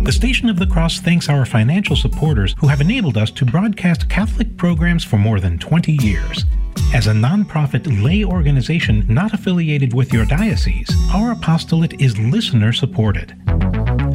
The 0.08 0.12
Station 0.12 0.48
of 0.48 0.58
the 0.58 0.66
Cross 0.66 1.00
thanks 1.00 1.28
our 1.28 1.44
financial 1.44 1.94
supporters 1.94 2.54
who 2.58 2.68
have 2.68 2.80
enabled 2.80 3.18
us 3.18 3.30
to 3.32 3.44
broadcast 3.44 4.08
Catholic 4.08 4.56
programs 4.56 5.04
for 5.04 5.18
more 5.18 5.38
than 5.38 5.58
20 5.58 5.98
years. 6.00 6.46
As 6.94 7.08
a 7.08 7.12
nonprofit 7.12 8.02
lay 8.02 8.24
organization 8.24 9.04
not 9.06 9.34
affiliated 9.34 9.92
with 9.92 10.10
your 10.10 10.24
diocese, 10.24 10.88
our 11.12 11.32
apostolate 11.32 12.00
is 12.00 12.18
listener 12.18 12.72
supported. 12.72 13.36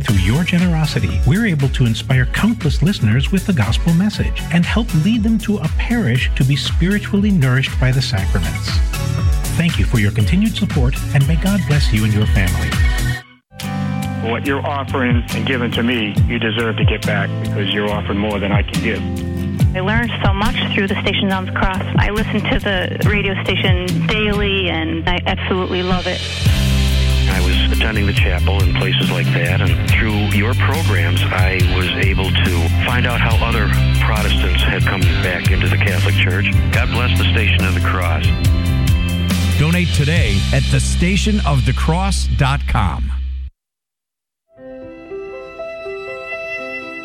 Through 0.03 0.15
your 0.15 0.43
generosity, 0.43 1.21
we're 1.27 1.45
able 1.45 1.69
to 1.69 1.85
inspire 1.85 2.25
countless 2.25 2.81
listeners 2.81 3.31
with 3.31 3.45
the 3.45 3.53
gospel 3.53 3.93
message 3.93 4.41
and 4.51 4.65
help 4.65 4.91
lead 5.05 5.21
them 5.21 5.37
to 5.45 5.57
a 5.57 5.67
parish 5.77 6.31
to 6.37 6.43
be 6.43 6.55
spiritually 6.55 7.29
nourished 7.29 7.79
by 7.79 7.91
the 7.91 8.01
sacraments. 8.01 8.67
Thank 9.57 9.77
you 9.77 9.85
for 9.85 9.99
your 9.99 10.11
continued 10.11 10.55
support, 10.55 10.95
and 11.13 11.27
may 11.27 11.35
God 11.35 11.61
bless 11.67 11.93
you 11.93 12.03
and 12.03 12.11
your 12.11 12.25
family. 12.25 13.12
What 14.23 14.45
you're 14.45 14.65
offering 14.65 15.23
and 15.33 15.45
giving 15.45 15.71
to 15.71 15.83
me, 15.83 16.15
you 16.27 16.39
deserve 16.39 16.77
to 16.77 16.85
get 16.85 17.05
back 17.05 17.29
because 17.43 17.73
you're 17.73 17.89
offering 17.89 18.19
more 18.19 18.39
than 18.39 18.51
I 18.51 18.63
can 18.63 18.83
give. 18.83 19.01
I 19.75 19.81
learned 19.81 20.11
so 20.23 20.33
much 20.33 20.55
through 20.73 20.87
the 20.87 20.99
Station 21.01 21.31
on 21.31 21.45
the 21.45 21.51
Cross. 21.51 21.83
I 21.97 22.09
listen 22.11 22.41
to 22.41 22.59
the 22.59 22.99
radio 23.09 23.33
station 23.43 23.87
daily, 24.07 24.69
and 24.69 25.09
I 25.09 25.19
absolutely 25.25 25.81
love 25.81 26.05
it. 26.07 26.21
I 27.29 27.39
was 27.43 27.71
attending 27.75 28.05
the 28.05 28.13
chapel 28.13 28.61
and 28.61 28.75
places 28.75 29.09
like 29.09 29.25
that, 29.33 29.61
and 29.61 29.89
through 29.89 30.27
your 30.37 30.53
programs, 30.53 31.23
I 31.23 31.59
was 31.75 31.89
able 32.05 32.29
to 32.29 32.69
find 32.85 33.07
out 33.07 33.19
how 33.19 33.35
other 33.43 33.67
Protestants 34.05 34.61
had 34.63 34.83
come 34.83 35.01
back 35.23 35.49
into 35.49 35.67
the 35.67 35.77
Catholic 35.77 36.13
Church. 36.15 36.51
God 36.71 36.91
bless 36.91 37.17
the 37.17 37.25
Station 37.33 37.65
of 37.65 37.73
the 37.73 37.81
Cross. 37.81 38.27
Donate 39.57 39.87
today 39.89 40.37
at 40.53 40.61
thestationofthecross.com. 40.63 43.22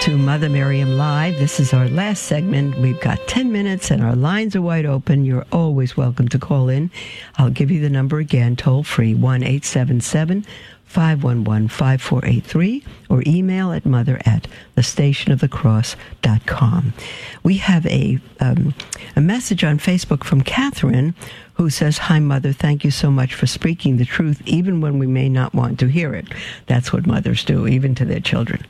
to 0.00 0.16
Mother 0.16 0.48
Miriam 0.48 0.96
Live. 0.96 1.38
This 1.38 1.60
is 1.60 1.74
our 1.74 1.86
last 1.86 2.22
segment. 2.22 2.78
We've 2.78 2.98
got 3.02 3.18
10 3.26 3.52
minutes 3.52 3.90
and 3.90 4.02
our 4.02 4.16
lines 4.16 4.56
are 4.56 4.62
wide 4.62 4.86
open. 4.86 5.26
You're 5.26 5.44
always 5.52 5.94
welcome 5.94 6.26
to 6.28 6.38
call 6.38 6.70
in. 6.70 6.90
I'll 7.36 7.50
give 7.50 7.70
you 7.70 7.82
the 7.82 7.90
number 7.90 8.18
again, 8.18 8.56
toll 8.56 8.82
free 8.82 9.14
1 9.14 9.42
877 9.42 10.46
511 10.86 11.68
5483 11.68 12.82
or 13.10 13.22
email 13.26 13.72
at 13.72 13.84
mother 13.84 14.18
at 14.24 14.48
thestationofthecross.com. 14.74 16.94
We 17.42 17.58
have 17.58 17.84
a, 17.84 18.18
um, 18.40 18.72
a 19.16 19.20
message 19.20 19.64
on 19.64 19.78
Facebook 19.78 20.24
from 20.24 20.40
Catherine 20.40 21.14
who 21.54 21.68
says, 21.68 21.98
Hi, 21.98 22.20
Mother, 22.20 22.54
thank 22.54 22.84
you 22.84 22.90
so 22.90 23.10
much 23.10 23.34
for 23.34 23.46
speaking 23.46 23.98
the 23.98 24.06
truth 24.06 24.40
even 24.46 24.80
when 24.80 24.98
we 24.98 25.06
may 25.06 25.28
not 25.28 25.52
want 25.52 25.78
to 25.80 25.88
hear 25.88 26.14
it. 26.14 26.26
That's 26.68 26.90
what 26.90 27.06
mothers 27.06 27.44
do, 27.44 27.66
even 27.66 27.94
to 27.96 28.06
their 28.06 28.20
children. 28.20 28.64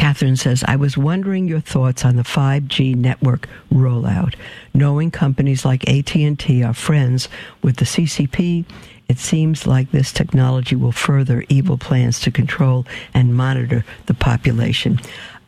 Catherine 0.00 0.36
says, 0.36 0.64
I 0.66 0.76
was 0.76 0.96
wondering 0.96 1.46
your 1.46 1.60
thoughts 1.60 2.06
on 2.06 2.16
the 2.16 2.22
5G 2.22 2.96
network 2.96 3.50
rollout. 3.70 4.34
Knowing 4.72 5.10
companies 5.10 5.66
like 5.66 5.86
AT&T 5.86 6.62
are 6.62 6.72
friends 6.72 7.28
with 7.62 7.76
the 7.76 7.84
CCP, 7.84 8.64
it 9.08 9.18
seems 9.18 9.66
like 9.66 9.90
this 9.90 10.10
technology 10.10 10.74
will 10.74 10.90
further 10.90 11.44
evil 11.50 11.76
plans 11.76 12.18
to 12.20 12.30
control 12.30 12.86
and 13.12 13.36
monitor 13.36 13.84
the 14.06 14.14
population. 14.14 14.98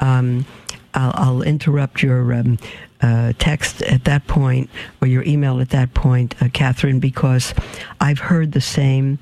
Um, 0.01 0.45
I'll, 0.93 1.13
I'll, 1.15 1.43
interrupt 1.43 2.03
your 2.03 2.35
um, 2.35 2.59
uh, 3.01 3.33
text 3.39 3.81
at 3.81 4.05
that 4.05 4.27
point 4.27 4.69
or 5.01 5.09
your 5.09 5.23
email 5.23 5.63
at 5.63 5.71
that 5.71 5.95
point, 5.95 6.35
uh, 6.43 6.51
Catherine, 6.53 7.01
because 7.01 7.55
I've 8.03 8.19
heard 8.19 8.53
the 8.53 8.61
same. 8.61 9.19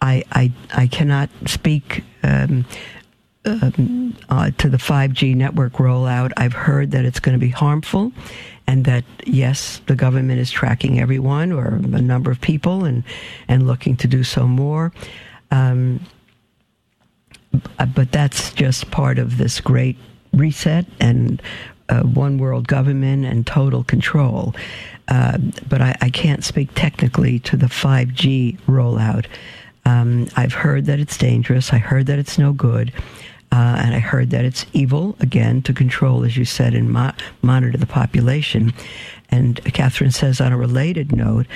I, 0.00 0.24
I, 0.32 0.52
I 0.74 0.88
cannot 0.88 1.30
speak 1.46 2.02
um, 2.24 2.64
um, 3.44 4.16
uh, 4.28 4.50
to 4.58 4.68
the 4.68 4.76
5G 4.76 5.34
network 5.34 5.74
rollout. 5.74 6.32
I've 6.36 6.52
heard 6.52 6.92
that 6.92 7.04
it's 7.04 7.20
going 7.20 7.38
to 7.38 7.44
be 7.44 7.50
harmful 7.50 8.12
and 8.66 8.84
that 8.84 9.04
yes, 9.26 9.80
the 9.86 9.96
government 9.96 10.38
is 10.38 10.50
tracking 10.50 11.00
everyone 11.00 11.52
or 11.52 11.74
a 11.74 12.00
number 12.00 12.30
of 12.30 12.40
people 12.40 12.84
and, 12.84 13.04
and 13.48 13.66
looking 13.66 13.96
to 13.96 14.06
do 14.06 14.22
so 14.24 14.46
more. 14.46 14.92
Um, 15.50 16.00
but 17.94 18.12
that's 18.12 18.52
just 18.52 18.90
part 18.90 19.18
of 19.18 19.36
this 19.36 19.60
great 19.60 19.96
reset 20.32 20.86
and 21.00 21.42
uh, 21.88 22.02
one 22.02 22.38
world 22.38 22.66
government 22.68 23.26
and 23.26 23.46
total 23.46 23.84
control. 23.84 24.54
Uh, 25.08 25.36
but 25.68 25.82
I, 25.82 25.96
I, 26.00 26.10
can't 26.10 26.42
speak 26.42 26.70
technically 26.74 27.40
to 27.40 27.56
the 27.56 27.66
5G 27.66 28.58
rollout. 28.60 29.26
Um, 29.84 30.28
I've 30.36 30.54
heard 30.54 30.86
that 30.86 31.00
it's 31.00 31.18
dangerous. 31.18 31.72
I 31.72 31.78
heard 31.78 32.06
that 32.06 32.18
it's 32.18 32.38
no 32.38 32.52
good. 32.52 32.92
Uh, 33.52 33.76
and 33.78 33.94
I 33.94 33.98
heard 33.98 34.30
that 34.30 34.46
it's 34.46 34.64
evil, 34.72 35.14
again, 35.20 35.60
to 35.62 35.74
control, 35.74 36.24
as 36.24 36.38
you 36.38 36.46
said, 36.46 36.72
and 36.72 36.90
mo- 36.90 37.12
monitor 37.42 37.76
the 37.76 37.86
population. 37.86 38.72
And 39.30 39.62
Catherine 39.74 40.10
says, 40.10 40.40
on 40.40 40.52
a 40.52 40.56
related 40.56 41.12
note, 41.12 41.46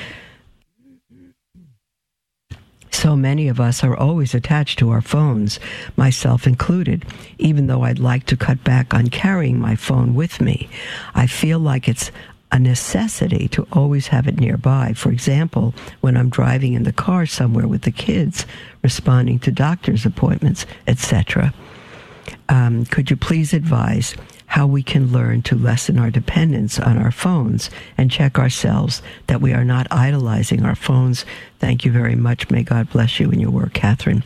so 2.91 3.17
many 3.17 3.49
of 3.49 3.61
us 3.61 3.83
are 3.83 3.97
always 3.97 4.35
attached 4.35 4.79
to 4.79 4.91
our 4.91 5.01
phones, 5.01 5.59
myself 5.97 6.47
included. 6.47 7.07
Even 7.39 7.67
though 7.67 7.83
I'd 7.83 7.99
like 7.99 8.25
to 8.27 8.37
cut 8.37 8.63
back 8.63 8.93
on 8.93 9.09
carrying 9.09 9.59
my 9.59 9.75
phone 9.75 10.15
with 10.15 10.39
me, 10.41 10.69
I 11.15 11.27
feel 11.27 11.59
like 11.59 11.89
it's 11.89 12.11
a 12.53 12.59
necessity 12.59 13.49
to 13.49 13.67
always 13.73 14.09
have 14.09 14.27
it 14.27 14.39
nearby. 14.39 14.93
For 14.95 15.11
example, 15.11 15.75
when 16.01 16.17
I'm 16.17 16.29
driving 16.29 16.75
in 16.75 16.85
the 16.85 16.93
car 16.93 17.27
somewhere 17.27 17.67
with 17.67 17.83
the 17.83 17.91
kids, 17.91 18.47
responding 18.83 19.39
to 19.41 19.51
doctor's 19.51 20.07
appointments, 20.07 20.67
etc. 20.87 21.53
Um, 22.49 22.85
could 22.87 23.11
you 23.11 23.17
please 23.17 23.53
advise 23.53 24.15
how 24.47 24.67
we 24.67 24.83
can 24.83 25.13
learn 25.13 25.43
to 25.43 25.57
lessen 25.57 25.99
our 25.99 26.11
dependence 26.11 26.79
on 26.79 26.99
our 26.99 27.11
phones 27.11 27.69
and 27.99 28.11
check 28.11 28.39
ourselves 28.39 29.03
that 29.27 29.41
we 29.41 29.53
are 29.53 29.65
not 29.65 29.87
idolizing 29.91 30.65
our 30.65 30.77
phones? 30.77 31.25
Thank 31.59 31.85
you 31.85 31.93
very 31.93 32.15
much. 32.15 32.51
May 32.51 32.63
God 32.63 32.91
bless 32.91 33.19
you 33.19 33.31
in 33.31 33.41
your 33.41 33.51
work, 33.51 33.75
Catherine. 33.75 34.23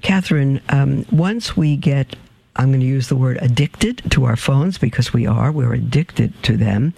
Catherine, 0.00 0.60
um, 0.68 1.04
once 1.10 1.56
we 1.56 1.76
get 1.76 2.16
I'm 2.54 2.68
going 2.68 2.80
to 2.80 2.86
use 2.86 3.08
the 3.08 3.16
word 3.16 3.38
addicted 3.40 4.02
to 4.10 4.24
our 4.24 4.36
phones 4.36 4.76
because 4.76 5.12
we 5.12 5.26
are. 5.26 5.50
We're 5.50 5.72
addicted 5.72 6.40
to 6.42 6.56
them. 6.56 6.92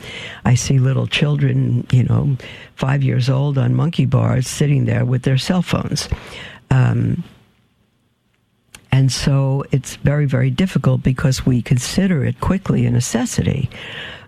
I 0.45 0.57
see 0.57 0.81
little 0.81 1.07
children, 1.07 1.87
you 1.93 2.03
know, 2.03 2.37
five 2.75 3.05
years 3.05 3.31
old 3.31 3.57
on 3.57 3.75
monkey 3.75 4.05
bars 4.05 4.49
sitting 4.49 4.85
there 4.85 5.05
with 5.05 5.23
their 5.23 5.39
cell 5.39 5.63
phones. 5.63 6.09
Um, 6.73 7.23
And 8.95 9.11
so 9.11 9.65
it's 9.73 9.97
very, 9.97 10.25
very 10.25 10.51
difficult 10.51 11.03
because 11.03 11.45
we 11.45 11.63
consider 11.63 12.25
it 12.25 12.39
quickly 12.39 12.87
a 12.87 12.93
necessity. 12.93 13.69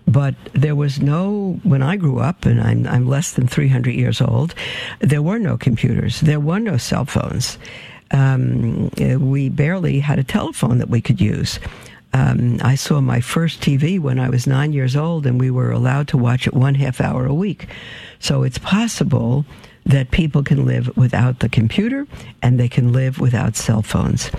But 0.05 0.35
there 0.51 0.75
was 0.75 0.99
no, 0.99 1.57
when 1.63 1.81
I 1.81 1.95
grew 1.95 2.19
up, 2.19 2.45
and 2.45 2.59
I'm, 2.59 2.85
I'm 2.85 3.07
less 3.07 3.31
than 3.31 3.47
300 3.47 3.91
years 3.91 4.19
old, 4.19 4.53
there 4.99 5.21
were 5.21 5.39
no 5.39 5.57
computers, 5.57 6.19
there 6.19 6.41
were 6.41 6.59
no 6.59 6.75
cell 6.75 7.05
phones. 7.05 7.57
Um, 8.11 8.89
we 8.97 9.47
barely 9.47 10.01
had 10.01 10.19
a 10.19 10.23
telephone 10.25 10.79
that 10.79 10.89
we 10.89 10.99
could 10.99 11.21
use. 11.21 11.59
Um, 12.11 12.59
I 12.61 12.75
saw 12.75 12.99
my 12.99 13.21
first 13.21 13.61
TV 13.61 14.01
when 14.01 14.19
I 14.19 14.29
was 14.29 14.47
nine 14.47 14.73
years 14.73 14.97
old, 14.97 15.25
and 15.25 15.39
we 15.39 15.49
were 15.49 15.71
allowed 15.71 16.09
to 16.09 16.17
watch 16.17 16.45
it 16.45 16.53
one 16.53 16.75
half 16.75 16.99
hour 16.99 17.25
a 17.25 17.33
week. 17.33 17.67
So 18.19 18.43
it's 18.43 18.57
possible 18.57 19.45
that 19.87 20.11
people 20.11 20.43
can 20.43 20.65
live 20.65 20.95
without 20.97 21.39
the 21.39 21.49
computer 21.49 22.05
and 22.41 22.59
they 22.59 22.67
can 22.67 22.91
live 22.91 23.19
without 23.19 23.55
cell 23.55 23.81
phones. 23.81 24.29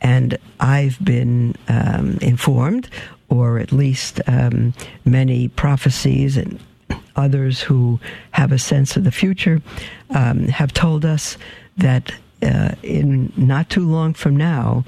And 0.00 0.38
I've 0.60 1.02
been 1.04 1.54
um, 1.68 2.18
informed, 2.20 2.88
or 3.28 3.58
at 3.58 3.70
least 3.70 4.20
um, 4.26 4.72
many 5.04 5.48
prophecies 5.48 6.36
and 6.36 6.58
others 7.16 7.60
who 7.60 8.00
have 8.32 8.50
a 8.50 8.58
sense 8.58 8.96
of 8.96 9.04
the 9.04 9.12
future 9.12 9.60
um, 10.10 10.48
have 10.48 10.72
told 10.72 11.04
us 11.04 11.36
that 11.76 12.12
uh, 12.42 12.74
in 12.82 13.32
not 13.36 13.70
too 13.70 13.86
long 13.86 14.14
from 14.14 14.36
now, 14.36 14.84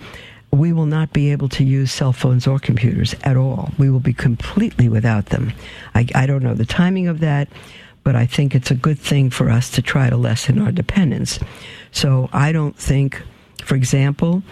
we 0.51 0.73
will 0.73 0.87
not 0.87 1.13
be 1.13 1.31
able 1.31 1.49
to 1.51 1.65
use 1.65 1.93
cell 1.93 2.13
phones 2.13 2.47
or 2.47 2.59
computers 2.59 3.15
at 3.23 3.37
all. 3.37 3.71
We 3.79 3.91
will 3.91 4.01
be 4.01 4.15
completely 4.15 4.89
without 4.89 5.27
them. 5.27 5.53
I, 5.95 6.07
I 6.15 6.27
don't 6.27 6.43
know 6.43 6.55
the 6.55 6.65
timing 6.65 7.09
of 7.09 7.21
that 7.21 7.49
but 8.07 8.15
I 8.15 8.25
think 8.25 8.55
it's 8.55 8.71
a 8.71 8.77
good 8.77 9.01
thing 9.01 9.31
for 9.31 9.51
us 9.51 9.69
to 9.73 9.83
try 9.83 10.09
to 10.09 10.17
lessen 10.17 10.61
our 10.61 10.71
dependence. 10.71 11.41
So 11.91 12.31
I 12.33 12.53
don't 12.53 12.77
think, 12.77 13.21
for 13.65 13.75
example, 13.75 14.45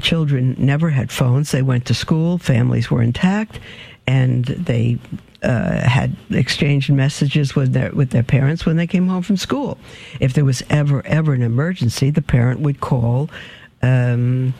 children 0.00 0.56
never 0.58 0.88
had 0.88 1.12
phones. 1.12 1.50
They 1.50 1.60
went 1.60 1.84
to 1.88 1.94
school, 1.94 2.38
families 2.38 2.90
were 2.90 3.02
intact, 3.02 3.60
and 4.06 4.46
they 4.46 4.98
uh, 5.42 5.86
had 5.86 6.16
exchanged 6.30 6.90
messages 6.90 7.54
with 7.54 7.74
their 7.74 7.92
with 7.92 8.12
their 8.12 8.22
parents 8.22 8.64
when 8.64 8.76
they 8.76 8.86
came 8.86 9.08
home 9.08 9.22
from 9.22 9.36
school. 9.36 9.76
If 10.18 10.32
there 10.32 10.46
was 10.46 10.62
ever 10.70 11.04
ever 11.04 11.34
an 11.34 11.42
emergency, 11.42 12.08
the 12.08 12.22
parent 12.22 12.60
would 12.60 12.80
call 12.80 13.28
um, 13.82 14.54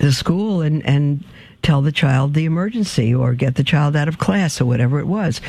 the 0.00 0.10
school 0.10 0.60
and 0.60 0.84
and 0.84 1.22
tell 1.62 1.82
the 1.82 1.92
child 1.92 2.34
the 2.34 2.44
emergency 2.44 3.14
or 3.14 3.34
get 3.34 3.54
the 3.54 3.64
child 3.64 3.96
out 3.96 4.08
of 4.08 4.18
class 4.18 4.60
or 4.60 4.66
whatever 4.66 4.98
it 4.98 5.06
was. 5.06 5.40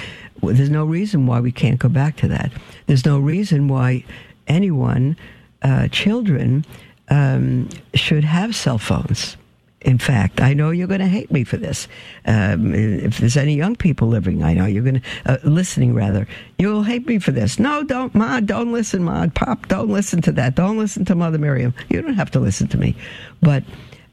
There's 0.41 0.69
no 0.69 0.85
reason 0.85 1.25
why 1.25 1.39
we 1.39 1.51
can't 1.51 1.79
go 1.79 1.89
back 1.89 2.17
to 2.17 2.27
that. 2.29 2.51
There's 2.87 3.05
no 3.05 3.19
reason 3.19 3.67
why 3.67 4.03
anyone, 4.47 5.17
uh, 5.61 5.87
children, 5.87 6.65
um, 7.09 7.69
should 7.93 8.23
have 8.23 8.55
cell 8.55 8.77
phones. 8.77 9.37
In 9.81 9.97
fact, 9.97 10.39
I 10.39 10.53
know 10.53 10.71
you're 10.71 10.87
going 10.87 11.01
to 11.01 11.07
hate 11.07 11.29
me 11.29 11.43
for 11.43 11.57
this. 11.57 11.89
Um, 12.25 12.73
if 12.73 13.17
there's 13.17 13.35
any 13.35 13.55
young 13.55 13.75
people 13.75 14.07
living, 14.07 14.41
I 14.41 14.53
know 14.53 14.65
you're 14.65 14.83
going 14.83 15.01
to 15.01 15.33
uh, 15.33 15.37
listening 15.43 15.93
rather. 15.93 16.25
You'll 16.57 16.83
hate 16.83 17.05
me 17.05 17.19
for 17.19 17.31
this. 17.31 17.59
No, 17.59 17.83
don't, 17.83 18.15
Ma. 18.15 18.39
Don't 18.39 18.71
listen, 18.71 19.03
Ma. 19.03 19.27
Pop, 19.27 19.67
don't 19.67 19.89
listen 19.89 20.21
to 20.21 20.31
that. 20.33 20.55
Don't 20.55 20.77
listen 20.77 21.03
to 21.05 21.15
Mother 21.15 21.37
Miriam. 21.37 21.73
You 21.89 22.01
don't 22.01 22.13
have 22.13 22.31
to 22.31 22.39
listen 22.39 22.69
to 22.69 22.77
me. 22.77 22.95
But 23.41 23.65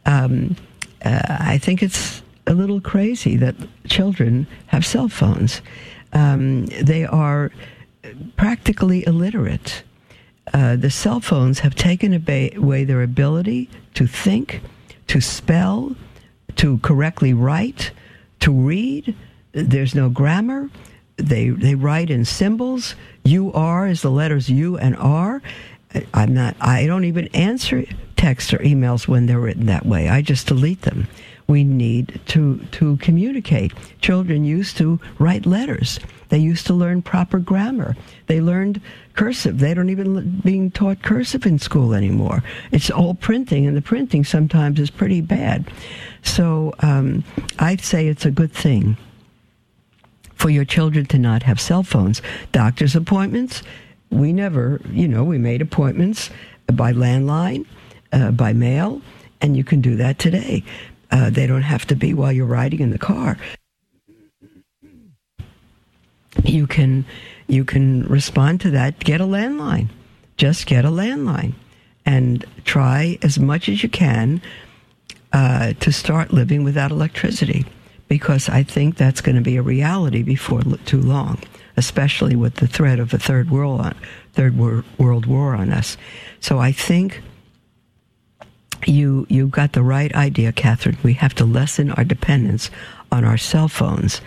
um, 0.06 0.56
uh, 1.04 1.36
I 1.40 1.58
think 1.58 1.82
it's 1.82 2.22
a 2.46 2.54
little 2.54 2.80
crazy 2.80 3.36
that 3.36 3.54
children 3.88 4.46
have 4.66 4.84
cell 4.84 5.08
phones. 5.08 5.62
Um, 6.12 6.66
they 6.66 7.04
are 7.04 7.52
practically 8.36 9.06
illiterate. 9.06 9.82
Uh, 10.52 10.74
the 10.76 10.90
cell 10.90 11.20
phones 11.20 11.60
have 11.60 11.74
taken 11.74 12.12
away 12.14 12.84
their 12.84 13.02
ability 13.02 13.68
to 13.94 14.06
think, 14.06 14.60
to 15.06 15.20
spell, 15.20 15.94
to 16.56 16.78
correctly 16.78 17.32
write, 17.32 17.92
to 18.40 18.50
read. 18.50 19.14
There's 19.52 19.94
no 19.94 20.08
grammar. 20.08 20.70
They 21.16 21.50
they 21.50 21.74
write 21.74 22.10
in 22.10 22.24
symbols. 22.24 22.96
U 23.24 23.52
R 23.52 23.86
is 23.86 24.02
the 24.02 24.10
letters 24.10 24.48
U 24.48 24.78
and 24.78 24.96
R. 24.96 25.42
I'm 26.14 26.34
not. 26.34 26.56
I 26.60 26.86
don't 26.86 27.04
even 27.04 27.28
answer 27.28 27.84
texts 28.20 28.52
or 28.52 28.58
emails 28.58 29.08
when 29.08 29.26
they're 29.26 29.40
written 29.40 29.66
that 29.66 29.86
way. 29.86 30.08
I 30.08 30.22
just 30.22 30.46
delete 30.46 30.82
them 30.82 31.08
we 31.50 31.64
need 31.64 32.20
to, 32.26 32.58
to 32.70 32.96
communicate. 32.98 33.72
Children 34.00 34.44
used 34.44 34.76
to 34.76 35.00
write 35.18 35.44
letters. 35.44 35.98
They 36.28 36.38
used 36.38 36.64
to 36.68 36.74
learn 36.74 37.02
proper 37.02 37.40
grammar. 37.40 37.96
They 38.28 38.40
learned 38.40 38.80
cursive. 39.14 39.58
They 39.58 39.74
don't 39.74 39.90
even 39.90 40.38
being 40.44 40.70
taught 40.70 41.02
cursive 41.02 41.44
in 41.44 41.58
school 41.58 41.92
anymore. 41.92 42.44
It's 42.70 42.88
all 42.88 43.14
printing, 43.14 43.66
and 43.66 43.76
the 43.76 43.82
printing 43.82 44.22
sometimes 44.22 44.78
is 44.78 44.90
pretty 44.90 45.20
bad. 45.20 45.68
So 46.22 46.72
um, 46.78 47.24
I'd 47.58 47.80
say 47.80 48.06
it's 48.06 48.24
a 48.24 48.30
good 48.30 48.52
thing 48.52 48.96
for 50.36 50.50
your 50.50 50.64
children 50.64 51.04
to 51.06 51.18
not 51.18 51.42
have 51.42 51.60
cell 51.60 51.82
phones. 51.82 52.22
Doctor's 52.52 52.94
appointments, 52.94 53.64
we 54.10 54.32
never, 54.32 54.80
you 54.88 55.08
know, 55.08 55.24
we 55.24 55.36
made 55.36 55.62
appointments 55.62 56.30
by 56.72 56.92
landline, 56.92 57.66
uh, 58.12 58.30
by 58.30 58.52
mail, 58.52 59.00
and 59.40 59.56
you 59.56 59.64
can 59.64 59.80
do 59.80 59.96
that 59.96 60.18
today. 60.18 60.62
Uh, 61.10 61.30
they 61.30 61.46
don't 61.46 61.62
have 61.62 61.86
to 61.86 61.96
be 61.96 62.14
while 62.14 62.32
you're 62.32 62.46
riding 62.46 62.80
in 62.80 62.90
the 62.90 62.98
car. 62.98 63.36
You 66.44 66.66
can 66.66 67.04
you 67.48 67.64
can 67.64 68.04
respond 68.04 68.60
to 68.60 68.70
that. 68.70 69.00
Get 69.00 69.20
a 69.20 69.24
landline. 69.24 69.88
Just 70.36 70.66
get 70.66 70.84
a 70.84 70.90
landline 70.90 71.54
and 72.06 72.44
try 72.64 73.18
as 73.22 73.38
much 73.38 73.68
as 73.68 73.82
you 73.82 73.88
can 73.88 74.40
uh, 75.32 75.74
to 75.80 75.92
start 75.92 76.32
living 76.32 76.64
without 76.64 76.90
electricity, 76.90 77.66
because 78.08 78.48
I 78.48 78.62
think 78.62 78.96
that's 78.96 79.20
going 79.20 79.36
to 79.36 79.42
be 79.42 79.56
a 79.56 79.62
reality 79.62 80.22
before 80.22 80.62
too 80.86 81.00
long, 81.00 81.38
especially 81.76 82.36
with 82.36 82.54
the 82.54 82.66
threat 82.66 82.98
of 82.98 83.12
a 83.12 83.18
third 83.18 83.50
world 83.50 83.80
on, 83.80 83.94
third 84.32 84.56
world 84.56 85.26
war 85.26 85.54
on 85.54 85.72
us. 85.72 85.96
So 86.40 86.58
I 86.58 86.72
think 86.72 87.20
you 88.86 89.26
you 89.28 89.48
got 89.48 89.72
the 89.72 89.82
right 89.82 90.14
idea, 90.14 90.52
Catherine. 90.52 90.98
We 91.02 91.14
have 91.14 91.34
to 91.34 91.44
lessen 91.44 91.90
our 91.92 92.04
dependence 92.04 92.70
on 93.12 93.24
our 93.24 93.36
cell 93.36 93.68
phones 93.68 94.20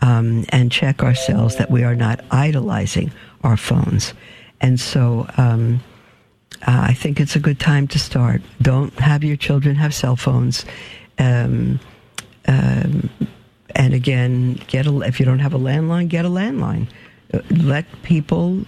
um, 0.00 0.44
and 0.50 0.70
check 0.70 1.02
ourselves 1.02 1.56
that 1.56 1.70
we 1.70 1.84
are 1.84 1.94
not 1.94 2.24
idolizing 2.30 3.12
our 3.42 3.56
phones. 3.56 4.14
And 4.60 4.78
so 4.80 5.28
um, 5.36 5.80
uh, 6.66 6.86
I 6.88 6.94
think 6.94 7.20
it's 7.20 7.36
a 7.36 7.40
good 7.40 7.60
time 7.60 7.86
to 7.88 7.98
start. 7.98 8.42
Don't 8.60 8.92
have 8.98 9.24
your 9.24 9.36
children 9.36 9.76
have 9.76 9.94
cell 9.94 10.16
phones. 10.16 10.64
Um, 11.18 11.80
um 12.46 13.10
and 13.74 13.92
again, 13.92 14.54
get 14.66 14.86
a, 14.86 15.00
if 15.02 15.20
you 15.20 15.26
don't 15.26 15.40
have 15.40 15.54
a 15.54 15.58
landline, 15.58 16.08
get 16.08 16.24
a 16.24 16.28
landline. 16.28 16.88
Uh, 17.32 17.40
let 17.50 17.84
people 18.02 18.64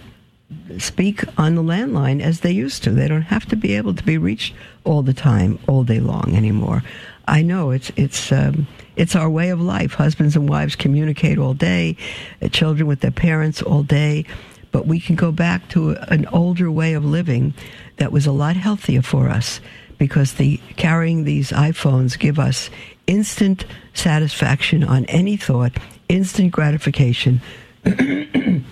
speak 0.77 1.23
on 1.37 1.55
the 1.55 1.63
landline 1.63 2.21
as 2.21 2.41
they 2.41 2.51
used 2.51 2.83
to. 2.83 2.91
They 2.91 3.07
don't 3.07 3.21
have 3.23 3.45
to 3.47 3.55
be 3.55 3.75
able 3.75 3.93
to 3.95 4.03
be 4.03 4.17
reached 4.17 4.53
all 4.83 5.01
the 5.01 5.13
time, 5.13 5.59
all 5.67 5.83
day 5.83 5.99
long 5.99 6.35
anymore. 6.35 6.83
I 7.27 7.41
know 7.41 7.71
it's 7.71 7.91
it's 7.95 8.31
um, 8.31 8.67
it's 8.95 9.15
our 9.15 9.29
way 9.29 9.49
of 9.49 9.61
life. 9.61 9.93
Husbands 9.93 10.35
and 10.35 10.49
wives 10.49 10.75
communicate 10.75 11.37
all 11.37 11.53
day, 11.53 11.97
uh, 12.41 12.47
children 12.49 12.87
with 12.87 13.01
their 13.01 13.11
parents 13.11 13.61
all 13.61 13.83
day, 13.83 14.25
but 14.71 14.87
we 14.87 14.99
can 14.99 15.15
go 15.15 15.31
back 15.31 15.67
to 15.69 15.91
an 16.09 16.25
older 16.27 16.71
way 16.71 16.93
of 16.93 17.05
living 17.05 17.53
that 17.97 18.11
was 18.11 18.25
a 18.25 18.31
lot 18.31 18.55
healthier 18.55 19.01
for 19.01 19.29
us 19.29 19.61
because 19.97 20.33
the 20.33 20.59
carrying 20.77 21.23
these 21.23 21.51
iPhones 21.51 22.17
give 22.17 22.39
us 22.39 22.69
instant 23.07 23.65
satisfaction 23.93 24.83
on 24.83 25.05
any 25.05 25.37
thought, 25.37 25.73
instant 26.09 26.51
gratification. 26.51 27.41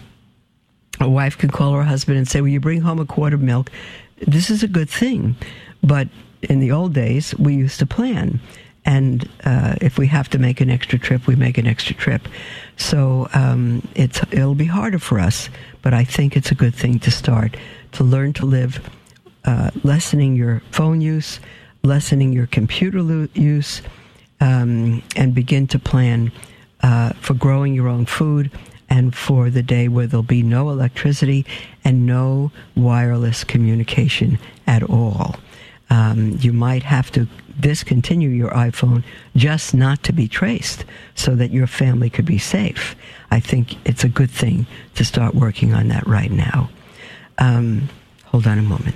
a 1.00 1.10
wife 1.10 1.38
can 1.38 1.50
call 1.50 1.74
her 1.74 1.84
husband 1.84 2.18
and 2.18 2.28
say, 2.28 2.42
Will 2.42 2.50
you 2.50 2.60
bring 2.60 2.82
home 2.82 3.00
a 3.00 3.06
quart 3.06 3.34
of 3.34 3.42
milk? 3.42 3.72
This 4.28 4.50
is 4.50 4.64
a 4.64 4.68
good 4.68 4.90
thing. 4.90 5.36
But 5.82 6.08
in 6.42 6.60
the 6.60 6.72
old 6.72 6.94
days, 6.94 7.36
we 7.38 7.56
used 7.56 7.80
to 7.80 7.86
plan. 7.86 8.40
And 8.86 9.30
uh, 9.46 9.76
if 9.82 9.98
we 9.98 10.08
have 10.08 10.30
to 10.30 10.40
make 10.40 10.62
an 10.62 10.70
extra 10.70 10.98
trip, 10.98 11.28
we 11.28 11.36
make 11.36 11.58
an 11.58 11.68
extra 11.68 11.96
trip. 11.96 12.28
So 12.78 13.30
um, 13.34 13.88
it's, 13.96 14.22
it'll 14.32 14.56
be 14.56 14.66
harder 14.66 15.00
for 15.00 15.20
us, 15.20 15.50
but 15.82 15.94
I 15.94 16.04
think 16.04 16.36
it's 16.36 16.52
a 16.52 16.56
good 16.56 16.74
thing 16.74 17.00
to 17.00 17.12
start 17.12 17.58
to 17.94 18.04
learn 18.04 18.34
to 18.34 18.46
live, 18.46 18.88
uh, 19.46 19.72
lessening 19.84 20.36
your 20.36 20.62
phone 20.72 21.02
use, 21.02 21.40
lessening 21.84 22.32
your 22.32 22.48
computer 22.48 23.02
lo- 23.02 23.28
use, 23.34 23.82
um, 24.42 25.04
and 25.16 25.36
begin 25.36 25.68
to 25.68 25.80
plan 25.80 26.32
uh, 26.82 27.10
for 27.22 27.34
growing 27.34 27.74
your 27.74 27.88
own 27.88 28.06
food 28.06 28.52
and 28.90 29.16
for 29.16 29.50
the 29.50 29.64
day 29.64 29.88
where 29.88 30.08
there'll 30.08 30.24
be 30.24 30.44
no 30.44 30.70
electricity 30.70 31.46
and 31.84 32.06
no 32.06 32.52
wireless 32.76 33.44
communication 33.44 34.40
at 34.68 34.84
all. 34.84 35.36
Um, 35.90 36.38
you 36.40 36.54
might 36.54 36.84
have 36.84 37.12
to 37.12 37.28
discontinue 37.60 38.30
your 38.30 38.52
iPhone 38.52 39.04
just 39.36 39.74
not 39.74 40.04
to 40.04 40.14
be 40.14 40.28
traced 40.28 40.86
so 41.16 41.36
that 41.36 41.52
your 41.52 41.68
family 41.68 42.10
could 42.10 42.26
be 42.26 42.38
safe. 42.38 42.96
I 43.32 43.40
think 43.40 43.76
it's 43.88 44.04
a 44.04 44.10
good 44.10 44.32
thing 44.32 44.66
to 44.96 45.04
start 45.04 45.36
working 45.36 45.74
on 45.74 45.88
that 45.90 46.06
right 46.08 46.32
now. 46.32 46.70
Um, 47.38 47.90
hold 48.26 48.48
on 48.48 48.60
a 48.60 48.62
moment. 48.62 48.96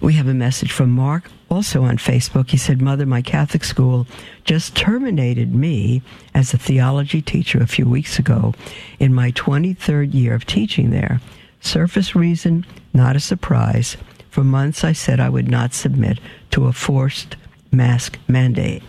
We 0.00 0.14
have 0.14 0.28
a 0.28 0.34
message 0.34 0.72
from 0.72 0.90
Mark, 0.90 1.30
also 1.50 1.82
on 1.82 1.96
Facebook. 1.96 2.50
He 2.50 2.56
said, 2.56 2.80
Mother, 2.80 3.06
my 3.06 3.22
Catholic 3.22 3.64
school 3.64 4.06
just 4.44 4.76
terminated 4.76 5.54
me 5.54 6.02
as 6.34 6.52
a 6.52 6.58
theology 6.58 7.22
teacher 7.22 7.60
a 7.62 7.66
few 7.66 7.88
weeks 7.88 8.18
ago 8.18 8.54
in 8.98 9.14
my 9.14 9.32
23rd 9.32 10.14
year 10.14 10.34
of 10.34 10.46
teaching 10.46 10.90
there. 10.90 11.20
Surface 11.60 12.14
reason, 12.14 12.66
not 12.92 13.16
a 13.16 13.20
surprise. 13.20 13.96
For 14.30 14.44
months, 14.44 14.84
I 14.84 14.92
said 14.92 15.20
I 15.20 15.28
would 15.28 15.48
not 15.48 15.74
submit 15.74 16.20
to 16.50 16.66
a 16.66 16.72
forced 16.72 17.36
mask 17.72 18.18
mandate. 18.28 18.82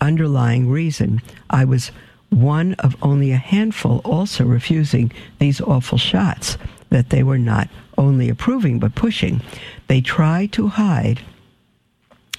Underlying 0.00 0.68
reason, 0.68 1.22
I 1.50 1.64
was 1.64 1.90
one 2.30 2.74
of 2.74 2.96
only 3.02 3.30
a 3.30 3.36
handful 3.36 4.00
also 4.04 4.44
refusing 4.44 5.12
these 5.38 5.60
awful 5.60 5.98
shots 5.98 6.56
that 6.90 7.10
they 7.10 7.22
were 7.22 7.38
not 7.38 7.68
only 7.98 8.28
approving 8.28 8.78
but 8.78 8.94
pushing. 8.94 9.42
They 9.88 10.00
try 10.00 10.46
to 10.52 10.68
hide 10.68 11.20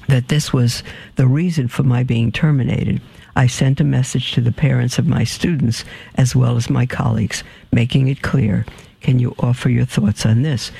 that 0.08 0.28
this 0.28 0.52
was 0.54 0.84
the 1.16 1.28
reason 1.28 1.68
for 1.68 1.84
my 1.84 2.04
being 2.04 2.32
terminated. 2.32 3.02
I 3.36 3.48
sent 3.48 3.80
a 3.80 3.84
message 3.84 4.34
to 4.34 4.42
the 4.42 4.52
parents 4.52 5.00
of 5.00 5.08
my 5.08 5.24
students 5.24 5.84
as 6.16 6.36
well 6.36 6.56
as 6.56 6.70
my 6.70 6.86
colleagues, 6.86 7.44
making 7.72 8.08
it 8.08 8.22
clear. 8.22 8.66
Can 9.02 9.20
you 9.20 9.36
offer 9.40 9.70
your 9.70 9.86
thoughts 9.86 10.26
on 10.26 10.44
this? 10.44 10.72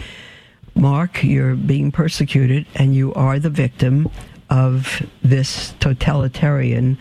Mark, 0.76 1.24
you're 1.24 1.56
being 1.56 1.92
persecuted 1.92 2.66
and 2.76 2.96
you 2.96 3.14
are 3.14 3.40
the 3.40 3.50
victim 3.50 4.10
of 4.50 5.02
this 5.24 5.74
totalitarian 5.80 6.98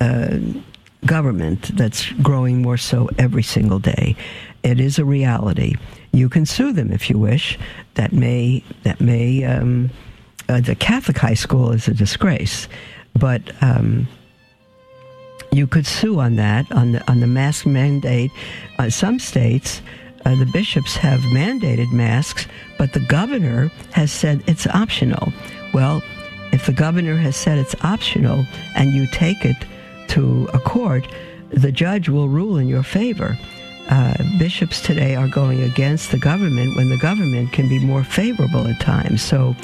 uh, 0.00 0.38
government 1.06 1.76
that's 1.76 2.10
growing 2.12 2.62
more 2.62 2.76
so 2.76 3.08
every 3.18 3.42
single 3.42 3.78
day. 3.78 4.16
It 4.62 4.80
is 4.80 4.98
a 4.98 5.04
reality. 5.04 5.74
You 6.12 6.28
can 6.28 6.46
sue 6.46 6.72
them 6.72 6.90
if 6.90 7.10
you 7.10 7.18
wish. 7.18 7.58
That 7.94 8.12
may 8.12 8.64
that 8.82 9.00
may 9.00 9.44
um, 9.44 9.90
uh, 10.48 10.60
the 10.60 10.74
Catholic 10.74 11.18
high 11.18 11.34
school 11.34 11.72
is 11.72 11.88
a 11.88 11.94
disgrace, 11.94 12.68
but 13.18 13.40
um, 13.62 14.06
you 15.52 15.66
could 15.66 15.86
sue 15.86 16.20
on 16.20 16.36
that 16.36 16.70
on 16.72 16.92
the 16.92 17.10
on 17.10 17.20
the 17.20 17.26
mask 17.26 17.66
mandate. 17.66 18.30
Uh, 18.78 18.90
some 18.90 19.18
states. 19.18 19.82
Uh, 20.26 20.34
the 20.36 20.46
bishops 20.46 20.96
have 20.96 21.20
mandated 21.20 21.92
masks, 21.92 22.46
but 22.78 22.94
the 22.94 23.00
governor 23.00 23.70
has 23.92 24.10
said 24.10 24.42
it's 24.46 24.66
optional. 24.68 25.34
Well, 25.74 26.02
if 26.50 26.64
the 26.64 26.72
governor 26.72 27.16
has 27.16 27.36
said 27.36 27.58
it's 27.58 27.74
optional 27.84 28.46
and 28.74 28.94
you 28.94 29.06
take 29.08 29.44
it 29.44 29.56
to 30.08 30.48
a 30.54 30.58
court, 30.58 31.06
the 31.50 31.70
judge 31.70 32.08
will 32.08 32.30
rule 32.30 32.56
in 32.56 32.68
your 32.68 32.82
favor. 32.82 33.36
Uh, 33.90 34.14
bishops 34.38 34.80
today 34.80 35.14
are 35.14 35.28
going 35.28 35.62
against 35.62 36.10
the 36.10 36.18
government 36.18 36.74
when 36.74 36.88
the 36.88 36.96
government 36.96 37.52
can 37.52 37.68
be 37.68 37.78
more 37.78 38.02
favorable 38.02 38.66
at 38.66 38.80
times. 38.80 39.20
So 39.20 39.54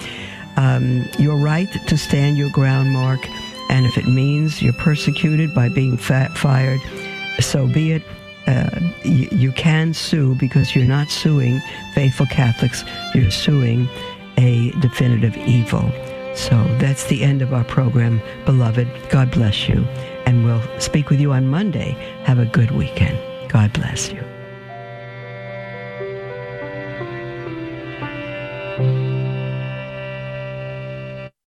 um, 0.60 1.08
you're 1.18 1.38
right 1.38 1.68
to 1.86 1.96
stand 1.96 2.36
your 2.36 2.50
ground, 2.50 2.90
Mark. 2.90 3.20
And 3.70 3.86
if 3.86 3.96
it 3.96 4.06
means 4.06 4.60
you're 4.60 4.74
persecuted 4.74 5.54
by 5.54 5.70
being 5.70 5.96
fat 5.96 6.36
fired, 6.36 6.80
so 7.40 7.66
be 7.66 7.92
it. 7.92 8.02
Uh, 8.46 8.78
you 9.02 9.52
can 9.52 9.94
sue 9.94 10.34
because 10.34 10.74
you're 10.74 10.84
not 10.84 11.08
suing 11.08 11.62
faithful 11.94 12.26
Catholics, 12.26 12.84
you're 13.14 13.30
suing 13.30 13.88
a 14.36 14.70
definitive 14.80 15.36
evil. 15.36 15.90
So 16.34 16.62
that's 16.78 17.04
the 17.04 17.22
end 17.22 17.40
of 17.40 17.54
our 17.54 17.64
program, 17.64 18.20
beloved. 18.44 18.88
God 19.08 19.30
bless 19.30 19.66
you. 19.66 19.86
And 20.26 20.44
we'll 20.44 20.62
speak 20.78 21.08
with 21.08 21.20
you 21.20 21.32
on 21.32 21.48
Monday. 21.48 21.92
Have 22.24 22.38
a 22.38 22.46
good 22.46 22.70
weekend. 22.72 23.18
God 23.48 23.72
bless 23.72 24.12
you. 24.12 24.29